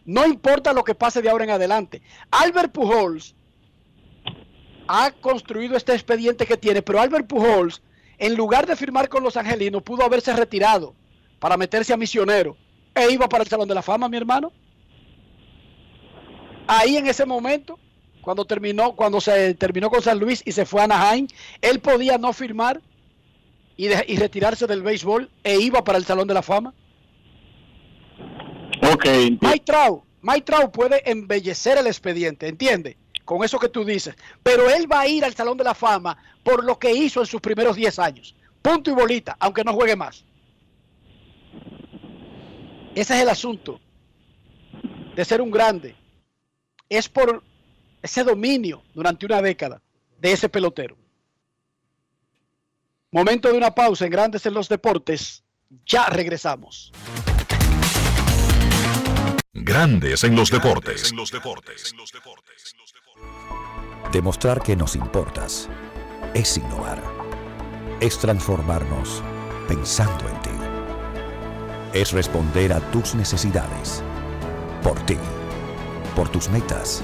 [0.04, 2.02] No importa lo que pase de ahora en adelante.
[2.32, 3.36] Albert Pujols
[4.88, 7.84] ha construido este expediente que tiene, pero Albert Pujols,
[8.18, 10.96] en lugar de firmar con los angelinos, pudo haberse retirado
[11.38, 12.58] para meterse a misionero
[12.96, 14.52] e iba para el Salón de la Fama, mi hermano.
[16.66, 17.78] Ahí en ese momento,
[18.28, 21.28] cuando terminó, cuando se terminó con San Luis y se fue a Anaheim,
[21.62, 22.82] él podía no firmar
[23.78, 26.74] y, de- y retirarse del béisbol e iba para el Salón de la Fama.
[28.92, 29.06] Ok.
[29.40, 32.98] Mike Trout, Mike Trout puede embellecer el expediente, ¿entiende?
[33.24, 34.14] Con eso que tú dices.
[34.44, 37.28] Pero él va a ir al Salón de la Fama por lo que hizo en
[37.28, 38.36] sus primeros 10 años.
[38.62, 40.26] Punto y bolita, aunque no juegue más.
[42.94, 43.80] Ese es el asunto
[45.16, 45.96] de ser un grande.
[46.90, 47.42] Es por
[48.02, 49.82] ese dominio durante una década
[50.20, 50.98] de ese pelotero.
[53.12, 55.44] Momento de una pausa en Grandes en los Deportes.
[55.86, 56.92] Ya regresamos.
[59.54, 61.14] Grandes en los deportes.
[64.12, 65.68] Demostrar que nos importas
[66.34, 67.02] es innovar.
[68.00, 69.24] Es transformarnos
[69.68, 70.50] pensando en ti.
[71.94, 74.04] Es responder a tus necesidades.
[74.84, 75.18] Por ti.
[76.16, 77.04] Por tus metas.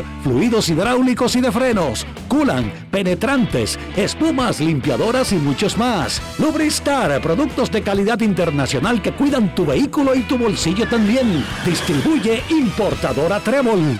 [0.23, 6.21] fluidos hidráulicos y de frenos, culan, penetrantes, espumas, limpiadoras y muchos más.
[6.37, 11.45] Lubristar, productos de calidad internacional que cuidan tu vehículo y tu bolsillo también.
[11.65, 13.99] Distribuye importadora Trébol.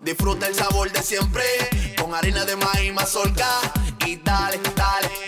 [0.00, 1.42] Disfruta el sabor de siempre
[2.00, 3.48] con harina de maíz mazorca
[4.06, 5.27] y dale, dale.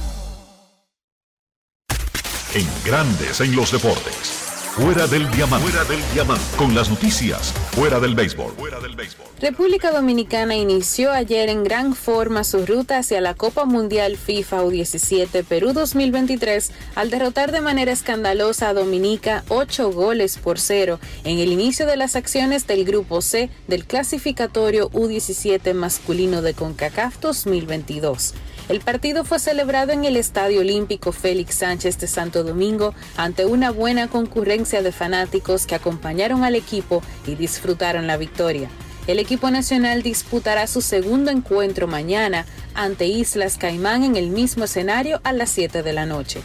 [2.53, 4.51] En Grandes en los deportes.
[4.75, 5.69] Fuera del diamante.
[5.69, 6.43] Fuera del diamante.
[6.57, 7.53] Con las noticias.
[7.71, 8.51] Fuera del béisbol.
[8.57, 9.25] Fuera del béisbol.
[9.39, 15.45] República Dominicana inició ayer en gran forma su ruta hacia la Copa Mundial FIFA U17
[15.45, 21.53] Perú 2023 al derrotar de manera escandalosa a Dominica 8 goles por cero en el
[21.53, 28.33] inicio de las acciones del Grupo C del clasificatorio U17 masculino de CONCACAF 2022.
[28.69, 33.71] El partido fue celebrado en el Estadio Olímpico Félix Sánchez de Santo Domingo ante una
[33.71, 38.69] buena concurrencia de fanáticos que acompañaron al equipo y disfrutaron la victoria.
[39.07, 45.19] El equipo nacional disputará su segundo encuentro mañana ante Islas Caimán en el mismo escenario
[45.23, 46.41] a las 7 de la noche.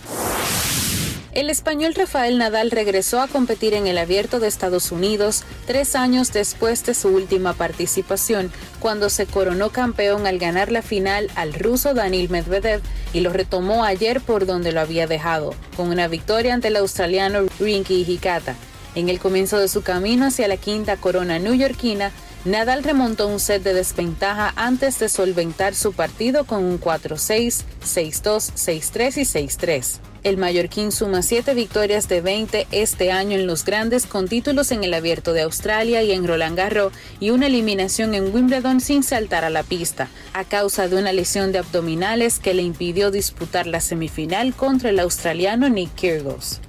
[1.36, 6.32] El español Rafael Nadal regresó a competir en el Abierto de Estados Unidos tres años
[6.32, 8.50] después de su última participación,
[8.80, 12.80] cuando se coronó campeón al ganar la final al ruso Daniil Medvedev
[13.12, 17.40] y lo retomó ayer por donde lo había dejado, con una victoria ante el australiano
[17.60, 18.54] Rinky Hikata.
[18.94, 22.12] En el comienzo de su camino hacia la quinta corona neoyorquina,
[22.46, 28.52] Nadal remontó un set de desventaja antes de solventar su partido con un 4-6, 6-2,
[28.54, 30.00] 6-3 y 6-3.
[30.26, 34.82] El mallorquín suma 7 victorias de 20 este año en los grandes con títulos en
[34.82, 39.44] el Abierto de Australia y en Roland Garros y una eliminación en Wimbledon sin saltar
[39.44, 43.80] a la pista, a causa de una lesión de abdominales que le impidió disputar la
[43.80, 46.60] semifinal contra el australiano Nick Kyrgios.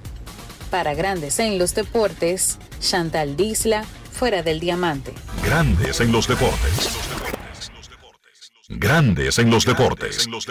[0.69, 5.13] Para Grandes en los Deportes, Chantal Disla, fuera del diamante.
[5.43, 6.89] Grandes en los deportes.
[8.69, 10.27] Grandes en los deportes.
[10.27, 10.45] Los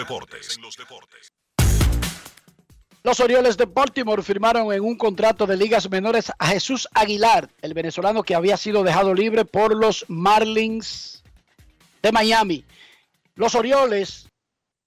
[3.21, 8.21] Orioles de Baltimore firmaron en un contrato de ligas menores a Jesús Aguilar, el venezolano
[8.21, 11.23] que había sido dejado libre por los Marlins
[12.01, 12.65] de Miami.
[13.35, 14.27] Los Orioles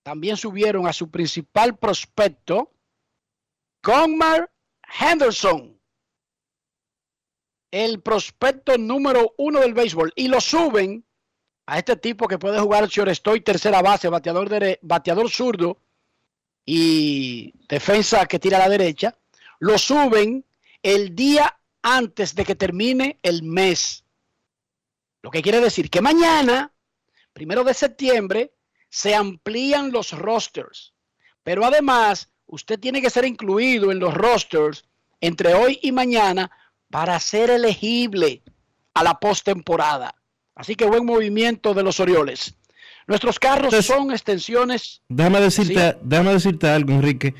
[0.02, 2.70] también subieron a su principal prospecto,
[3.82, 4.50] Gunmar
[5.00, 5.80] Henderson,
[7.70, 11.06] el prospecto número uno del béisbol, y lo suben
[11.64, 15.78] a este tipo que puede jugar estoy tercera base, bateador, de, bateador zurdo,
[16.64, 19.16] y defensa que tira a la derecha,
[19.58, 20.44] lo suben
[20.82, 24.04] el día antes de que termine el mes.
[25.22, 26.72] Lo que quiere decir que mañana,
[27.32, 28.52] primero de septiembre,
[28.88, 30.94] se amplían los rosters.
[31.42, 34.84] Pero además, usted tiene que ser incluido en los rosters
[35.20, 36.50] entre hoy y mañana
[36.90, 38.42] para ser elegible
[38.94, 40.14] a la postemporada.
[40.54, 42.56] Así que buen movimiento de los Orioles.
[43.10, 45.02] Nuestros carros son extensiones.
[45.08, 47.34] Déjame decirte, déjame decirte algo, Enrique.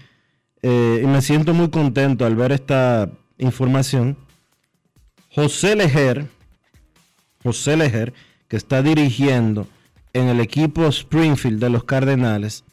[0.63, 4.17] Eh, y me siento muy contento al ver esta información.
[5.33, 6.27] José Lejer,
[7.45, 8.13] José Lejer,
[8.49, 9.69] que está dirigiendo
[10.13, 12.65] en el equipo Springfield de los Cardenales.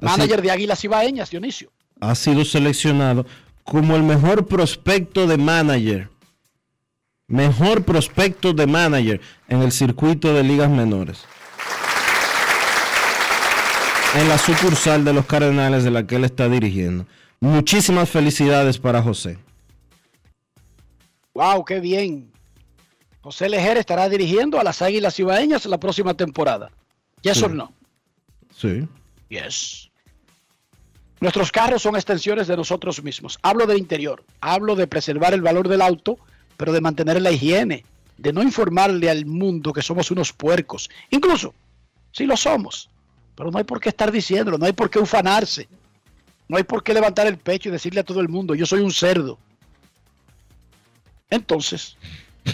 [0.00, 1.70] Manager de Águilas Ibaeñas, Dionisio.
[2.00, 3.26] Ha sido seleccionado
[3.64, 6.08] como el mejor prospecto de manager.
[7.26, 11.26] Mejor prospecto de manager en el circuito de ligas menores
[14.14, 17.06] en la sucursal de los Cardenales de la que él está dirigiendo.
[17.40, 19.38] Muchísimas felicidades para José.
[21.34, 22.30] Wow, qué bien.
[23.22, 26.70] José Lejer estará dirigiendo a las Águilas Ibaeñas la próxima temporada.
[27.22, 27.44] ¿Yes sí.
[27.44, 27.72] o no?
[28.54, 28.86] Sí.
[29.28, 29.90] Yes.
[31.20, 33.38] Nuestros carros son extensiones de nosotros mismos.
[33.42, 36.18] Hablo del interior, hablo de preservar el valor del auto,
[36.56, 37.84] pero de mantener la higiene,
[38.18, 40.90] de no informarle al mundo que somos unos puercos.
[41.10, 41.54] Incluso,
[42.10, 42.90] si lo somos,
[43.34, 45.68] pero no hay por qué estar diciéndolo, no hay por qué ufanarse.
[46.48, 48.80] No hay por qué levantar el pecho y decirle a todo el mundo, yo soy
[48.80, 49.38] un cerdo.
[51.30, 51.96] Entonces,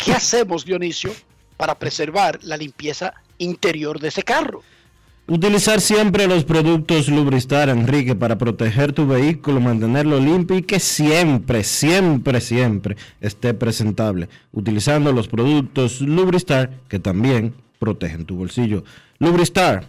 [0.05, 1.10] ¿qué hacemos, Dionisio,
[1.56, 4.62] para preservar la limpieza interior de ese carro?
[5.26, 11.64] Utilizar siempre los productos Lubristar, Enrique, para proteger tu vehículo, mantenerlo limpio y que siempre,
[11.64, 14.28] siempre, siempre esté presentable.
[14.52, 18.84] Utilizando los productos Lubristar que también protegen tu bolsillo.
[19.18, 19.88] Lubristar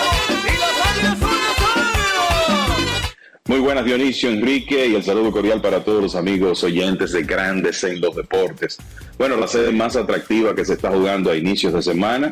[3.51, 7.83] Muy buenas Dionisio, Enrique y el saludo cordial para todos los amigos oyentes de Grandes
[7.83, 8.77] en los Deportes.
[9.17, 12.31] Bueno, la sede más atractiva que se está jugando a inicios de semana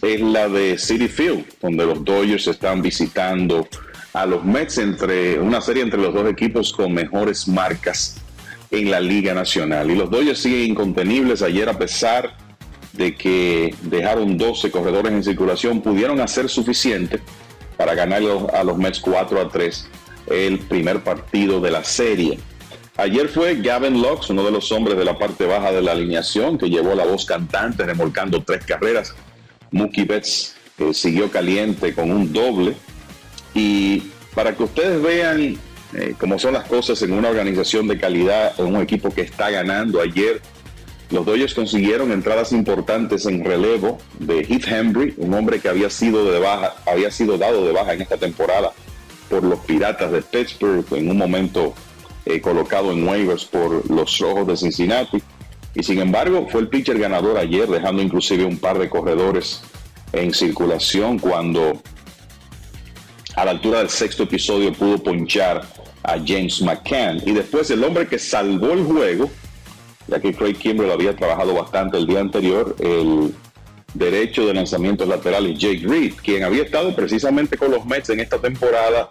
[0.00, 3.66] es la de City Field, donde los Dodgers están visitando
[4.12, 8.20] a los Mets entre una serie entre los dos equipos con mejores marcas
[8.70, 9.90] en la Liga Nacional.
[9.90, 11.42] Y los Dodgers siguen incontenibles.
[11.42, 12.36] Ayer, a pesar
[12.92, 17.18] de que dejaron 12 corredores en circulación, pudieron hacer suficiente
[17.76, 18.22] para ganar
[18.54, 19.88] a los Mets 4 a 3
[20.26, 22.38] el primer partido de la serie.
[22.96, 26.58] Ayer fue Gavin Lux, uno de los hombres de la parte baja de la alineación,
[26.58, 29.14] que llevó la voz cantante remolcando tres carreras.
[29.70, 32.74] Mookie Betts eh, siguió caliente con un doble.
[33.54, 35.56] Y para que ustedes vean
[35.94, 39.50] eh, cómo son las cosas en una organización de calidad, en un equipo que está
[39.50, 40.42] ganando, ayer
[41.10, 46.30] los Dodgers consiguieron entradas importantes en relevo de Heath Henry, un hombre que había sido
[46.30, 48.72] de baja, había sido dado de baja en esta temporada
[49.32, 51.72] por los Piratas de Pittsburgh, en un momento
[52.26, 55.22] eh, colocado en waivers por los Rojos de Cincinnati.
[55.74, 59.62] Y sin embargo, fue el pitcher ganador ayer, dejando inclusive un par de corredores
[60.12, 61.80] en circulación cuando
[63.34, 65.66] a la altura del sexto episodio pudo ponchar
[66.02, 67.22] a James McCann.
[67.24, 69.30] Y después el hombre que salvó el juego,
[70.08, 73.34] ya que Craig Kimbrell había trabajado bastante el día anterior, el
[73.94, 78.38] derecho de lanzamientos laterales, Jake Reed, quien había estado precisamente con los Mets en esta
[78.38, 79.08] temporada.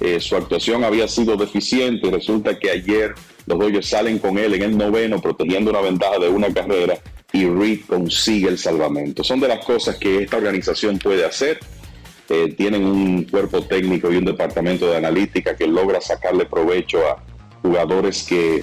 [0.00, 3.14] Eh, su actuación había sido deficiente y resulta que ayer
[3.46, 6.98] los Dodgers salen con él en el noveno, protegiendo una ventaja de una carrera
[7.32, 9.24] y Reed consigue el salvamento.
[9.24, 11.58] Son de las cosas que esta organización puede hacer.
[12.28, 17.22] Eh, tienen un cuerpo técnico y un departamento de analítica que logra sacarle provecho a
[17.62, 18.62] jugadores que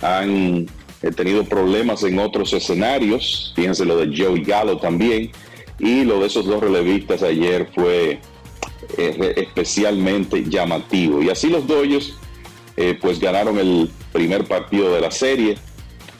[0.00, 0.66] han
[1.02, 5.30] He tenido problemas en otros escenarios, fíjense lo de Joey Gallo también,
[5.78, 8.18] y lo de esos dos relevistas ayer fue
[8.96, 11.22] eh, especialmente llamativo.
[11.22, 12.14] Y así los Dodgers
[12.76, 15.56] eh, pues ganaron el primer partido de la serie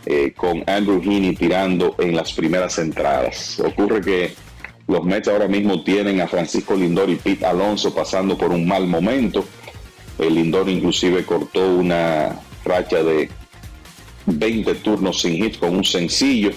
[0.05, 3.61] eh, con Andrew Heaney tirando en las primeras entradas.
[3.61, 4.35] Ocurre que
[4.87, 8.87] los Mets ahora mismo tienen a Francisco Lindor y Pete Alonso pasando por un mal
[8.87, 9.45] momento.
[10.19, 13.29] El Lindor inclusive cortó una racha de
[14.27, 16.51] 20 turnos sin hit con un sencillo.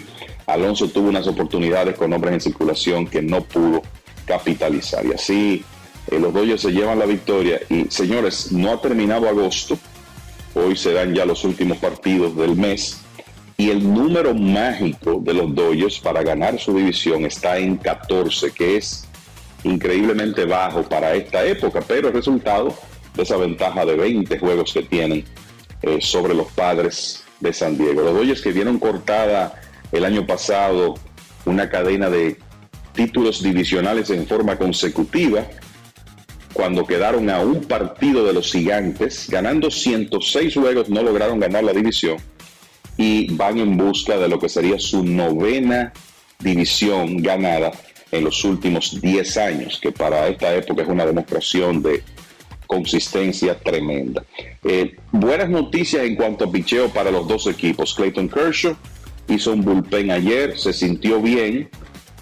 [0.45, 3.81] Alonso tuvo unas oportunidades con hombres en circulación que no pudo
[4.25, 5.05] capitalizar.
[5.05, 5.63] Y así
[6.07, 7.59] eh, los Dodgers se llevan la victoria.
[7.69, 9.77] Y señores, no ha terminado agosto.
[10.55, 13.01] Hoy serán ya los últimos partidos del mes.
[13.57, 18.77] Y el número mágico de los Dodgers para ganar su división está en 14, que
[18.77, 19.05] es
[19.63, 22.73] increíblemente bajo para esta época, pero el resultado
[23.13, 25.25] de esa ventaja de 20 juegos que tienen
[25.81, 28.01] eh, sobre los padres de San Diego.
[28.01, 29.61] Los Dodgers que vieron cortada
[29.91, 30.95] el año pasado
[31.45, 32.37] una cadena de
[32.93, 35.45] títulos divisionales en forma consecutiva,
[36.53, 41.73] cuando quedaron a un partido de los gigantes, ganando 106 juegos, no lograron ganar la
[41.73, 42.17] división
[42.97, 45.93] y van en busca de lo que sería su novena
[46.39, 47.71] división ganada
[48.11, 52.03] en los últimos 10 años, que para esta época es una demostración de
[52.69, 54.23] consistencia tremenda.
[54.63, 57.95] Eh, buenas noticias en cuanto a picheo para los dos equipos.
[57.95, 58.75] Clayton Kershaw
[59.27, 61.67] hizo un bullpen ayer, se sintió bien.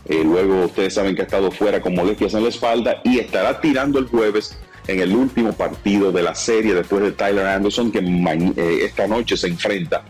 [0.06, 3.60] Eh, luego ustedes saben que ha estado fuera con molestias en la espalda y estará
[3.60, 4.58] tirando el jueves
[4.88, 9.36] en el último partido de la serie después de Tyler Anderson que eh, esta noche
[9.36, 10.06] se enfrenta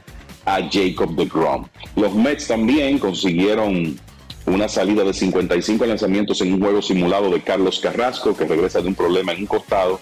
[0.46, 1.66] a Jacob de Grom.
[1.96, 4.00] Los Mets también consiguieron
[4.46, 8.90] una salida de 55 lanzamientos en un juego simulado de Carlos Carrasco que regresa de
[8.90, 10.00] un problema en un costado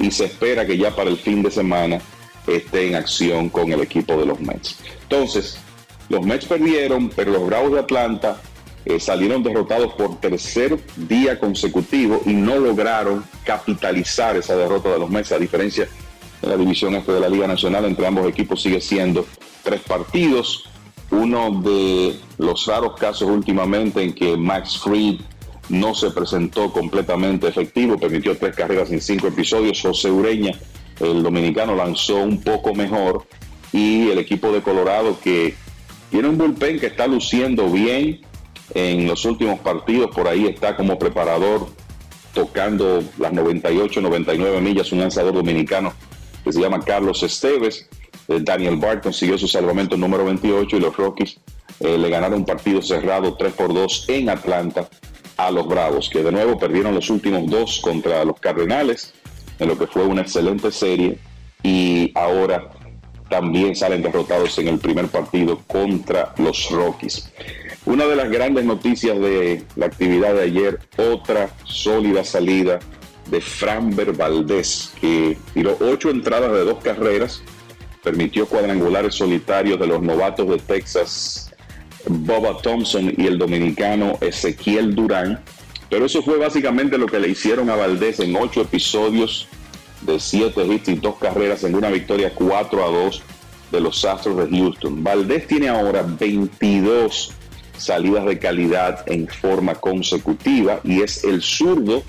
[0.00, 2.00] y se espera que ya para el fin de semana
[2.46, 4.78] esté en acción con el equipo de los Mets.
[5.02, 5.58] Entonces,
[6.08, 8.40] los Mets perdieron, pero los Bravos de Atlanta
[8.84, 15.10] eh, salieron derrotados por tercer día consecutivo y no lograron capitalizar esa derrota de los
[15.10, 15.88] Mets, a diferencia
[16.40, 19.26] de la división este de la Liga Nacional, entre ambos equipos sigue siendo
[19.62, 20.64] tres partidos.
[21.10, 25.20] Uno de los raros casos últimamente en que Max Fried
[25.70, 29.80] no se presentó completamente efectivo, permitió tres carreras en cinco episodios.
[29.80, 30.52] José Ureña,
[30.98, 33.26] el dominicano, lanzó un poco mejor
[33.72, 35.54] y el equipo de Colorado que
[36.10, 38.20] tiene un bullpen que está luciendo bien
[38.74, 41.68] en los últimos partidos, por ahí está como preparador
[42.34, 45.92] tocando las 98, 99 millas, un lanzador dominicano
[46.44, 47.88] que se llama Carlos Esteves.
[48.28, 51.38] Eh, Daniel Bart consiguió su salvamento número 28 y los Rockies
[51.80, 54.88] eh, le ganaron un partido cerrado 3 por 2 en Atlanta
[55.46, 59.14] a los Bravos, que de nuevo perdieron los últimos dos contra los Cardenales,
[59.58, 61.18] en lo que fue una excelente serie,
[61.62, 62.70] y ahora
[63.28, 67.30] también salen derrotados en el primer partido contra los Rockies.
[67.86, 72.78] Una de las grandes noticias de la actividad de ayer, otra sólida salida
[73.30, 77.42] de Framber Valdés, que tiró ocho entradas de dos carreras,
[78.02, 81.49] permitió cuadrangulares solitarios de los novatos de Texas
[82.06, 85.40] Boba Thompson y el dominicano Ezequiel Durán.
[85.88, 89.48] Pero eso fue básicamente lo que le hicieron a Valdés en ocho episodios
[90.02, 93.22] de siete hits y dos carreras en una victoria 4 a 2
[93.72, 95.02] de los Astros de Houston.
[95.02, 97.32] Valdés tiene ahora 22
[97.76, 102.02] salidas de calidad en forma consecutiva y es el zurdo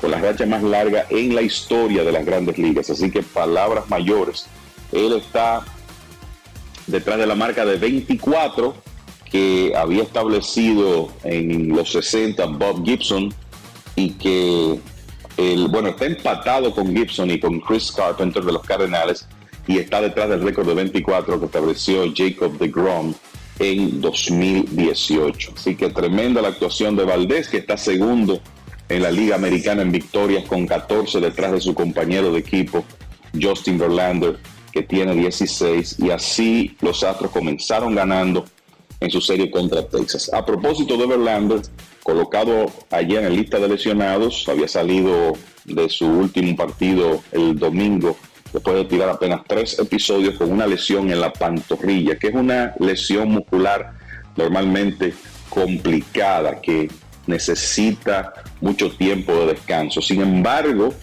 [0.00, 2.90] con la racha más larga en la historia de las grandes ligas.
[2.90, 4.46] Así que palabras mayores.
[4.92, 5.64] Él está
[6.86, 8.74] detrás de la marca de 24
[9.30, 13.32] que había establecido en los 60 Bob Gibson
[13.96, 14.78] y que
[15.36, 19.26] el, bueno, está empatado con Gibson y con Chris Carpenter de los Cardenales
[19.66, 23.14] y está detrás del récord de 24 que estableció Jacob de Grom
[23.58, 25.52] en 2018.
[25.56, 28.40] Así que tremenda la actuación de Valdés, que está segundo
[28.88, 32.84] en la Liga Americana en victorias con 14 detrás de su compañero de equipo,
[33.40, 34.38] Justin Verlander,
[34.72, 35.96] que tiene 16.
[35.98, 38.46] Y así los Astros comenzaron ganando
[39.00, 40.30] en su serie contra Texas.
[40.32, 41.60] A propósito de Verlander,
[42.02, 45.34] colocado allá en la lista de lesionados, había salido
[45.64, 48.16] de su último partido el domingo
[48.52, 52.74] después de tirar apenas tres episodios con una lesión en la pantorrilla, que es una
[52.78, 53.92] lesión muscular
[54.36, 55.14] normalmente
[55.50, 56.90] complicada que
[57.26, 60.00] necesita mucho tiempo de descanso.
[60.00, 60.94] Sin embargo,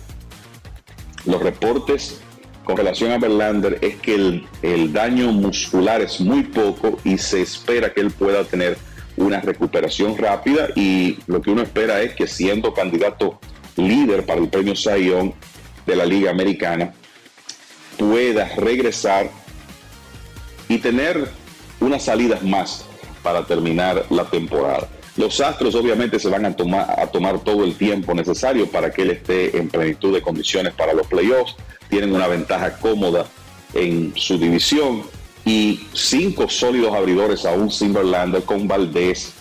[1.25, 2.19] los reportes
[2.65, 7.41] con relación a Verlander es que el, el, daño muscular es muy poco y se
[7.41, 8.77] espera que él pueda tener
[9.15, 13.39] una recuperación rápida y lo que uno espera es que siendo candidato
[13.77, 15.33] líder para el premio Sayón
[15.85, 16.93] de la Liga Americana
[17.97, 19.29] pueda regresar
[20.67, 21.29] y tener
[21.79, 22.85] unas salidas más
[23.21, 24.87] para terminar la temporada.
[25.17, 29.03] Los Astros obviamente se van a tomar, a tomar todo el tiempo necesario para que
[29.03, 31.55] él esté en plenitud de condiciones para los playoffs.
[31.89, 33.25] Tienen una ventaja cómoda
[33.73, 35.03] en su división
[35.45, 39.33] y cinco sólidos abridores aún sin Verlander con Valdés,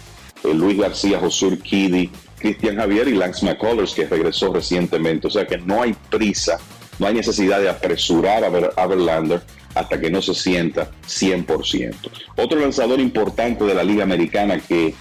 [0.44, 5.28] eh, Luis García, Josur Kiddy, Cristian Javier y Lance McCullers que regresó recientemente.
[5.28, 6.58] O sea que no hay prisa,
[6.98, 9.40] no hay necesidad de apresurar a, Ver, a Verlander
[9.74, 11.94] hasta que no se sienta 100%.
[12.36, 14.94] Otro lanzador importante de la Liga Americana que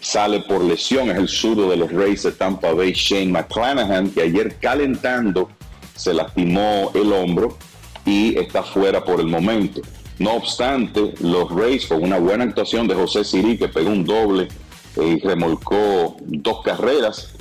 [0.00, 4.22] sale por lesión es el zurdo de los Rays de Tampa Bay, Shane McClanahan, que
[4.22, 5.50] ayer calentando
[5.98, 7.58] se lastimó el hombro
[8.06, 9.82] y está fuera por el momento.
[10.18, 14.48] No obstante, los Rays con una buena actuación de José Siri, que pegó un doble
[14.96, 17.34] y remolcó dos carreras,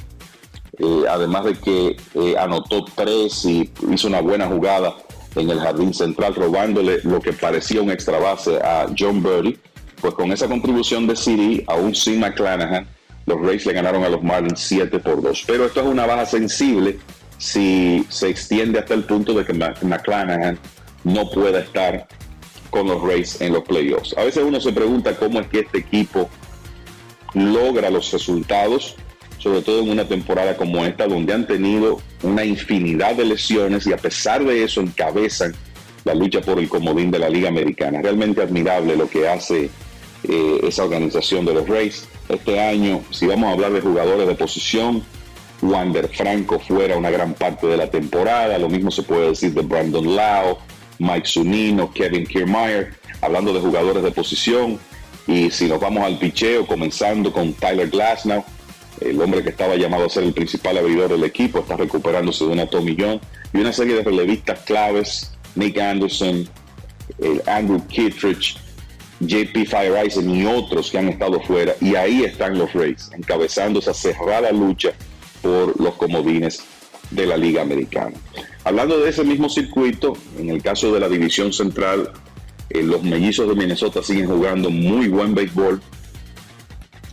[0.77, 4.95] eh, además de que eh, anotó tres y hizo una buena jugada
[5.35, 9.57] en el jardín central, robándole lo que parecía un extra base a John Birdie.
[10.01, 12.87] Pues con esa contribución de Siri, aún sin McClanahan,
[13.25, 15.43] los Rays le ganaron a los Marlins 7 por 2.
[15.47, 16.99] Pero esto es una baja sensible
[17.37, 20.57] si se extiende hasta el punto de que McClanahan
[21.03, 22.07] no pueda estar
[22.69, 24.15] con los Rays en los playoffs.
[24.17, 26.29] A veces uno se pregunta cómo es que este equipo
[27.33, 28.95] logra los resultados,
[29.37, 33.93] sobre todo en una temporada como esta, donde han tenido una infinidad de lesiones y
[33.93, 35.53] a pesar de eso encabezan
[36.03, 38.01] la lucha por el comodín de la Liga Americana.
[38.01, 39.69] Realmente admirable lo que hace
[40.23, 42.07] eh, esa organización de los Rays.
[42.29, 45.03] Este año, si vamos a hablar de jugadores de posición,
[45.61, 49.61] Wander Franco fuera una gran parte de la temporada, lo mismo se puede decir de
[49.61, 50.57] Brandon Lau,
[50.99, 54.79] Mike Zunino, Kevin Kiermaier, hablando de jugadores de posición,
[55.25, 58.43] y si nos vamos al picheo, comenzando con Tyler Glasnow,
[59.01, 62.51] el hombre que estaba llamado a ser el principal abridor del equipo, está recuperándose de
[62.51, 63.19] una tomillón,
[63.53, 66.47] y una serie de relevistas claves, Nick Anderson,
[67.47, 68.57] Andrew Kittredge,
[69.19, 73.93] JP Fireisen y otros que han estado fuera, y ahí están los Rays, encabezando esa
[73.93, 74.93] cerrada lucha
[75.41, 76.63] por los comodines
[77.11, 78.15] de la Liga Americana.
[78.63, 82.11] Hablando de ese mismo circuito, en el caso de la División Central,
[82.69, 85.81] eh, los mellizos de Minnesota siguen jugando muy buen béisbol.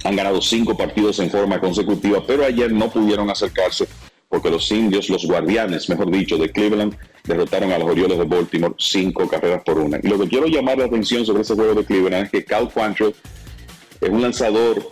[0.02, 3.86] Han ganado cinco partidos en forma consecutiva, pero ayer no pudieron acercarse
[4.28, 8.74] porque los indios, los guardianes, mejor dicho, de Cleveland, derrotaron a los Orioles de Baltimore
[8.78, 10.00] cinco carreras por una.
[10.02, 12.68] Y lo que quiero llamar la atención sobre ese juego de Cleveland es que Cal
[12.68, 13.14] Quantrill
[14.00, 14.90] es un lanzador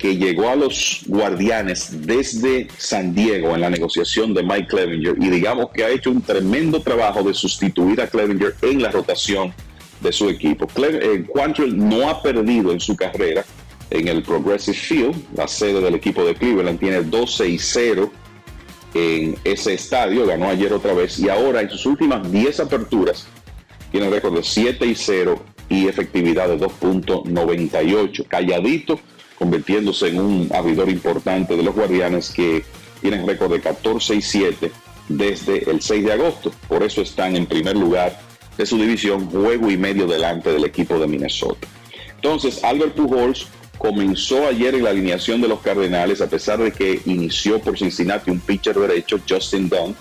[0.00, 5.28] que llegó a los guardianes desde San Diego en la negociación de Mike Clevenger y
[5.28, 9.52] digamos que ha hecho un tremendo trabajo de sustituir a Clevenger en la rotación
[10.00, 10.66] de su equipo.
[10.78, 13.44] Eh, Quantrill no ha perdido en su carrera
[13.90, 18.10] en el Progressive Field, la sede del equipo de Cleveland, tiene 12 y 0
[18.94, 23.26] en ese estadio, ganó ayer otra vez y ahora en sus últimas 10 aperturas
[23.92, 28.98] tiene récord de 7 y 0 y efectividad de 2.98, calladito,
[29.40, 32.62] convirtiéndose en un abridor importante de los guardianes que
[33.00, 34.70] tienen récord de 14 y 7
[35.08, 38.20] desde el 6 de agosto, por eso están en primer lugar
[38.58, 41.66] de su división, juego y medio delante del equipo de Minnesota.
[42.16, 43.46] Entonces, Albert Pujols
[43.78, 48.30] comenzó ayer en la alineación de los Cardenales, a pesar de que inició por Cincinnati
[48.30, 49.96] un pitcher derecho, Justin Dunn.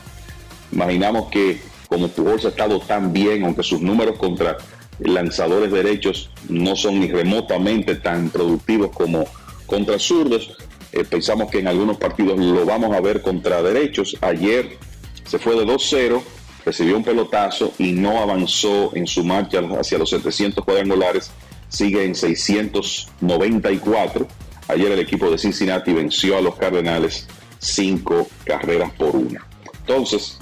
[0.73, 4.57] Imaginamos que como Pujols ha estado tan bien, aunque sus números contra
[4.99, 9.25] lanzadores derechos no son ni remotamente tan productivos como
[9.65, 10.57] contra zurdos,
[10.91, 14.17] eh, pensamos que en algunos partidos lo vamos a ver contra derechos.
[14.21, 14.77] Ayer
[15.25, 16.21] se fue de 2-0
[16.65, 21.31] recibió un pelotazo y no avanzó en su marcha hacia los 700 cuadrangulares,
[21.67, 24.27] sigue en 694.
[24.67, 27.27] Ayer el equipo de Cincinnati venció a los Cardenales
[27.57, 29.47] cinco carreras por una.
[29.79, 30.37] Entonces,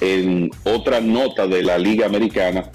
[0.00, 2.70] en otra nota de la Liga Americana,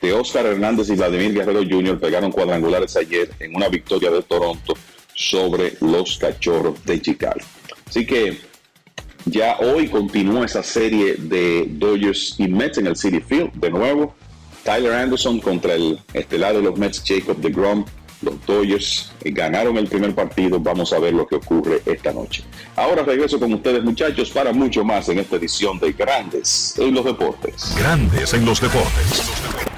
[0.00, 1.98] de Oscar Hernández y Vladimir Guerrero Jr.
[1.98, 4.74] pegaron cuadrangulares ayer en una victoria de Toronto
[5.14, 7.40] sobre los Cachorros de Chicago.
[7.86, 8.38] Así que
[9.24, 13.52] ya hoy continúa esa serie de Dodgers y Mets en el City Field.
[13.54, 14.14] De nuevo,
[14.62, 17.84] Tyler Anderson contra el estelar de los Mets, Jacob de Grom.
[18.22, 20.58] Los Dodgers ganaron el primer partido.
[20.58, 22.42] Vamos a ver lo que ocurre esta noche.
[22.74, 27.04] Ahora regreso con ustedes, muchachos, para mucho más en esta edición de Grandes en los
[27.04, 27.74] Deportes.
[27.78, 29.77] Grandes en los Deportes.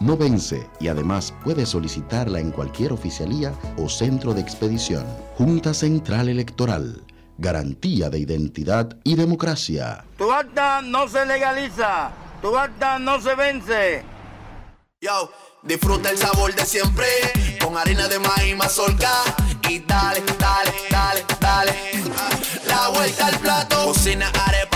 [0.00, 5.06] no vence y además puedes solicitarla en cualquier oficialía o centro de expedición.
[5.36, 7.02] Junta Central Electoral.
[7.38, 10.04] Garantía de identidad y democracia.
[10.16, 12.10] Tu acta no se legaliza,
[12.40, 14.04] tu acta no se vence.
[15.00, 15.30] Yo,
[15.62, 17.06] disfruta el sabor de siempre
[17.62, 19.10] con harina de maíz mazorca
[19.68, 21.72] y dale, dale, dale, dale.
[22.66, 24.65] La vuelta al plato, cocina arepa,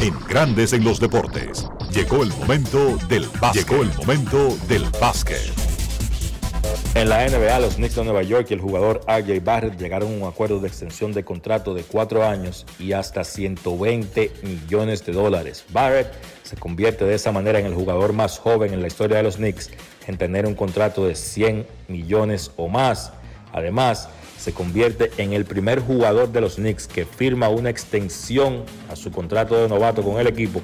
[0.00, 1.66] En Grandes en los Deportes.
[1.90, 3.66] Llegó el momento del básquet.
[3.66, 5.40] Llegó el momento del básquet.
[6.94, 10.16] En la NBA, los Knicks de Nueva York y el jugador RJ Barrett llegaron a
[10.16, 15.64] un acuerdo de extensión de contrato de cuatro años y hasta 120 millones de dólares.
[15.70, 16.12] Barrett
[16.42, 19.36] se convierte de esa manera en el jugador más joven en la historia de los
[19.36, 19.70] Knicks
[20.06, 23.12] en tener un contrato de 100 millones o más.
[23.52, 24.10] Además,
[24.46, 29.10] se convierte en el primer jugador de los Knicks que firma una extensión a su
[29.10, 30.62] contrato de novato con el equipo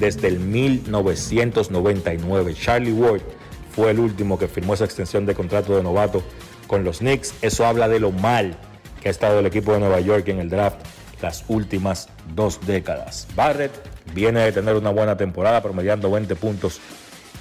[0.00, 2.54] desde el 1999.
[2.54, 3.22] Charlie Ward
[3.70, 6.24] fue el último que firmó esa extensión de contrato de novato
[6.66, 7.34] con los Knicks.
[7.40, 8.56] Eso habla de lo mal
[9.00, 10.80] que ha estado el equipo de Nueva York en el draft
[11.22, 13.28] las últimas dos décadas.
[13.36, 13.70] Barrett
[14.12, 16.80] viene de tener una buena temporada promediando 20 puntos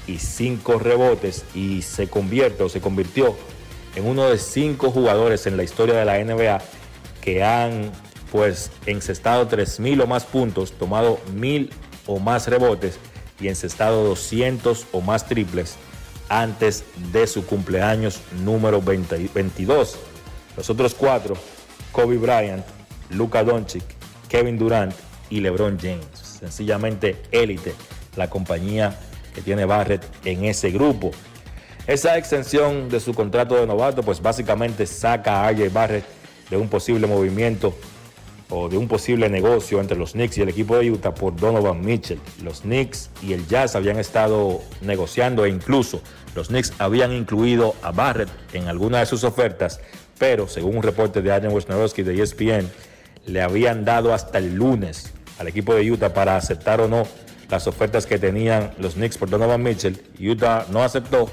[0.05, 3.35] y 5 rebotes y se convierte o se convirtió
[3.95, 6.61] en uno de cinco jugadores en la historia de la NBA
[7.21, 7.91] que han
[8.31, 11.69] pues encestado 3.000 o más puntos, tomado 1.000
[12.05, 12.99] o más rebotes
[13.39, 15.75] y encestado 200 o más triples
[16.29, 19.97] antes de su cumpleaños número 20 22.
[20.55, 21.35] Los otros cuatro,
[21.91, 22.65] Kobe Bryant,
[23.09, 23.83] Luka Doncic,
[24.27, 24.93] Kevin Durant
[25.29, 26.05] y LeBron James.
[26.13, 27.73] Sencillamente élite
[28.15, 28.97] la compañía
[29.33, 31.11] que tiene Barrett en ese grupo.
[31.87, 36.05] Esa extensión de su contrato de novato, pues básicamente saca a RJ Barrett
[36.49, 37.73] de un posible movimiento
[38.49, 41.81] o de un posible negocio entre los Knicks y el equipo de Utah por Donovan
[41.81, 42.19] Mitchell.
[42.43, 46.01] Los Knicks y el Jazz habían estado negociando e incluso
[46.35, 49.79] los Knicks habían incluido a Barrett en alguna de sus ofertas,
[50.17, 52.69] pero según un reporte de Adam Wojnarowski de ESPN,
[53.27, 57.07] le habían dado hasta el lunes al equipo de Utah para aceptar o no
[57.49, 60.01] las ofertas que tenían los Knicks por Donovan Mitchell.
[60.19, 61.29] Utah no aceptó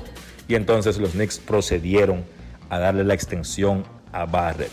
[0.49, 2.25] y entonces los Knicks procedieron
[2.71, 4.71] a darle la extensión a Barrett.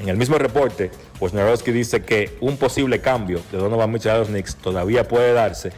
[0.00, 0.90] En el mismo reporte,
[1.20, 5.72] Wojnarowski dice que un posible cambio de Donovan Mitchell a los Knicks todavía puede darse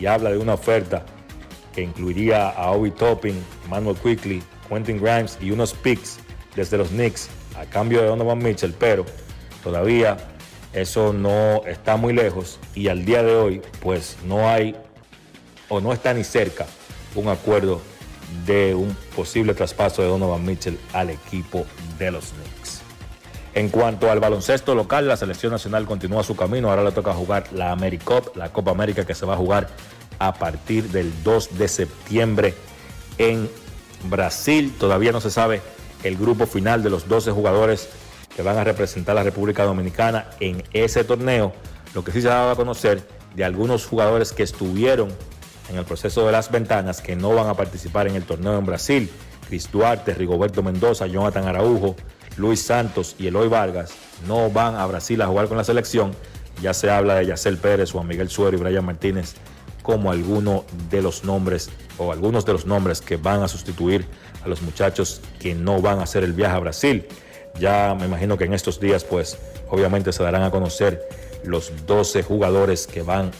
[0.00, 1.04] y habla de una oferta
[1.74, 3.34] que incluiría a Obi Topping,
[3.68, 6.18] Manuel Quickly, Quentin Grimes y unos picks
[6.56, 9.04] desde los Knicks a cambio de Donovan Mitchell, pero
[9.62, 10.16] todavía
[10.72, 14.76] eso no está muy lejos y al día de hoy pues no hay
[15.68, 16.66] o no está ni cerca
[17.14, 17.80] un acuerdo
[18.46, 21.66] de un posible traspaso de Donovan Mitchell al equipo
[21.98, 22.82] de los Knicks.
[23.54, 26.70] En cuanto al baloncesto local, la selección nacional continúa su camino.
[26.70, 29.68] Ahora le toca jugar la AmeriCup, la Copa América que se va a jugar
[30.18, 32.54] a partir del 2 de septiembre
[33.18, 33.48] en
[34.04, 34.72] Brasil.
[34.78, 35.60] Todavía no se sabe
[36.04, 37.88] el grupo final de los 12 jugadores
[38.36, 41.52] que van a representar a la República Dominicana en ese torneo.
[41.94, 43.02] Lo que sí se ha dado a conocer
[43.34, 45.08] de algunos jugadores que estuvieron
[45.68, 48.66] en el proceso de las ventanas que no van a participar en el torneo en
[48.66, 49.10] Brasil.
[49.48, 51.96] Cris Duarte, Rigoberto Mendoza, Jonathan Araujo,
[52.36, 53.92] Luis Santos y Eloy Vargas
[54.26, 56.12] no van a Brasil a jugar con la selección.
[56.62, 59.34] Ya se habla de Yacel Pérez, Juan Miguel Suero y Brian Martínez
[59.82, 64.06] como algunos de los nombres o algunos de los nombres que van a sustituir
[64.44, 67.06] a los muchachos que no van a hacer el viaje a Brasil.
[67.58, 69.38] Ya me imagino que en estos días pues
[69.70, 71.08] obviamente se darán a conocer
[71.44, 73.30] los 12 jugadores que van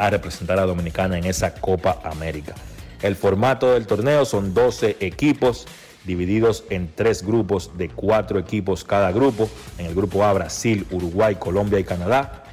[0.00, 2.54] a representar a Dominicana en esa Copa América.
[3.02, 5.66] El formato del torneo son 12 equipos
[6.06, 9.50] divididos en tres grupos de cuatro equipos cada grupo.
[9.76, 12.44] En el grupo A, Brasil, Uruguay, Colombia y Canadá.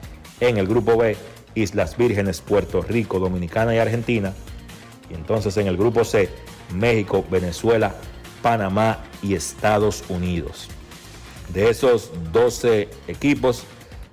[0.41, 1.15] En el grupo B,
[1.55, 4.33] Islas Vírgenes, Puerto Rico, Dominicana y Argentina.
[5.09, 6.29] Y entonces en el grupo C,
[6.75, 7.95] México, Venezuela,
[8.41, 10.67] Panamá y Estados Unidos.
[11.53, 13.63] De esos 12 equipos,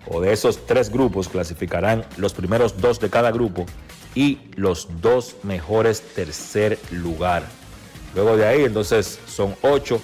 [0.07, 3.67] o de esos tres grupos clasificarán los primeros dos de cada grupo
[4.15, 7.45] y los dos mejores tercer lugar.
[8.15, 10.01] Luego de ahí entonces son ocho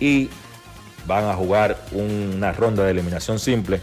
[0.00, 0.28] y
[1.06, 3.80] van a jugar una ronda de eliminación simple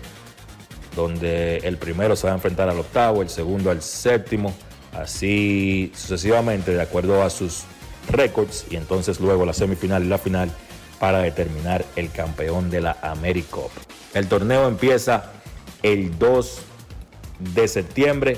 [0.96, 4.54] donde el primero se va a enfrentar al octavo, el segundo al séptimo,
[4.94, 7.64] así sucesivamente de acuerdo a sus
[8.10, 10.52] récords y entonces luego la semifinal y la final
[11.00, 13.72] para determinar el campeón de la AmeriCup.
[14.14, 15.32] El torneo empieza
[15.84, 16.62] el 2
[17.40, 18.38] de septiembre.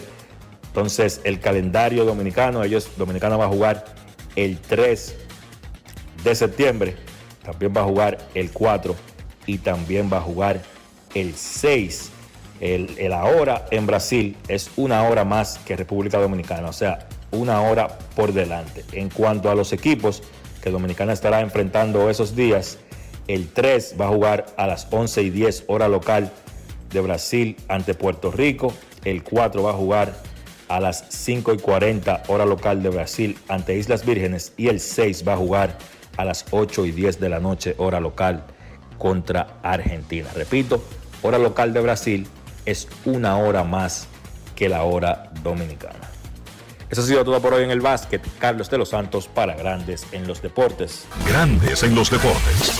[0.68, 3.86] Entonces, el calendario dominicano, ellos, Dominicana va a jugar
[4.36, 5.16] el 3
[6.24, 6.96] de septiembre,
[7.44, 8.96] también va a jugar el 4
[9.48, 10.62] y también va a jugar
[11.14, 12.12] el 6.
[12.62, 17.62] El, el, ahora en Brasil es una hora más que República Dominicana, o sea, una
[17.62, 18.86] hora por delante.
[18.92, 20.22] En cuanto a los equipos
[20.62, 22.78] que Dominicana estará enfrentando esos días,
[23.28, 26.32] el 3 va a jugar a las 11 y 10 hora local
[26.92, 28.74] de Brasil ante Puerto Rico.
[29.04, 30.16] El 4 va a jugar
[30.68, 34.54] a las 5 y 40 hora local de Brasil ante Islas Vírgenes.
[34.58, 35.78] Y el 6 va a jugar
[36.18, 38.44] a las 8 y 10 de la noche hora local
[38.98, 40.30] contra Argentina.
[40.36, 40.84] Repito,
[41.24, 42.28] hora local de Brasil
[42.66, 44.08] es una hora más
[44.56, 46.00] que la hora dominicana.
[46.90, 48.22] Eso ha sido todo por hoy en el básquet.
[48.38, 51.06] Carlos de los Santos para Grandes en los Deportes.
[51.26, 52.80] Grandes en los Deportes.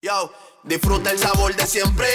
[0.00, 0.32] Yo,
[0.64, 2.08] disfruta el sabor de siempre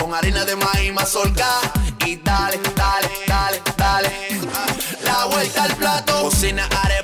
[0.00, 1.60] con harina de maíz mazorca
[2.06, 4.08] y dale, dale, dale, dale.
[5.04, 7.03] La vuelta al plato, cocina arepa,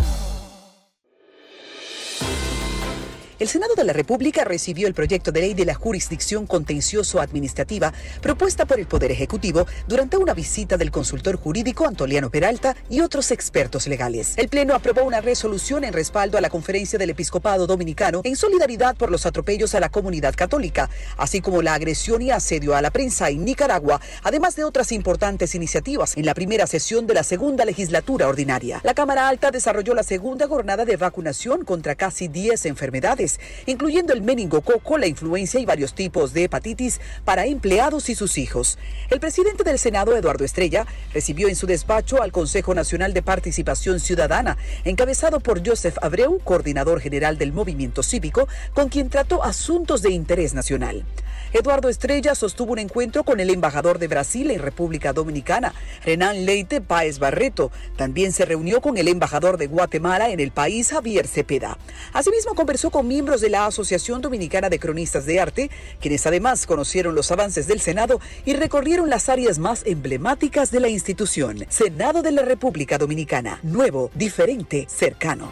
[3.41, 7.91] El Senado de la República recibió el proyecto de ley de la jurisdicción contencioso-administrativa
[8.21, 13.31] propuesta por el Poder Ejecutivo durante una visita del consultor jurídico Antoliano Peralta y otros
[13.31, 14.33] expertos legales.
[14.37, 18.95] El Pleno aprobó una resolución en respaldo a la Conferencia del Episcopado Dominicano en solidaridad
[18.95, 22.91] por los atropellos a la comunidad católica, así como la agresión y asedio a la
[22.91, 27.65] prensa en Nicaragua, además de otras importantes iniciativas en la primera sesión de la segunda
[27.65, 28.81] legislatura ordinaria.
[28.83, 33.30] La Cámara Alta desarrolló la segunda jornada de vacunación contra casi 10 enfermedades
[33.65, 38.77] incluyendo el meningococo, la influencia y varios tipos de hepatitis para empleados y sus hijos.
[39.09, 43.99] El presidente del Senado, Eduardo Estrella, recibió en su despacho al Consejo Nacional de Participación
[43.99, 50.11] Ciudadana, encabezado por Joseph Abreu, coordinador general del movimiento cívico, con quien trató asuntos de
[50.11, 51.05] interés nacional.
[51.53, 55.73] Eduardo Estrella sostuvo un encuentro con el embajador de Brasil en República Dominicana,
[56.05, 57.71] Renan Leite Páez Barreto.
[57.97, 61.77] También se reunió con el embajador de Guatemala en el país, Javier Cepeda.
[62.13, 65.69] Asimismo, conversó con miembros de la Asociación Dominicana de Cronistas de Arte,
[65.99, 70.87] quienes además conocieron los avances del Senado y recorrieron las áreas más emblemáticas de la
[70.87, 71.65] institución.
[71.67, 73.59] Senado de la República Dominicana.
[73.61, 75.51] Nuevo, diferente, cercano.